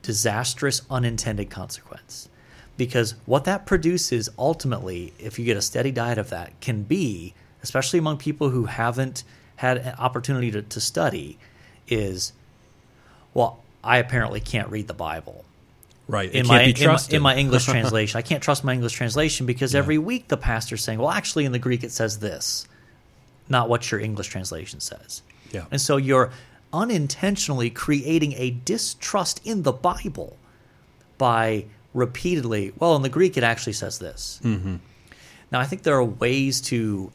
disastrous 0.06 0.82
unintended 0.88 1.50
consequence. 1.50 2.28
Because 2.76 3.14
what 3.26 3.44
that 3.44 3.66
produces 3.66 4.28
ultimately, 4.38 5.12
if 5.18 5.38
you 5.38 5.44
get 5.44 5.56
a 5.56 5.62
steady 5.62 5.90
diet 5.90 6.16
of 6.16 6.30
that, 6.30 6.58
can 6.60 6.82
be, 6.84 7.34
especially 7.62 7.98
among 7.98 8.18
people 8.18 8.50
who 8.50 8.66
haven't 8.66 9.24
had 9.56 9.78
an 9.78 9.94
opportunity 9.98 10.52
to, 10.52 10.62
to 10.62 10.80
study, 10.80 11.38
is, 11.88 12.32
well, 13.34 13.64
I 13.82 13.98
apparently 13.98 14.40
can't 14.40 14.70
read 14.70 14.86
the 14.86 14.94
Bible 14.94 15.44
Right. 16.08 16.30
in 16.30 16.44
it 16.44 16.48
my, 16.48 16.58
can't 16.58 16.76
be 16.76 16.82
in 16.84 16.88
my 16.88 17.16
in 17.16 17.22
my 17.22 17.36
English 17.36 17.64
translation. 17.74 18.16
I 18.16 18.22
can't 18.22 18.40
trust 18.42 18.62
my 18.62 18.72
English 18.72 18.92
translation 18.92 19.44
because 19.44 19.74
every 19.74 19.98
week 19.98 20.28
the 20.28 20.36
pastor's 20.36 20.84
saying, 20.84 21.00
"Well, 21.00 21.10
actually, 21.10 21.46
in 21.46 21.50
the 21.50 21.58
Greek 21.58 21.82
it 21.82 21.90
says 21.90 22.20
this," 22.20 22.68
not 23.48 23.68
what 23.68 23.90
your 23.90 24.00
English 24.00 24.28
translation 24.28 24.78
says. 24.78 25.22
Yeah. 25.50 25.64
And 25.72 25.80
so 25.80 25.96
you're 25.96 26.30
unintentionally 26.76 27.70
creating 27.70 28.34
a 28.34 28.50
distrust 28.50 29.40
in 29.44 29.62
the 29.62 29.72
Bible 29.72 30.36
by 31.16 31.64
repeatedly, 31.94 32.72
well, 32.78 32.94
in 32.94 33.02
the 33.02 33.08
Greek 33.08 33.36
it 33.36 33.42
actually 33.42 33.72
says 33.72 33.98
this. 33.98 34.40
Mm-hmm. 34.44 34.76
Now, 35.50 35.60
I 35.60 35.64
think 35.64 35.82
there 35.82 35.96
are 35.96 36.04
ways 36.04 36.60
to 36.62 37.10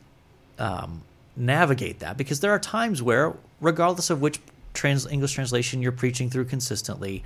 um, 0.58 1.04
navigate 1.36 2.00
that 2.00 2.18
because 2.18 2.40
there 2.40 2.52
are 2.52 2.60
times 2.60 3.02
where, 3.04 3.36
regardless 3.60 4.10
of 4.10 4.22
which 4.22 4.40
trans- 4.74 5.06
English 5.06 5.34
translation 5.34 5.82
you're 5.82 5.92
preaching 5.92 6.30
through 6.30 6.46
consistently, 6.46 7.24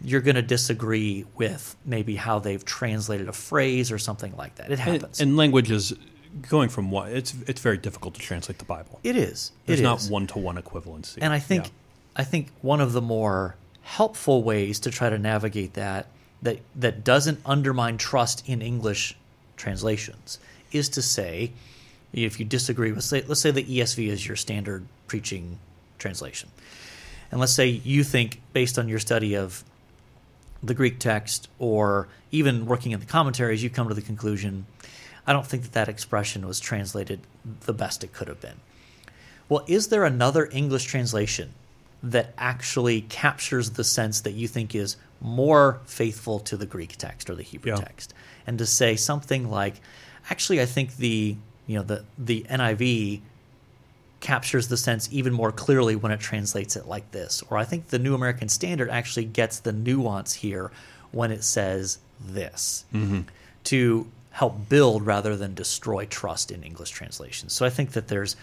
you're 0.00 0.20
going 0.20 0.36
to 0.36 0.42
disagree 0.42 1.26
with 1.36 1.76
maybe 1.84 2.16
how 2.16 2.38
they've 2.38 2.64
translated 2.64 3.28
a 3.28 3.32
phrase 3.32 3.92
or 3.92 3.98
something 3.98 4.34
like 4.36 4.54
that. 4.56 4.66
It 4.66 4.72
and, 4.72 4.80
happens. 4.80 5.20
and 5.20 5.36
language 5.36 5.70
is 5.70 5.94
going 6.42 6.68
from 6.68 6.90
one. 6.90 7.10
It's 7.10 7.34
it's 7.46 7.60
very 7.60 7.78
difficult 7.78 8.14
to 8.14 8.20
translate 8.20 8.58
the 8.58 8.64
Bible. 8.64 9.00
it 9.02 9.16
is. 9.16 9.52
There's 9.66 9.80
it 9.80 9.82
not 9.82 10.02
one 10.04 10.26
to 10.28 10.38
one 10.38 10.56
equivalency. 10.56 11.18
And 11.20 11.32
I 11.32 11.38
think 11.38 11.66
Yeah. 11.66 11.70
I 12.16 12.24
think 12.24 12.48
one 12.62 12.80
of 12.80 12.92
the 12.92 13.02
more 13.02 13.56
helpful 13.82 14.42
ways 14.42 14.80
to 14.80 14.90
try 14.90 15.10
to 15.10 15.18
navigate 15.18 15.74
that 15.74 16.08
that 16.42 16.58
that 16.74 17.04
doesn't 17.04 17.40
undermine 17.46 17.98
trust 17.98 18.46
in 18.48 18.62
English 18.62 19.16
translations 19.56 20.38
is 20.72 20.88
to 20.90 21.02
say 21.02 21.52
if 22.12 22.38
you 22.38 22.44
disagree 22.44 22.92
with 22.92 23.04
say 23.04 23.22
let's 23.26 23.40
say 23.40 23.50
the 23.50 23.64
ESV 23.64 24.08
is 24.08 24.26
your 24.26 24.36
standard 24.36 24.86
preaching 25.06 25.58
translation. 25.98 26.48
And 27.30 27.40
let's 27.40 27.52
say 27.52 27.66
you 27.66 28.04
think 28.04 28.40
based 28.52 28.78
on 28.78 28.88
your 28.88 28.98
study 28.98 29.34
of 29.34 29.64
the 30.62 30.74
Greek 30.74 30.98
text 30.98 31.48
or 31.58 32.08
even 32.30 32.66
working 32.66 32.92
in 32.92 33.00
the 33.00 33.06
commentaries 33.06 33.62
you 33.62 33.70
come 33.70 33.88
to 33.88 33.94
the 33.94 34.02
conclusion 34.02 34.66
I 35.26 35.32
don't 35.32 35.46
think 35.46 35.62
that 35.64 35.72
that 35.72 35.88
expression 35.88 36.46
was 36.46 36.60
translated 36.60 37.20
the 37.62 37.72
best 37.72 38.04
it 38.04 38.12
could 38.12 38.28
have 38.28 38.40
been. 38.40 38.60
Well, 39.48 39.64
is 39.66 39.88
there 39.88 40.04
another 40.04 40.48
English 40.52 40.84
translation 40.84 41.52
that 42.02 42.34
actually 42.38 43.02
captures 43.02 43.70
the 43.70 43.84
sense 43.84 44.20
that 44.20 44.32
you 44.32 44.48
think 44.48 44.74
is 44.74 44.96
more 45.20 45.80
faithful 45.86 46.38
to 46.40 46.56
the 46.56 46.66
Greek 46.66 46.96
text 46.96 47.30
or 47.30 47.34
the 47.34 47.42
Hebrew 47.42 47.72
Yeah. 47.72 47.78
text? 47.78 48.14
And 48.46 48.58
to 48.58 48.66
say 48.66 48.96
something 48.96 49.50
like, 49.50 49.80
actually, 50.30 50.60
I 50.60 50.66
think 50.66 50.96
the 50.96 51.36
you 51.66 51.76
know 51.76 51.82
the 51.82 52.04
the 52.16 52.46
NIV 52.48 53.22
captures 54.20 54.68
the 54.68 54.76
sense 54.76 55.08
even 55.12 55.32
more 55.32 55.52
clearly 55.52 55.94
when 55.94 56.10
it 56.10 56.20
translates 56.20 56.74
it 56.76 56.86
like 56.86 57.10
this, 57.12 57.42
or 57.50 57.58
I 57.58 57.64
think 57.64 57.88
the 57.88 57.98
New 57.98 58.14
American 58.14 58.48
Standard 58.48 58.88
actually 58.90 59.24
gets 59.24 59.58
the 59.60 59.72
nuance 59.72 60.34
here 60.34 60.70
when 61.12 61.30
it 61.30 61.44
says 61.44 61.98
this 62.20 62.84
mm-hmm. 62.92 63.22
to 63.64 64.06
help 64.40 64.68
build 64.68 65.06
rather 65.06 65.34
than 65.34 65.54
destroy 65.54 66.04
trust 66.04 66.50
in 66.50 66.62
English 66.62 66.90
translations. 66.90 67.54
So 67.54 67.64
I 67.64 67.70
think 67.70 67.92
that 67.92 68.08
there's 68.08 68.36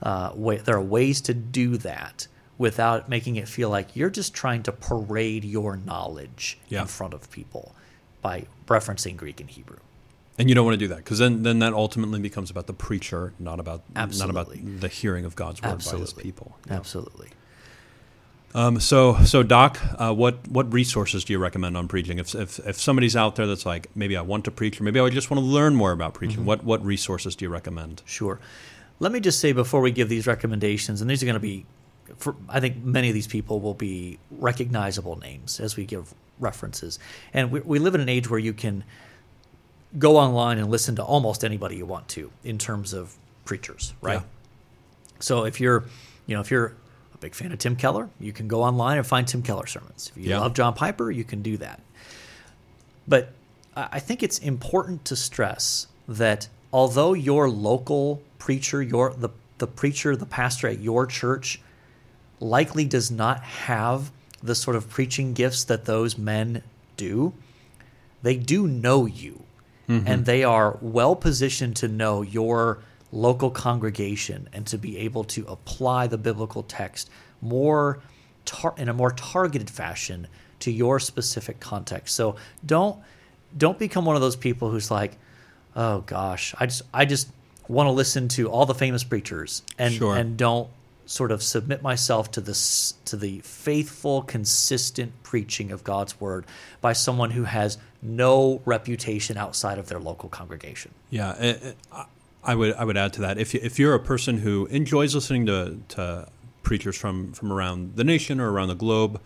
uh, 0.00 0.30
way, 0.34 0.58
there 0.58 0.76
are 0.76 0.80
ways 0.98 1.20
to 1.22 1.34
do 1.34 1.76
that 1.78 2.28
without 2.56 3.08
making 3.08 3.34
it 3.34 3.48
feel 3.48 3.68
like 3.68 3.96
you're 3.96 4.10
just 4.20 4.32
trying 4.32 4.62
to 4.62 4.70
parade 4.70 5.44
your 5.44 5.76
knowledge 5.76 6.56
Yeah. 6.68 6.82
in 6.82 6.86
front 6.86 7.14
of 7.14 7.28
people 7.32 7.74
by 8.22 8.46
referencing 8.68 9.16
Greek 9.16 9.40
and 9.40 9.50
Hebrew. 9.50 9.78
And 10.38 10.48
you 10.48 10.54
don't 10.54 10.64
want 10.64 10.74
to 10.78 10.84
do 10.86 10.88
that 10.94 10.98
because 10.98 11.18
then, 11.18 11.42
then 11.42 11.58
that 11.58 11.72
ultimately 11.72 12.20
becomes 12.20 12.48
about 12.50 12.66
the 12.68 12.72
preacher, 12.72 13.32
not 13.40 13.58
about 13.58 13.82
Absolutely. 13.96 14.32
not 14.34 14.42
about 14.42 14.80
the 14.80 14.88
hearing 14.88 15.24
of 15.24 15.34
God's 15.34 15.60
word 15.62 15.68
by 15.70 15.74
His 15.74 15.86
Absolutely. 15.92 16.22
people. 16.22 16.56
Absolutely. 16.70 17.28
Um, 18.52 18.80
so, 18.80 19.16
so 19.24 19.42
Doc, 19.44 19.78
uh, 19.98 20.12
what 20.12 20.48
what 20.48 20.72
resources 20.72 21.24
do 21.24 21.32
you 21.32 21.38
recommend 21.38 21.76
on 21.76 21.86
preaching? 21.86 22.18
If, 22.18 22.34
if 22.34 22.58
if 22.66 22.80
somebody's 22.80 23.14
out 23.14 23.36
there 23.36 23.46
that's 23.46 23.64
like, 23.64 23.88
maybe 23.94 24.16
I 24.16 24.22
want 24.22 24.44
to 24.46 24.50
preach, 24.50 24.80
or 24.80 24.84
maybe 24.84 24.98
I 24.98 25.08
just 25.08 25.30
want 25.30 25.40
to 25.40 25.46
learn 25.46 25.74
more 25.76 25.92
about 25.92 26.14
preaching, 26.14 26.38
Mm-hmm. 26.38 26.46
what 26.46 26.64
what 26.64 26.84
resources 26.84 27.36
do 27.36 27.44
you 27.44 27.48
recommend? 27.48 28.02
Sure. 28.06 28.40
let 28.98 29.12
me 29.12 29.20
just 29.20 29.38
say 29.40 29.52
before 29.52 29.80
we 29.80 29.92
give 29.92 30.08
these 30.08 30.26
recommendations, 30.26 31.00
and 31.00 31.08
these 31.08 31.22
are 31.22 31.26
going 31.26 31.34
to 31.34 31.40
be, 31.40 31.64
for, 32.16 32.34
I 32.48 32.58
think 32.60 32.84
many 32.84 33.08
of 33.08 33.14
these 33.14 33.28
people 33.28 33.60
will 33.60 33.72
be 33.74 34.18
recognizable 34.30 35.16
names 35.16 35.60
as 35.60 35.76
we 35.76 35.84
give 35.86 36.12
references. 36.40 36.98
And 37.32 37.50
we, 37.52 37.60
we 37.60 37.78
live 37.78 37.94
in 37.94 38.00
an 38.00 38.08
age 38.08 38.28
where 38.28 38.40
you 38.40 38.52
can 38.52 38.82
go 39.98 40.16
online 40.16 40.58
and 40.58 40.70
listen 40.70 40.96
to 40.96 41.04
almost 41.04 41.44
anybody 41.44 41.76
you 41.76 41.86
want 41.86 42.08
to 42.08 42.30
in 42.44 42.58
terms 42.58 42.92
of 42.92 43.14
preachers, 43.44 43.94
right? 44.02 44.20
Yeah. 44.20 44.22
So 45.20 45.44
if 45.44 45.60
you're, 45.60 45.84
you 46.26 46.34
know, 46.34 46.40
if 46.40 46.50
you're 46.50 46.74
big 47.20 47.34
fan 47.34 47.52
of 47.52 47.58
Tim 47.58 47.76
Keller, 47.76 48.08
you 48.18 48.32
can 48.32 48.48
go 48.48 48.62
online 48.62 48.98
and 48.98 49.06
find 49.06 49.26
Tim 49.28 49.42
Keller 49.42 49.66
sermons. 49.66 50.10
If 50.14 50.22
you 50.22 50.30
Yeah. 50.30 50.40
love 50.40 50.54
John 50.54 50.74
Piper, 50.74 51.10
you 51.10 51.24
can 51.24 51.42
do 51.42 51.56
that. 51.58 51.80
But 53.06 53.32
I 53.76 53.88
I 53.92 53.98
think 54.00 54.22
it's 54.22 54.38
important 54.38 55.04
to 55.06 55.16
stress 55.16 55.86
that 56.08 56.48
although 56.72 57.12
your 57.12 57.48
local 57.48 58.20
preacher, 58.38 58.82
your 58.82 59.14
the 59.14 59.30
the 59.58 59.66
preacher, 59.66 60.16
the 60.16 60.26
pastor 60.26 60.66
at 60.68 60.80
your 60.80 61.06
church 61.06 61.60
likely 62.40 62.84
does 62.86 63.10
not 63.10 63.42
have 63.42 64.10
the 64.42 64.54
sort 64.54 64.74
of 64.76 64.88
preaching 64.88 65.34
gifts 65.34 65.64
that 65.64 65.84
those 65.84 66.16
men 66.16 66.62
do, 66.96 67.34
they 68.22 68.36
do 68.36 68.66
know 68.66 69.04
you. 69.06 69.42
Mm-hmm. 69.88 70.06
And 70.06 70.24
they 70.24 70.42
are 70.44 70.78
well 70.80 71.14
positioned 71.16 71.76
to 71.76 71.88
know 71.88 72.22
your 72.22 72.78
local 73.12 73.50
congregation 73.50 74.48
and 74.52 74.66
to 74.66 74.78
be 74.78 74.98
able 74.98 75.24
to 75.24 75.44
apply 75.46 76.06
the 76.06 76.18
biblical 76.18 76.62
text 76.62 77.10
more 77.40 78.00
tar- 78.44 78.74
in 78.76 78.88
a 78.88 78.92
more 78.92 79.10
targeted 79.10 79.68
fashion 79.70 80.26
to 80.60 80.70
your 80.70 81.00
specific 81.00 81.58
context. 81.60 82.14
So 82.14 82.36
don't 82.64 82.98
don't 83.56 83.78
become 83.78 84.04
one 84.04 84.14
of 84.14 84.22
those 84.22 84.36
people 84.36 84.70
who's 84.70 84.90
like, 84.90 85.16
"Oh 85.74 86.02
gosh, 86.02 86.54
I 86.58 86.66
just 86.66 86.82
I 86.94 87.04
just 87.04 87.28
want 87.68 87.86
to 87.88 87.92
listen 87.92 88.28
to 88.28 88.48
all 88.48 88.66
the 88.66 88.74
famous 88.74 89.02
preachers 89.04 89.62
and 89.78 89.94
Sure. 89.94 90.16
and 90.16 90.36
don't 90.36 90.68
sort 91.06 91.32
of 91.32 91.42
submit 91.42 91.82
myself 91.82 92.30
to 92.32 92.40
this 92.40 92.94
to 93.06 93.16
the 93.16 93.40
faithful 93.40 94.22
consistent 94.22 95.12
preaching 95.24 95.72
of 95.72 95.82
God's 95.82 96.20
word 96.20 96.44
by 96.80 96.92
someone 96.92 97.32
who 97.32 97.44
has 97.44 97.78
no 98.02 98.60
reputation 98.64 99.36
outside 99.36 99.78
of 99.78 99.88
their 99.88 99.98
local 99.98 100.28
congregation. 100.28 100.92
Yeah, 101.10 101.72
I- 102.44 102.54
would 102.54 102.74
I 102.74 102.84
would 102.84 102.96
add 102.96 103.12
to 103.14 103.20
that 103.22 103.38
if 103.38 103.54
you, 103.54 103.60
if 103.62 103.78
you're 103.78 103.94
a 103.94 104.00
person 104.00 104.38
who 104.38 104.66
enjoys 104.66 105.14
listening 105.14 105.46
to, 105.46 105.78
to 105.88 106.28
preachers 106.62 106.96
from, 106.96 107.32
from 107.32 107.52
around 107.52 107.96
the 107.96 108.04
nation 108.04 108.40
or 108.40 108.50
around 108.50 108.68
the 108.68 108.74
globe, 108.74 109.20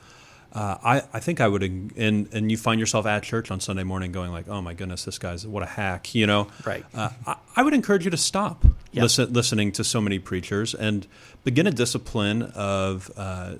uh, 0.52 0.78
I, 0.84 1.02
I 1.12 1.20
think 1.20 1.40
I 1.40 1.48
would 1.48 1.62
and 1.64 2.28
and 2.32 2.50
you 2.50 2.56
find 2.56 2.78
yourself 2.78 3.06
at 3.06 3.22
church 3.24 3.50
on 3.50 3.58
Sunday 3.60 3.82
morning 3.82 4.12
going 4.12 4.30
like, 4.30 4.48
oh 4.48 4.60
my 4.62 4.72
goodness, 4.74 5.04
this 5.04 5.18
guy's 5.18 5.44
what 5.46 5.62
a 5.62 5.66
hack, 5.66 6.14
you 6.14 6.26
know? 6.26 6.46
Right. 6.64 6.84
Uh, 6.94 7.10
I, 7.26 7.36
I 7.56 7.62
would 7.64 7.74
encourage 7.74 8.04
you 8.04 8.10
to 8.12 8.16
stop 8.16 8.64
Yeah. 8.92 9.02
listen, 9.02 9.32
listening 9.32 9.72
to 9.72 9.82
so 9.84 10.00
many 10.00 10.18
preachers 10.20 10.72
and 10.74 11.06
begin 11.42 11.66
a 11.66 11.72
discipline 11.72 12.42
of 12.54 13.10
uh, 13.16 13.54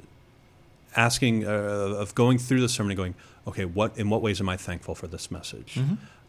asking 0.96 1.44
uh, 1.46 1.50
of 1.50 2.14
going 2.14 2.38
through 2.38 2.60
the 2.60 2.68
sermon 2.68 2.92
and 2.92 2.96
going, 2.96 3.14
okay, 3.46 3.64
what 3.64 3.96
in 3.98 4.08
what 4.08 4.22
ways 4.22 4.40
am 4.40 4.48
I 4.48 4.56
thankful 4.56 4.94
for 4.94 5.06
this 5.08 5.30
message, 5.30 5.78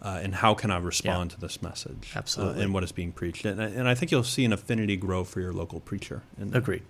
uh, 0.06 0.20
and 0.24 0.36
how 0.36 0.54
can 0.54 0.70
I 0.72 0.78
respond 0.78 1.32
to 1.32 1.40
this 1.40 1.62
message, 1.62 2.12
uh, 2.16 2.20
Absolutely. 2.20 2.62
and 2.64 2.74
what 2.74 2.84
is 2.84 2.92
being 2.92 3.12
preached, 3.12 3.44
and, 3.46 3.60
and 3.60 3.88
I 3.88 3.96
think 3.96 4.12
you'll 4.12 4.24
see 4.24 4.46
an 4.46 4.54
affinity 4.54 4.96
grow 4.98 5.24
for 5.24 5.42
your 5.42 5.52
local 5.52 5.80
preacher. 5.80 6.22
And 6.40 6.56
Agreed, 6.56 6.84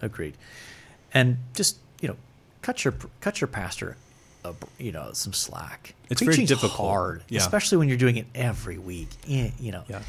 agreed. 0.00 0.34
And 1.12 1.36
just 1.54 1.76
you 2.00 2.08
know, 2.08 2.16
cut 2.62 2.84
your 2.84 2.94
cut 3.20 3.40
your 3.42 3.48
pastor, 3.48 3.96
a, 4.44 4.54
you 4.78 4.90
know, 4.90 5.10
some 5.12 5.32
slack. 5.34 5.94
It's 6.10 6.22
very 6.22 6.44
difficult. 6.46 6.72
hard, 6.72 7.22
Yeah. 7.28 7.40
especially 7.40 7.76
when 7.78 7.88
you're 7.88 7.98
doing 8.06 8.16
it 8.16 8.26
every 8.34 8.78
week. 8.78 9.08
You 9.26 9.52
know, 9.72 9.84
Yeah. 9.88 10.00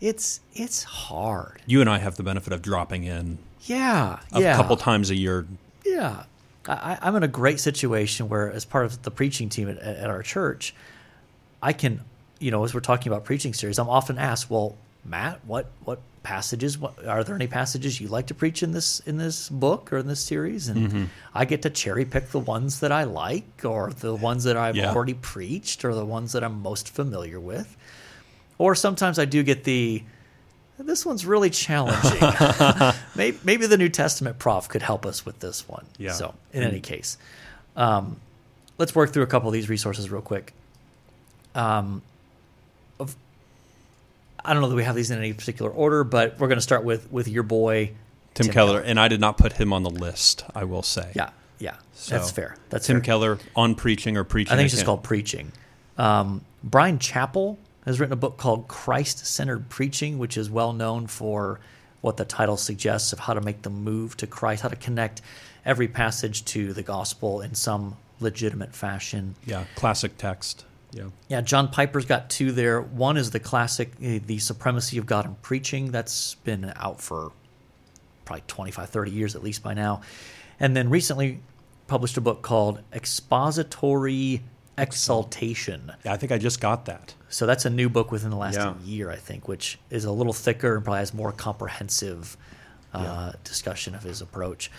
it's 0.00 0.40
it's 0.54 0.82
hard. 0.82 1.62
you 1.66 1.80
and 1.80 1.88
I 1.88 1.98
have 1.98 2.16
the 2.16 2.22
benefit 2.24 2.52
of 2.52 2.60
dropping 2.62 3.04
in 3.04 3.38
Yeah, 3.62 4.18
a 4.32 4.40
yeah. 4.40 4.56
couple 4.56 4.76
times 4.76 5.10
a 5.10 5.14
year. 5.16 5.46
Yeah. 5.86 6.24
I, 6.66 6.98
I'm 7.00 7.16
in 7.16 7.22
a 7.22 7.28
great 7.28 7.60
situation 7.60 8.28
where, 8.28 8.52
as 8.52 8.64
part 8.66 8.84
of 8.84 9.02
the 9.02 9.10
preaching 9.10 9.48
team 9.48 9.70
at, 9.70 9.78
at 9.78 10.10
our 10.10 10.22
church, 10.22 10.74
I 11.62 11.72
can, 11.72 12.00
you 12.38 12.50
know, 12.50 12.64
as 12.64 12.74
we're 12.74 12.80
talking 12.80 13.10
about 13.12 13.24
preaching 13.24 13.52
series, 13.54 13.78
I'm 13.78 13.88
often 13.88 14.18
asked, 14.18 14.50
well, 14.50 14.76
Matt, 15.04 15.40
what, 15.46 15.66
what 15.84 16.00
passages, 16.22 16.76
what, 16.78 17.04
are 17.06 17.24
there 17.24 17.34
any 17.34 17.46
passages 17.46 18.00
you 18.00 18.08
like 18.08 18.26
to 18.26 18.34
preach 18.34 18.62
in 18.62 18.72
this, 18.72 19.00
in 19.00 19.16
this 19.16 19.48
book 19.48 19.92
or 19.92 19.98
in 19.98 20.06
this 20.06 20.20
series? 20.20 20.68
And 20.68 21.08
I 21.34 21.44
get 21.44 21.62
to 21.62 21.70
cherry 21.70 22.04
pick 22.04 22.28
the 22.28 22.38
ones 22.38 22.80
that 22.80 22.92
I 22.92 23.04
like 23.04 23.64
or 23.64 23.90
the 23.90 24.14
ones 24.14 24.44
that 24.44 24.56
I've 24.56 24.76
Yeah. 24.76 24.92
already 24.94 25.14
preached 25.14 25.84
or 25.84 25.94
the 25.94 26.04
ones 26.04 26.32
that 26.32 26.44
I'm 26.44 26.60
most 26.62 26.90
familiar 26.90 27.40
with. 27.40 27.76
Or 28.58 28.74
sometimes 28.74 29.18
I 29.18 29.24
do 29.24 29.42
get 29.42 29.64
the, 29.64 30.02
this 30.78 31.06
one's 31.06 31.24
really 31.24 31.50
challenging. 31.50 32.20
maybe, 33.16 33.38
maybe 33.44 33.66
the 33.66 33.78
New 33.78 33.88
Testament 33.88 34.38
prof 34.38 34.68
could 34.68 34.82
help 34.82 35.06
us 35.06 35.24
with 35.24 35.38
this 35.40 35.68
one. 35.68 35.86
Yeah. 35.96 36.12
So, 36.12 36.34
in 36.52 36.62
any 36.62 36.80
case, 36.80 37.18
um, 37.76 38.20
let's 38.78 38.94
work 38.94 39.12
through 39.12 39.22
a 39.22 39.26
couple 39.28 39.48
of 39.48 39.52
these 39.54 39.68
resources 39.68 40.10
real 40.10 40.22
quick. 40.22 40.52
Um, 41.54 42.02
of, 43.00 43.16
I 44.44 44.52
don't 44.52 44.62
know 44.62 44.68
that 44.68 44.76
we 44.76 44.84
have 44.84 44.94
these 44.94 45.10
in 45.10 45.18
any 45.18 45.32
particular 45.32 45.70
order, 45.70 46.04
but 46.04 46.38
we're 46.38 46.48
going 46.48 46.58
to 46.58 46.62
start 46.62 46.84
with 46.84 47.10
with 47.10 47.28
your 47.28 47.42
boy 47.42 47.92
Tim, 48.34 48.48
Keller, 48.48 48.80
and 48.80 49.00
I 49.00 49.08
did 49.08 49.20
not 49.20 49.38
put 49.38 49.54
him 49.54 49.72
on 49.72 49.82
the 49.82 49.90
list. 49.90 50.44
I 50.54 50.64
will 50.64 50.82
say. 50.82 51.12
Yeah, 51.14 51.30
yeah, 51.58 51.76
So, 51.92 52.16
that's 52.16 52.30
fair. 52.30 52.56
That's 52.70 52.86
Tim 52.86 52.96
fair. 52.96 53.04
Keller 53.04 53.38
on 53.56 53.74
preaching 53.74 54.16
or 54.16 54.24
preaching. 54.24 54.52
I 54.52 54.56
think 54.56 54.66
it's 54.66 54.74
just 54.74 54.86
called 54.86 55.02
preaching. 55.02 55.52
Um, 55.96 56.44
Bryan 56.62 56.98
Chapell 56.98 57.56
has 57.84 57.98
written 57.98 58.12
a 58.12 58.16
book 58.16 58.36
called 58.36 58.68
Christ 58.68 59.26
Centered 59.26 59.68
Preaching, 59.68 60.18
which 60.18 60.36
is 60.36 60.50
well 60.50 60.72
known 60.72 61.06
for 61.06 61.58
what 62.00 62.16
the 62.16 62.24
title 62.24 62.56
suggests 62.56 63.12
of 63.12 63.18
how 63.18 63.34
to 63.34 63.40
make 63.40 63.62
the 63.62 63.70
move 63.70 64.16
to 64.18 64.26
Christ, 64.26 64.62
how 64.62 64.68
to 64.68 64.76
connect 64.76 65.20
every 65.64 65.88
passage 65.88 66.44
to 66.44 66.72
the 66.72 66.82
gospel 66.82 67.40
in 67.40 67.54
some 67.54 67.96
legitimate 68.20 68.74
fashion. 68.74 69.34
Yeah, 69.44 69.64
classic 69.74 70.16
text. 70.16 70.64
Yeah. 70.92 71.08
Yeah, 71.28 71.40
John 71.42 71.68
Piper's 71.68 72.06
got 72.06 72.30
two 72.30 72.50
there. 72.52 72.80
One 72.80 73.16
is 73.16 73.30
the 73.30 73.40
classic, 73.40 73.92
eh, 74.02 74.20
The 74.24 74.38
Supremacy 74.38 74.96
of 74.98 75.06
God 75.06 75.26
in 75.26 75.34
Preaching. 75.36 75.90
That's 75.90 76.34
been 76.36 76.72
out 76.76 77.00
for 77.00 77.32
probably 78.24 78.44
25, 78.46 78.88
30 78.90 79.10
years 79.10 79.34
at 79.36 79.42
least 79.42 79.62
by 79.62 79.74
now. 79.74 80.00
And 80.60 80.76
then 80.76 80.88
recently 80.90 81.40
published 81.86 82.16
a 82.16 82.20
book 82.20 82.42
called 82.42 82.80
Expository 82.92 84.42
Exultation. 84.76 85.92
Yeah, 86.04 86.12
I 86.12 86.16
think 86.16 86.32
I 86.32 86.38
just 86.38 86.60
got 86.60 86.84
that. 86.86 87.14
So 87.28 87.46
that's 87.46 87.64
a 87.64 87.70
new 87.70 87.88
book 87.88 88.10
within 88.12 88.30
the 88.30 88.36
last 88.36 88.54
Yeah. 88.56 88.74
year, 88.84 89.10
I 89.10 89.16
think, 89.16 89.48
which 89.48 89.78
is 89.90 90.04
a 90.04 90.12
little 90.12 90.32
thicker 90.32 90.74
and 90.76 90.84
probably 90.84 91.00
has 91.00 91.12
more 91.14 91.32
comprehensive 91.32 92.36
uh, 92.94 93.32
discussion 93.44 93.94
of 93.94 94.02
his 94.02 94.22
approach. 94.22 94.70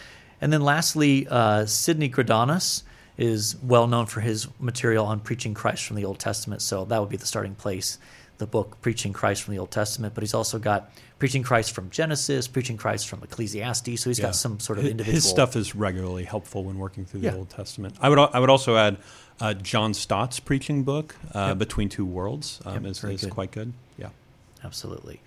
And 0.42 0.52
then 0.52 0.62
lastly, 0.62 1.28
uh, 1.30 1.66
Sidney 1.68 2.10
Greidanus 2.10 2.82
is 3.20 3.56
well 3.62 3.86
known 3.86 4.06
for 4.06 4.22
his 4.22 4.48
material 4.60 5.06
on 5.06 5.20
preaching 5.20 5.54
Christ 5.54 5.86
from 5.86 5.98
the 5.98 6.06
Old 6.06 6.20
Testament. 6.20 6.62
So 6.62 6.86
that 6.86 7.00
would 7.00 7.10
be 7.10 7.18
the 7.18 7.26
starting 7.26 7.54
place, 7.54 8.00
the 8.38 8.48
book 8.48 8.82
Preaching 8.82 9.12
Christ 9.12 9.44
from 9.44 9.54
the 9.54 9.60
Old 9.60 9.72
Testament. 9.72 10.14
But 10.16 10.24
he's 10.24 10.34
also 10.34 10.58
got 10.58 10.90
Preaching 11.20 11.44
Christ 11.44 11.74
from 11.74 11.90
Genesis, 11.90 12.48
Preaching 12.48 12.78
Christ 12.78 13.10
from 13.10 13.22
Ecclesiastes. 13.22 14.00
So 14.02 14.10
he's 14.10 14.20
Yeah. 14.20 14.28
got 14.28 14.36
some 14.36 14.60
sort 14.62 14.80
of 14.80 14.86
individual. 14.86 15.14
His 15.16 15.30
stuff 15.30 15.58
is 15.58 15.76
regularly 15.76 16.24
helpful 16.24 16.64
when 16.64 16.78
working 16.78 17.04
through 17.06 17.20
Yeah. 17.20 17.32
the 17.32 17.38
Old 17.40 17.50
Testament. 17.50 17.96
I 18.00 18.08
would 18.08 18.18
I 18.18 18.40
would 18.40 18.50
also 18.50 18.78
add 18.78 18.98
uh, 19.42 19.54
John 19.54 19.94
Stott's 19.94 20.40
preaching 20.40 20.84
book, 20.84 21.16
uh, 21.36 21.48
Yep. 21.50 21.58
Between 21.60 21.90
Two 21.90 22.06
Worlds, 22.06 22.62
um, 22.66 22.74
Yep, 22.84 22.86
is, 22.92 23.04
is 23.04 23.22
good. 23.22 23.30
quite 23.32 23.52
good. 23.52 23.74
Yeah. 23.98 24.10
Absolutely. 24.64 25.22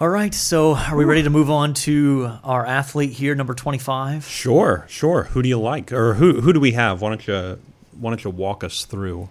All 0.00 0.08
right. 0.08 0.32
So 0.32 0.76
are 0.76 0.96
we 0.96 1.04
ready 1.04 1.24
to 1.24 1.30
move 1.30 1.50
on 1.50 1.74
to 1.74 2.38
our 2.44 2.64
athlete 2.64 3.10
here, 3.10 3.34
number 3.34 3.52
25? 3.52 4.24
Sure, 4.24 4.86
sure. 4.88 5.24
Who 5.24 5.42
do 5.42 5.48
you 5.48 5.58
like, 5.58 5.90
or 5.90 6.14
who 6.14 6.40
who 6.40 6.52
do 6.52 6.60
we 6.60 6.72
have? 6.72 7.00
Why 7.00 7.08
don't 7.08 7.26
you 7.26 7.58
Why 7.98 8.10
don't 8.10 8.22
you 8.22 8.30
walk 8.30 8.62
us 8.62 8.84
through? 8.84 9.28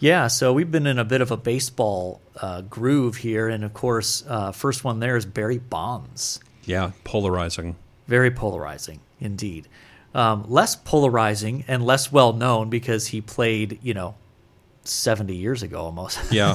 Yeah, 0.00 0.26
so 0.26 0.52
we've 0.52 0.70
been 0.70 0.88
in 0.88 0.98
a 0.98 1.04
bit 1.04 1.20
of 1.20 1.30
a 1.30 1.36
baseball 1.36 2.20
uh, 2.40 2.62
groove 2.62 3.18
here, 3.18 3.48
and 3.48 3.62
of 3.62 3.72
course, 3.72 4.24
uh, 4.26 4.50
first 4.50 4.82
one 4.82 4.98
there 4.98 5.14
is 5.14 5.26
Barry 5.26 5.58
Bonds. 5.58 6.40
Yeah, 6.64 6.90
polarizing. 7.04 7.76
Very 8.08 8.32
polarizing, 8.32 8.98
indeed. 9.20 9.68
Um, 10.12 10.44
less 10.48 10.74
polarizing 10.74 11.64
and 11.68 11.84
less 11.86 12.10
well 12.10 12.32
known 12.32 12.68
because 12.68 13.08
he 13.08 13.20
played, 13.20 13.78
you 13.80 13.94
know, 13.94 14.16
seventy 14.90 15.36
years 15.36 15.62
ago 15.62 15.80
almost. 15.80 16.18
Yeah, 16.32 16.54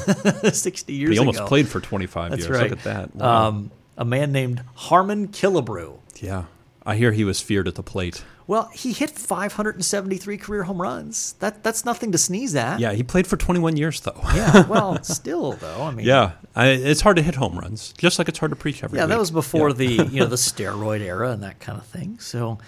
sixty 0.51 0.93
years 0.93 1.09
ago. 1.09 1.13
he 1.13 1.19
almost 1.19 1.39
ago. 1.39 1.47
played 1.47 1.67
for 1.67 1.79
twenty 1.79 2.05
five 2.05 2.31
That's 2.31 2.45
years. 2.45 2.57
right. 2.57 2.69
Look 2.69 2.79
at 2.79 2.83
that. 2.85 3.15
Wow. 3.15 3.47
Um, 3.47 3.71
a 3.97 4.05
man 4.05 4.31
named 4.31 4.61
Harmon 4.75 5.29
Killebrew. 5.29 5.97
yeah, 6.21 6.45
I 6.85 6.95
hear 6.95 7.11
he 7.11 7.23
was 7.23 7.39
feared 7.41 7.67
at 7.67 7.75
the 7.75 7.83
plate. 7.83 8.23
Well, 8.47 8.69
he 8.75 8.93
hit 8.93 9.09
573 9.09 10.37
career 10.37 10.63
home 10.65 10.79
runs. 10.79 11.33
That 11.39 11.63
that's 11.63 11.83
nothing 11.83 12.11
to 12.11 12.17
sneeze 12.19 12.55
at. 12.55 12.79
Yeah, 12.79 12.91
he 12.93 13.01
played 13.01 13.25
for 13.25 13.37
twenty 13.37 13.59
one 13.59 13.75
years 13.75 13.99
though. 14.01 14.19
Yeah. 14.35 14.65
Well, 14.69 15.01
still 15.03 15.53
though, 15.53 15.81
I 15.81 15.91
mean, 15.91 16.05
Yeah, 16.05 16.33
I, 16.55 16.67
it's 16.67 17.01
hard 17.01 17.15
to 17.17 17.23
hit 17.23 17.33
home 17.35 17.57
runs, 17.57 17.91
just 17.97 18.19
like 18.19 18.29
it's 18.29 18.37
hard 18.37 18.51
to 18.51 18.55
preach 18.55 18.83
every 18.83 18.99
Yeah, 18.99 19.07
that 19.07 19.17
was 19.17 19.31
before 19.31 19.69
Yeah. 19.69 19.75
the 19.75 19.87
you 20.11 20.19
know 20.19 20.25
the 20.27 20.35
steroid 20.35 21.01
era 21.01 21.31
and 21.31 21.41
that 21.41 21.59
kind 21.59 21.77
of 21.79 21.87
thing. 21.87 22.19
So, 22.19 22.59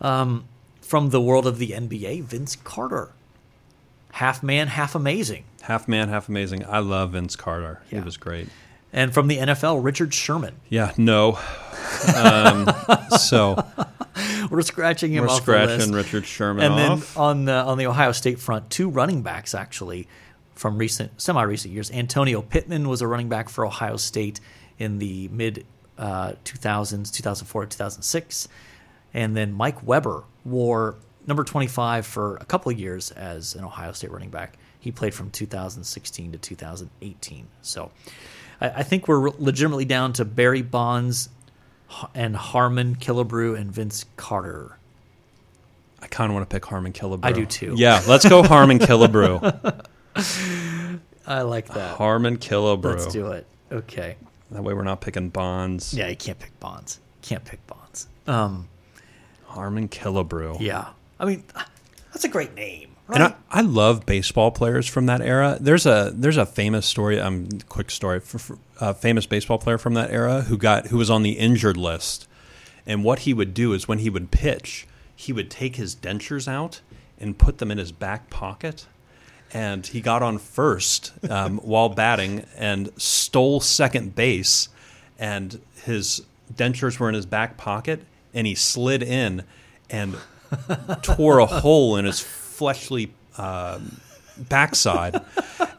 um, 0.00 0.44
from 0.80 1.10
the 1.10 1.20
world 1.20 1.46
of 1.46 1.58
the 1.58 1.70
NBA, 1.70 2.22
Vince 2.24 2.54
Carter, 2.56 3.10
half 4.12 4.42
man, 4.42 4.68
half 4.68 4.94
amazing. 4.94 5.44
half 5.62 5.88
man, 5.88 6.08
half 6.08 6.28
amazing. 6.28 6.64
I 6.66 6.78
love 6.78 7.12
Vince 7.12 7.36
Carter. 7.36 7.82
Yeah. 7.90 8.00
He 8.00 8.04
was 8.04 8.16
great. 8.16 8.48
And 8.92 9.14
from 9.14 9.28
the 9.28 9.38
NFL, 9.38 9.84
Richard 9.84 10.12
Sherman. 10.12 10.56
Yeah, 10.68 10.92
no. 10.96 11.38
Um, 12.16 12.68
so 13.18 13.62
We're 14.50 14.62
scratching 14.62 15.12
him 15.12 15.22
we're 15.24 15.30
off 15.30 15.44
the 15.44 15.52
list. 15.52 15.66
We're 15.68 15.74
scratching 15.76 15.94
Richard 15.94 16.26
Sherman 16.26 16.64
and 16.64 16.78
then 16.78 17.02
on 17.16 17.44
the 17.44 17.52
on 17.54 17.78
the 17.78 17.86
Ohio 17.86 18.12
State 18.12 18.38
front, 18.38 18.70
two 18.70 18.88
running 18.88 19.22
backs 19.22 19.54
actually 19.54 20.08
from 20.54 20.78
recent 20.78 21.20
semi 21.20 21.42
recent 21.42 21.72
years. 21.74 21.90
Antonio 21.90 22.42
Pittman 22.42 22.88
was 22.88 23.02
a 23.02 23.06
running 23.06 23.28
back 23.28 23.48
for 23.48 23.66
Ohio 23.66 23.96
State 23.96 24.40
in 24.78 24.98
the 24.98 25.28
mid 25.28 25.66
uh, 25.98 26.32
2000s, 26.44 27.12
2004, 27.12 27.66
2006, 27.66 28.48
and 29.14 29.36
then 29.36 29.52
Mike 29.52 29.86
Weber 29.86 30.24
wore 30.44 30.96
number 31.26 31.44
25 31.44 32.06
for 32.06 32.36
a 32.36 32.44
couple 32.44 32.72
of 32.72 32.78
years 32.78 33.10
as 33.12 33.54
an 33.54 33.64
Ohio 33.64 33.92
State 33.92 34.10
running 34.10 34.30
back. 34.30 34.56
He 34.78 34.90
played 34.90 35.12
from 35.14 35.30
2016 35.30 36.32
to 36.32 36.38
2018. 36.38 37.46
So 37.62 37.90
I, 38.60 38.68
I 38.70 38.82
think 38.82 39.06
we're 39.08 39.30
legitimately 39.38 39.84
down 39.84 40.12
to 40.14 40.24
Barry 40.24 40.62
Bonds 40.62 41.28
and 42.14 42.36
Harmon 42.36 42.96
Killebrew 42.96 43.58
and 43.58 43.70
Vince 43.72 44.06
Carter. 44.16 44.76
I 46.02 46.06
kind 46.06 46.30
of 46.30 46.34
want 46.34 46.48
to 46.48 46.54
pick 46.54 46.64
Harmon 46.64 46.92
Killebrew. 46.92 47.24
I 47.24 47.32
do 47.32 47.44
too. 47.44 47.74
Yeah, 47.76 48.02
let's 48.08 48.26
go 48.26 48.42
Harmon 48.42 48.78
Killebrew. 48.80 49.84
I 51.26 51.42
like 51.42 51.68
that. 51.68 51.96
Harmon 51.96 52.38
Killebrew. 52.38 52.84
Let's 52.84 53.06
do 53.06 53.28
it. 53.32 53.46
Okay. 53.70 54.16
That 54.50 54.62
way 54.64 54.72
we're 54.74 54.82
not 54.82 55.00
picking 55.00 55.28
Bonds. 55.28 55.92
Yeah, 55.94 56.08
you 56.08 56.16
can't 56.16 56.38
pick 56.38 56.58
Bonds. 56.58 57.00
Can't 57.22 57.44
pick 57.44 57.64
Bonds. 57.66 58.08
Um, 58.26 58.68
Harmon 59.44 59.88
Killebrew. 59.88 60.60
yeah. 60.60 60.88
I 61.20 61.26
mean, 61.26 61.44
that's 62.12 62.24
a 62.24 62.28
great 62.28 62.54
name, 62.54 62.96
right? 63.06 63.20
And 63.20 63.34
I, 63.50 63.58
I 63.58 63.60
love 63.60 64.06
baseball 64.06 64.50
players 64.50 64.86
from 64.86 65.04
that 65.06 65.20
era. 65.20 65.58
There's 65.60 65.84
a 65.84 66.10
there's 66.14 66.38
a 66.38 66.46
famous 66.46 66.86
story, 66.86 67.20
um, 67.20 67.46
quick 67.68 67.90
story, 67.90 68.20
for, 68.20 68.38
for 68.38 68.58
a 68.80 68.94
famous 68.94 69.26
baseball 69.26 69.58
player 69.58 69.76
from 69.76 69.92
that 69.94 70.10
era 70.10 70.40
who 70.42 70.56
got 70.56 70.86
who 70.86 70.96
was 70.96 71.10
on 71.10 71.22
the 71.22 71.32
injured 71.32 71.76
list, 71.76 72.26
and 72.86 73.04
what 73.04 73.20
he 73.20 73.34
would 73.34 73.52
do 73.52 73.74
is 73.74 73.86
when 73.86 73.98
he 73.98 74.08
would 74.08 74.30
pitch, 74.30 74.86
he 75.14 75.30
would 75.32 75.50
take 75.50 75.76
his 75.76 75.94
dentures 75.94 76.48
out 76.48 76.80
and 77.18 77.36
put 77.36 77.58
them 77.58 77.70
in 77.70 77.76
his 77.76 77.92
back 77.92 78.30
pocket, 78.30 78.86
and 79.52 79.88
he 79.88 80.00
got 80.00 80.22
on 80.22 80.38
first 80.38 81.12
um, 81.28 81.58
while 81.62 81.90
batting 81.90 82.46
and 82.56 82.90
stole 82.96 83.60
second 83.60 84.14
base, 84.14 84.70
and 85.18 85.60
his 85.84 86.22
dentures 86.50 86.98
were 86.98 87.10
in 87.10 87.14
his 87.14 87.26
back 87.26 87.58
pocket, 87.58 88.06
and 88.32 88.46
he 88.46 88.54
slid 88.54 89.02
in 89.02 89.44
and 89.90 90.16
tore 91.02 91.38
a 91.38 91.46
hole 91.46 91.96
in 91.96 92.04
his 92.04 92.20
fleshly 92.20 93.12
um 93.38 94.00
backside 94.48 95.20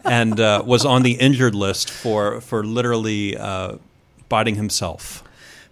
and 0.06 0.40
uh, 0.40 0.62
was 0.66 0.86
on 0.86 1.02
the 1.04 1.14
injured 1.14 1.56
list 1.56 1.90
for 1.90 2.40
for 2.42 2.64
literally 2.64 3.36
uh, 3.38 3.76
biting 4.30 4.56
himself. 4.56 5.24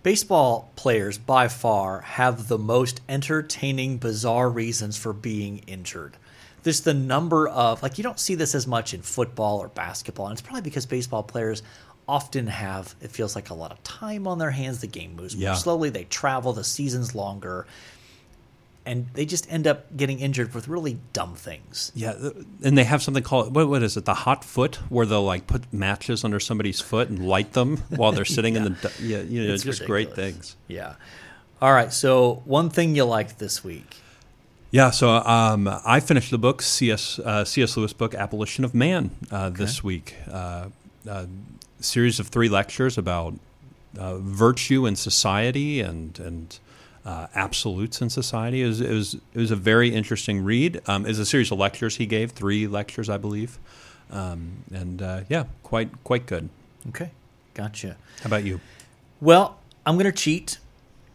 Baseball 0.02 0.72
players, 0.76 1.18
by 1.18 1.50
far, 1.50 2.02
have 2.02 2.48
the 2.48 2.58
most 2.58 3.02
entertaining, 3.10 3.98
bizarre 3.98 4.50
reasons 4.50 4.98
for 4.98 5.12
being 5.14 5.60
injured. 5.68 6.16
There's 6.64 6.82
the 6.82 6.94
number 6.94 7.48
of, 7.50 7.84
like, 7.84 7.98
you 7.98 8.04
don't 8.04 8.20
see 8.20 8.34
this 8.36 8.56
as 8.56 8.66
much 8.66 8.94
in 8.94 9.02
football 9.02 9.60
or 9.60 9.68
basketball. 9.68 10.28
And 10.28 10.34
it's 10.34 10.42
probably 10.42 10.62
because 10.62 10.86
baseball 10.86 11.22
players 11.24 11.64
often 12.08 12.48
have, 12.48 12.96
it 13.02 13.12
feels 13.12 13.36
like 13.36 13.50
a 13.50 13.54
lot 13.54 13.72
of 13.72 13.84
time 13.84 14.26
on 14.26 14.40
their 14.40 14.52
hands. 14.52 14.80
The 14.80 14.88
game 14.88 15.16
moves 15.18 15.36
more 15.36 15.44
Yeah. 15.44 15.54
slowly, 15.56 15.90
they 15.90 16.06
travel, 16.06 16.54
the 16.54 16.64
season's 16.64 17.14
longer. 17.14 17.68
And 18.90 19.06
they 19.14 19.26
just 19.26 19.52
end 19.52 19.68
up 19.68 19.96
getting 19.96 20.20
injured 20.20 20.56
with 20.56 20.68
really 20.68 20.98
dumb 21.14 21.36
things. 21.36 21.92
Yeah, 21.94 22.14
and 22.64 22.76
they 22.76 22.86
have 22.86 23.04
something 23.04 23.22
called 23.22 23.56
what, 23.56 23.70
what 23.70 23.84
is 23.84 23.96
it? 23.96 24.06
The 24.06 24.16
hot 24.16 24.44
foot, 24.44 24.78
where 24.90 25.06
they'll 25.06 25.24
like 25.24 25.46
put 25.46 25.72
matches 25.72 26.24
under 26.24 26.40
somebody's 26.40 26.80
foot 26.82 27.08
and 27.08 27.20
light 27.28 27.54
them 27.54 27.78
while 27.90 28.12
they're 28.12 28.26
sitting 28.26 28.56
in 28.56 28.64
the 28.82 28.92
yeah, 29.00 29.22
you 29.22 29.48
know, 29.48 29.54
It's 29.54 29.64
just 29.64 29.86
great 29.86 30.16
things. 30.16 30.56
Yeah. 30.68 30.96
All 31.62 31.72
right. 31.72 31.94
So, 31.94 32.42
one 32.46 32.72
thing 32.72 32.96
you 32.96 33.04
liked 33.06 33.38
this 33.38 33.64
week. 33.64 33.98
Yeah, 34.72 34.92
so 34.92 35.10
um, 35.10 35.68
I 35.86 36.00
finished 36.00 36.32
the 36.32 36.38
book 36.38 36.62
C.S. 36.62 37.20
Uh, 37.20 37.44
C.S. 37.44 37.76
Lewis 37.76 37.94
book 37.94 38.14
Abolition 38.14 38.64
of 38.64 38.74
Man 38.74 39.12
uh, 39.32 39.50
this 39.50 39.84
week. 39.84 40.16
Uh, 40.32 40.70
uh, 41.08 41.26
series 41.80 42.20
of 42.20 42.28
three 42.28 42.50
lectures 42.50 42.98
about 42.98 43.36
uh, 43.98 44.18
virtue 44.18 44.86
and 44.86 44.98
society 44.98 45.80
and 45.82 46.20
and 46.20 46.60
uh, 47.10 47.28
absolutes 47.34 48.02
in 48.04 48.10
society. 48.10 48.62
It 48.62 48.68
was, 48.68 48.82
it 48.82 48.94
was 48.94 49.14
it 49.16 49.40
was 49.40 49.52
a 49.52 49.56
very 49.56 49.90
interesting 49.90 50.44
read. 50.44 50.80
Um, 50.86 51.06
it 51.06 51.10
was 51.10 51.20
a 51.20 51.26
series 51.26 51.52
of 51.52 51.58
lectures 51.58 51.96
he 51.96 52.06
gave, 52.06 52.32
three 52.32 52.68
lectures, 52.68 53.10
I 53.10 53.18
believe, 53.18 53.58
um, 54.12 54.64
and 54.72 55.02
uh, 55.02 55.22
yeah, 55.28 55.46
quite 55.64 55.90
quite 56.04 56.28
good. 56.28 56.50
Okay. 56.90 57.10
Gotcha. 57.56 57.98
How 58.22 58.28
about 58.28 58.44
you? 58.44 58.62
Well, 59.22 59.58
I'm 59.86 59.96
going 59.96 60.06
to 60.06 60.12
cheat 60.12 60.60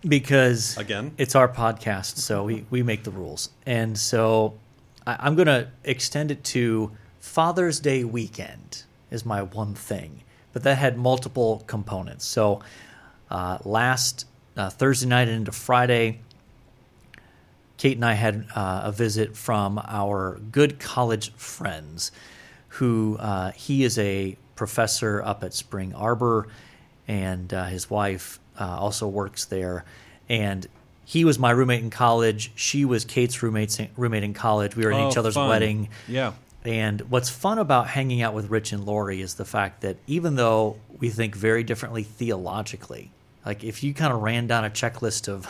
because 0.06 0.76
Again? 0.76 1.12
it's 1.16 1.36
our 1.36 1.48
podcast, 1.48 2.16
so 2.16 2.44
we, 2.44 2.66
we 2.70 2.82
make 2.82 3.04
the 3.04 3.12
rules. 3.12 3.50
And 3.64 3.96
so 3.96 4.54
I, 5.06 5.16
I'm 5.20 5.36
going 5.36 5.46
to 5.46 5.68
extend 5.84 6.30
it 6.32 6.42
to 6.44 6.90
Father's 7.20 7.78
Day 7.80 8.02
weekend 8.02 8.82
is 9.12 9.24
my 9.24 9.42
one 9.42 9.74
thing, 9.74 10.22
but 10.52 10.64
that 10.64 10.76
had 10.76 10.98
multiple 10.98 11.62
components. 11.68 12.26
So 12.26 12.62
uh, 13.30 13.58
last 13.64 14.26
uh, 14.56 14.70
Thursday 14.70 15.06
night 15.08 15.28
and 15.28 15.38
into 15.38 15.52
Friday, 15.52 16.20
Kate 17.76 17.96
and 17.96 18.04
I 18.04 18.14
had 18.14 18.46
uh, 18.54 18.82
a 18.84 18.92
visit 18.92 19.36
from 19.36 19.80
our 19.86 20.38
good 20.52 20.78
college 20.78 21.32
friends, 21.34 22.12
who 22.68 23.16
uh, 23.18 23.50
he 23.52 23.84
is 23.84 23.98
a 23.98 24.36
professor 24.54 25.22
up 25.22 25.42
at 25.42 25.52
Spring 25.54 25.92
Arbor, 25.94 26.48
and 27.08 27.52
uh, 27.52 27.64
his 27.64 27.90
wife 27.90 28.38
uh, 28.58 28.64
also 28.78 29.08
works 29.08 29.44
there. 29.46 29.84
And 30.28 30.66
he 31.04 31.24
was 31.24 31.38
my 31.38 31.50
roommate 31.50 31.82
in 31.82 31.90
college. 31.90 32.52
She 32.54 32.84
was 32.84 33.04
Kate's 33.04 33.42
roommate 33.42 33.88
roommate 33.96 34.22
in 34.22 34.34
college. 34.34 34.76
We 34.76 34.84
were 34.84 34.92
at 34.92 35.00
Oh, 35.00 35.08
each 35.10 35.16
other's 35.16 35.34
fun. 35.34 35.48
wedding. 35.48 35.88
Yeah. 36.08 36.32
And 36.64 37.02
what's 37.10 37.28
fun 37.28 37.58
about 37.58 37.88
hanging 37.88 38.22
out 38.22 38.32
with 38.32 38.48
Rich 38.48 38.72
and 38.72 38.84
Lori 38.86 39.20
is 39.20 39.34
the 39.34 39.44
fact 39.44 39.82
that 39.82 39.98
even 40.06 40.36
though 40.36 40.78
we 40.98 41.10
think 41.10 41.34
very 41.36 41.62
differently 41.62 42.04
theologically, 42.04 43.10
like 43.44 43.62
if 43.62 43.82
you 43.82 43.94
kind 43.94 44.12
of 44.12 44.22
ran 44.22 44.46
down 44.46 44.64
a 44.64 44.70
checklist 44.70 45.28
of 45.28 45.46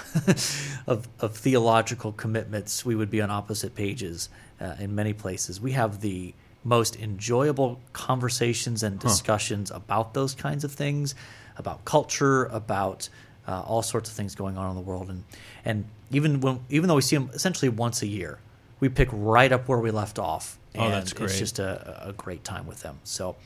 of, 0.86 1.09
of 1.20 1.36
theological 1.36 2.12
commitments, 2.12 2.84
we 2.84 2.95
would 2.95 3.11
be 3.11 3.20
on 3.20 3.30
opposite 3.30 3.74
pages 3.74 4.28
uh, 4.61 4.74
in 4.78 4.95
many 4.95 5.12
places. 5.12 5.61
We 5.61 5.72
have 5.72 6.01
the 6.01 6.34
most 6.64 6.97
enjoyable 6.97 7.80
conversations 7.92 8.82
and 8.82 8.99
discussions 8.99 9.70
about 9.70 10.14
those 10.14 10.34
kinds 10.34 10.64
of 10.64 10.72
things, 10.72 11.14
about 11.59 11.84
culture, 11.84 12.47
about 12.47 13.09
uh, 13.47 13.61
all 13.62 13.82
sorts 13.82 14.09
of 14.09 14.16
things 14.16 14.34
going 14.34 14.57
on 14.57 14.70
in 14.70 14.76
the 14.76 14.82
world, 14.82 15.11
and 15.11 15.24
and 15.64 15.84
even 16.11 16.40
when 16.40 16.61
even 16.70 16.88
though 16.88 16.95
we 16.97 17.03
see 17.03 17.16
them 17.16 17.30
essentially 17.34 17.68
once 17.68 18.03
a 18.03 18.07
year, 18.07 18.38
we 18.80 18.88
pick 18.88 19.09
right 19.12 19.53
up 19.53 19.68
where 19.68 19.78
we 19.78 19.90
left 19.90 20.18
off. 20.18 20.59
Oh, 20.76 20.84
and 20.84 20.92
that's 20.92 21.12
It's 21.12 21.38
just 21.38 21.59
a, 21.59 22.09
a 22.09 22.12
great 22.12 22.42
time 22.42 22.66
with 22.66 22.80
them. 22.80 22.99
So, 23.05 23.36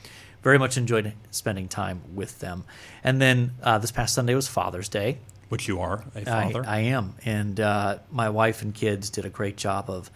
very 0.42 0.58
much 0.58 0.76
enjoyed 0.76 1.12
spending 1.30 1.68
time 1.68 2.02
with 2.14 2.38
them. 2.40 2.64
And 3.04 3.20
then 3.20 3.52
uh, 3.62 3.78
this 3.78 3.90
past 3.90 4.14
Sunday 4.14 4.34
was 4.34 4.48
Father's 4.48 4.88
Day. 4.88 5.18
Which 5.48 5.66
you 5.66 5.80
are 5.80 6.04
a 6.14 6.24
father. 6.26 6.62
I 6.66 6.80
am, 6.80 7.14
and 7.24 7.58
uh, 7.58 8.00
my 8.10 8.28
wife 8.28 8.60
and 8.60 8.74
kids 8.74 9.08
did 9.08 9.24
a 9.24 9.30
great 9.30 9.56
job 9.56 9.88
of 9.88 10.10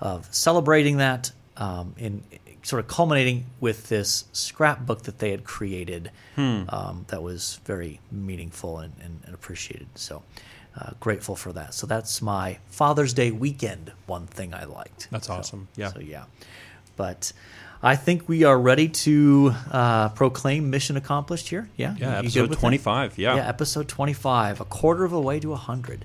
of 0.00 0.32
celebrating 0.34 0.96
that. 0.98 1.32
Um, 1.58 1.94
in 1.98 2.22
sort 2.62 2.80
of 2.80 2.88
culminating 2.88 3.44
with 3.60 3.88
this 3.90 4.24
scrapbook 4.32 5.02
that 5.02 5.18
they 5.18 5.30
had 5.30 5.44
created 5.44 6.10
Hmm. 6.36 6.62
um, 6.70 7.04
that 7.08 7.22
was 7.22 7.60
very 7.66 8.00
meaningful 8.10 8.78
and, 8.78 8.94
and, 9.02 9.20
and 9.26 9.34
appreciated. 9.34 9.88
So 9.94 10.22
uh, 10.78 10.92
grateful 11.00 11.36
for 11.36 11.52
that. 11.52 11.74
So 11.74 11.86
that's 11.86 12.22
my 12.22 12.58
Father's 12.66 13.12
Day 13.12 13.30
weekend. 13.30 13.92
One 14.06 14.26
thing 14.26 14.54
I 14.54 14.64
liked. 14.64 15.08
That's 15.10 15.26
So- 15.26 15.34
awesome. 15.34 15.68
Yeah. 15.76 15.88
So 15.92 16.00
yeah, 16.00 16.24
but 16.96 17.32
I 17.82 17.96
think 17.96 18.28
we 18.28 18.44
are 18.44 18.58
ready 18.60 18.88
to 18.88 19.54
uh, 19.70 20.10
proclaim 20.10 20.68
mission 20.68 20.96
accomplished 20.96 21.48
here. 21.48 21.68
Yeah. 21.76 21.96
yeah, 21.98 22.18
episode 22.18 22.52
twenty 22.52 22.76
five. 22.78 23.16
Yeah, 23.36 23.48
episode 23.48 23.88
25, 23.88 24.60
a 24.60 24.64
quarter 24.66 25.04
of 25.04 25.12
a 25.12 25.20
way 25.20 25.40
to 25.40 25.50
100, 25.50 26.04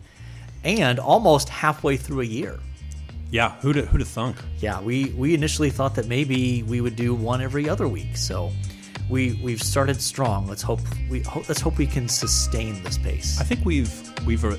and 0.64 1.00
almost 1.00 1.50
halfway 1.50 1.98
through 1.98 2.22
a 2.22 2.26
year. 2.26 2.60
Yeah, 3.30 3.56
who'd 3.60 3.76
who'd 3.76 4.00
have 4.00 4.08
thunk? 4.08 4.38
Yeah, 4.60 4.80
we, 4.80 5.06
we 5.18 5.34
initially 5.34 5.70
thought 5.70 5.96
that 5.96 6.08
maybe 6.08 6.64
we 6.64 6.80
would 6.80 6.96
do 6.96 7.14
one 7.14 7.42
every 7.42 7.68
other 7.68 7.88
week. 7.88 8.16
So 8.16 8.52
we 9.10 9.34
we've 9.44 9.62
started 9.62 10.02
strong. 10.02 10.48
Let's 10.48 10.62
hope 10.62 10.80
we 11.10 11.22
hope, 11.22 11.48
let's 11.48 11.62
hope 11.62 11.78
we 11.78 11.86
can 11.88 12.08
sustain 12.10 12.82
this 12.84 12.98
pace. 12.98 13.40
I 13.40 13.44
think 13.44 13.64
we've 13.66 13.92
we've 14.26 14.44
ar- 14.44 14.58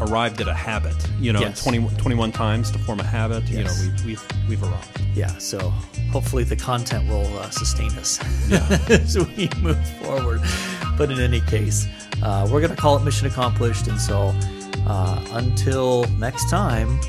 arrived 0.00 0.40
at 0.40 0.48
a 0.48 0.54
habit. 0.54 0.94
You 1.18 1.32
know, 1.32 1.40
Yes. 1.40 1.62
20, 1.62 1.88
21 1.96 2.32
times 2.32 2.70
to 2.72 2.78
form 2.80 3.00
a 3.00 3.04
habit. 3.04 3.44
You 3.48 3.64
know, 3.64 3.72
we've 3.80 4.04
we've 4.04 4.26
we've 4.48 4.62
arrived. 4.62 5.00
Yeah, 5.14 5.36
so 5.38 5.70
hopefully 6.12 6.44
the 6.44 6.56
content 6.56 7.08
will 7.08 7.26
uh, 7.38 7.48
sustain 7.50 7.90
us 7.92 8.18
Yeah. 8.48 8.78
as 8.90 9.16
we 9.18 9.48
move 9.62 9.82
forward. 10.02 10.42
But 10.98 11.10
in 11.10 11.18
any 11.20 11.40
case, 11.42 11.86
uh, 12.22 12.46
we're 12.50 12.60
going 12.60 12.74
to 12.74 12.80
call 12.80 12.96
it 12.98 13.04
mission 13.04 13.26
accomplished. 13.26 13.86
And 13.88 13.98
so 14.00 14.34
uh, 14.86 15.24
until 15.32 16.04
next 16.18 16.50
time, 16.50 17.00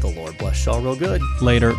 the 0.00 0.08
Lord 0.14 0.36
bless 0.38 0.64
y'all 0.66 0.80
real 0.82 0.96
good. 0.96 1.22
Later. 1.40 1.72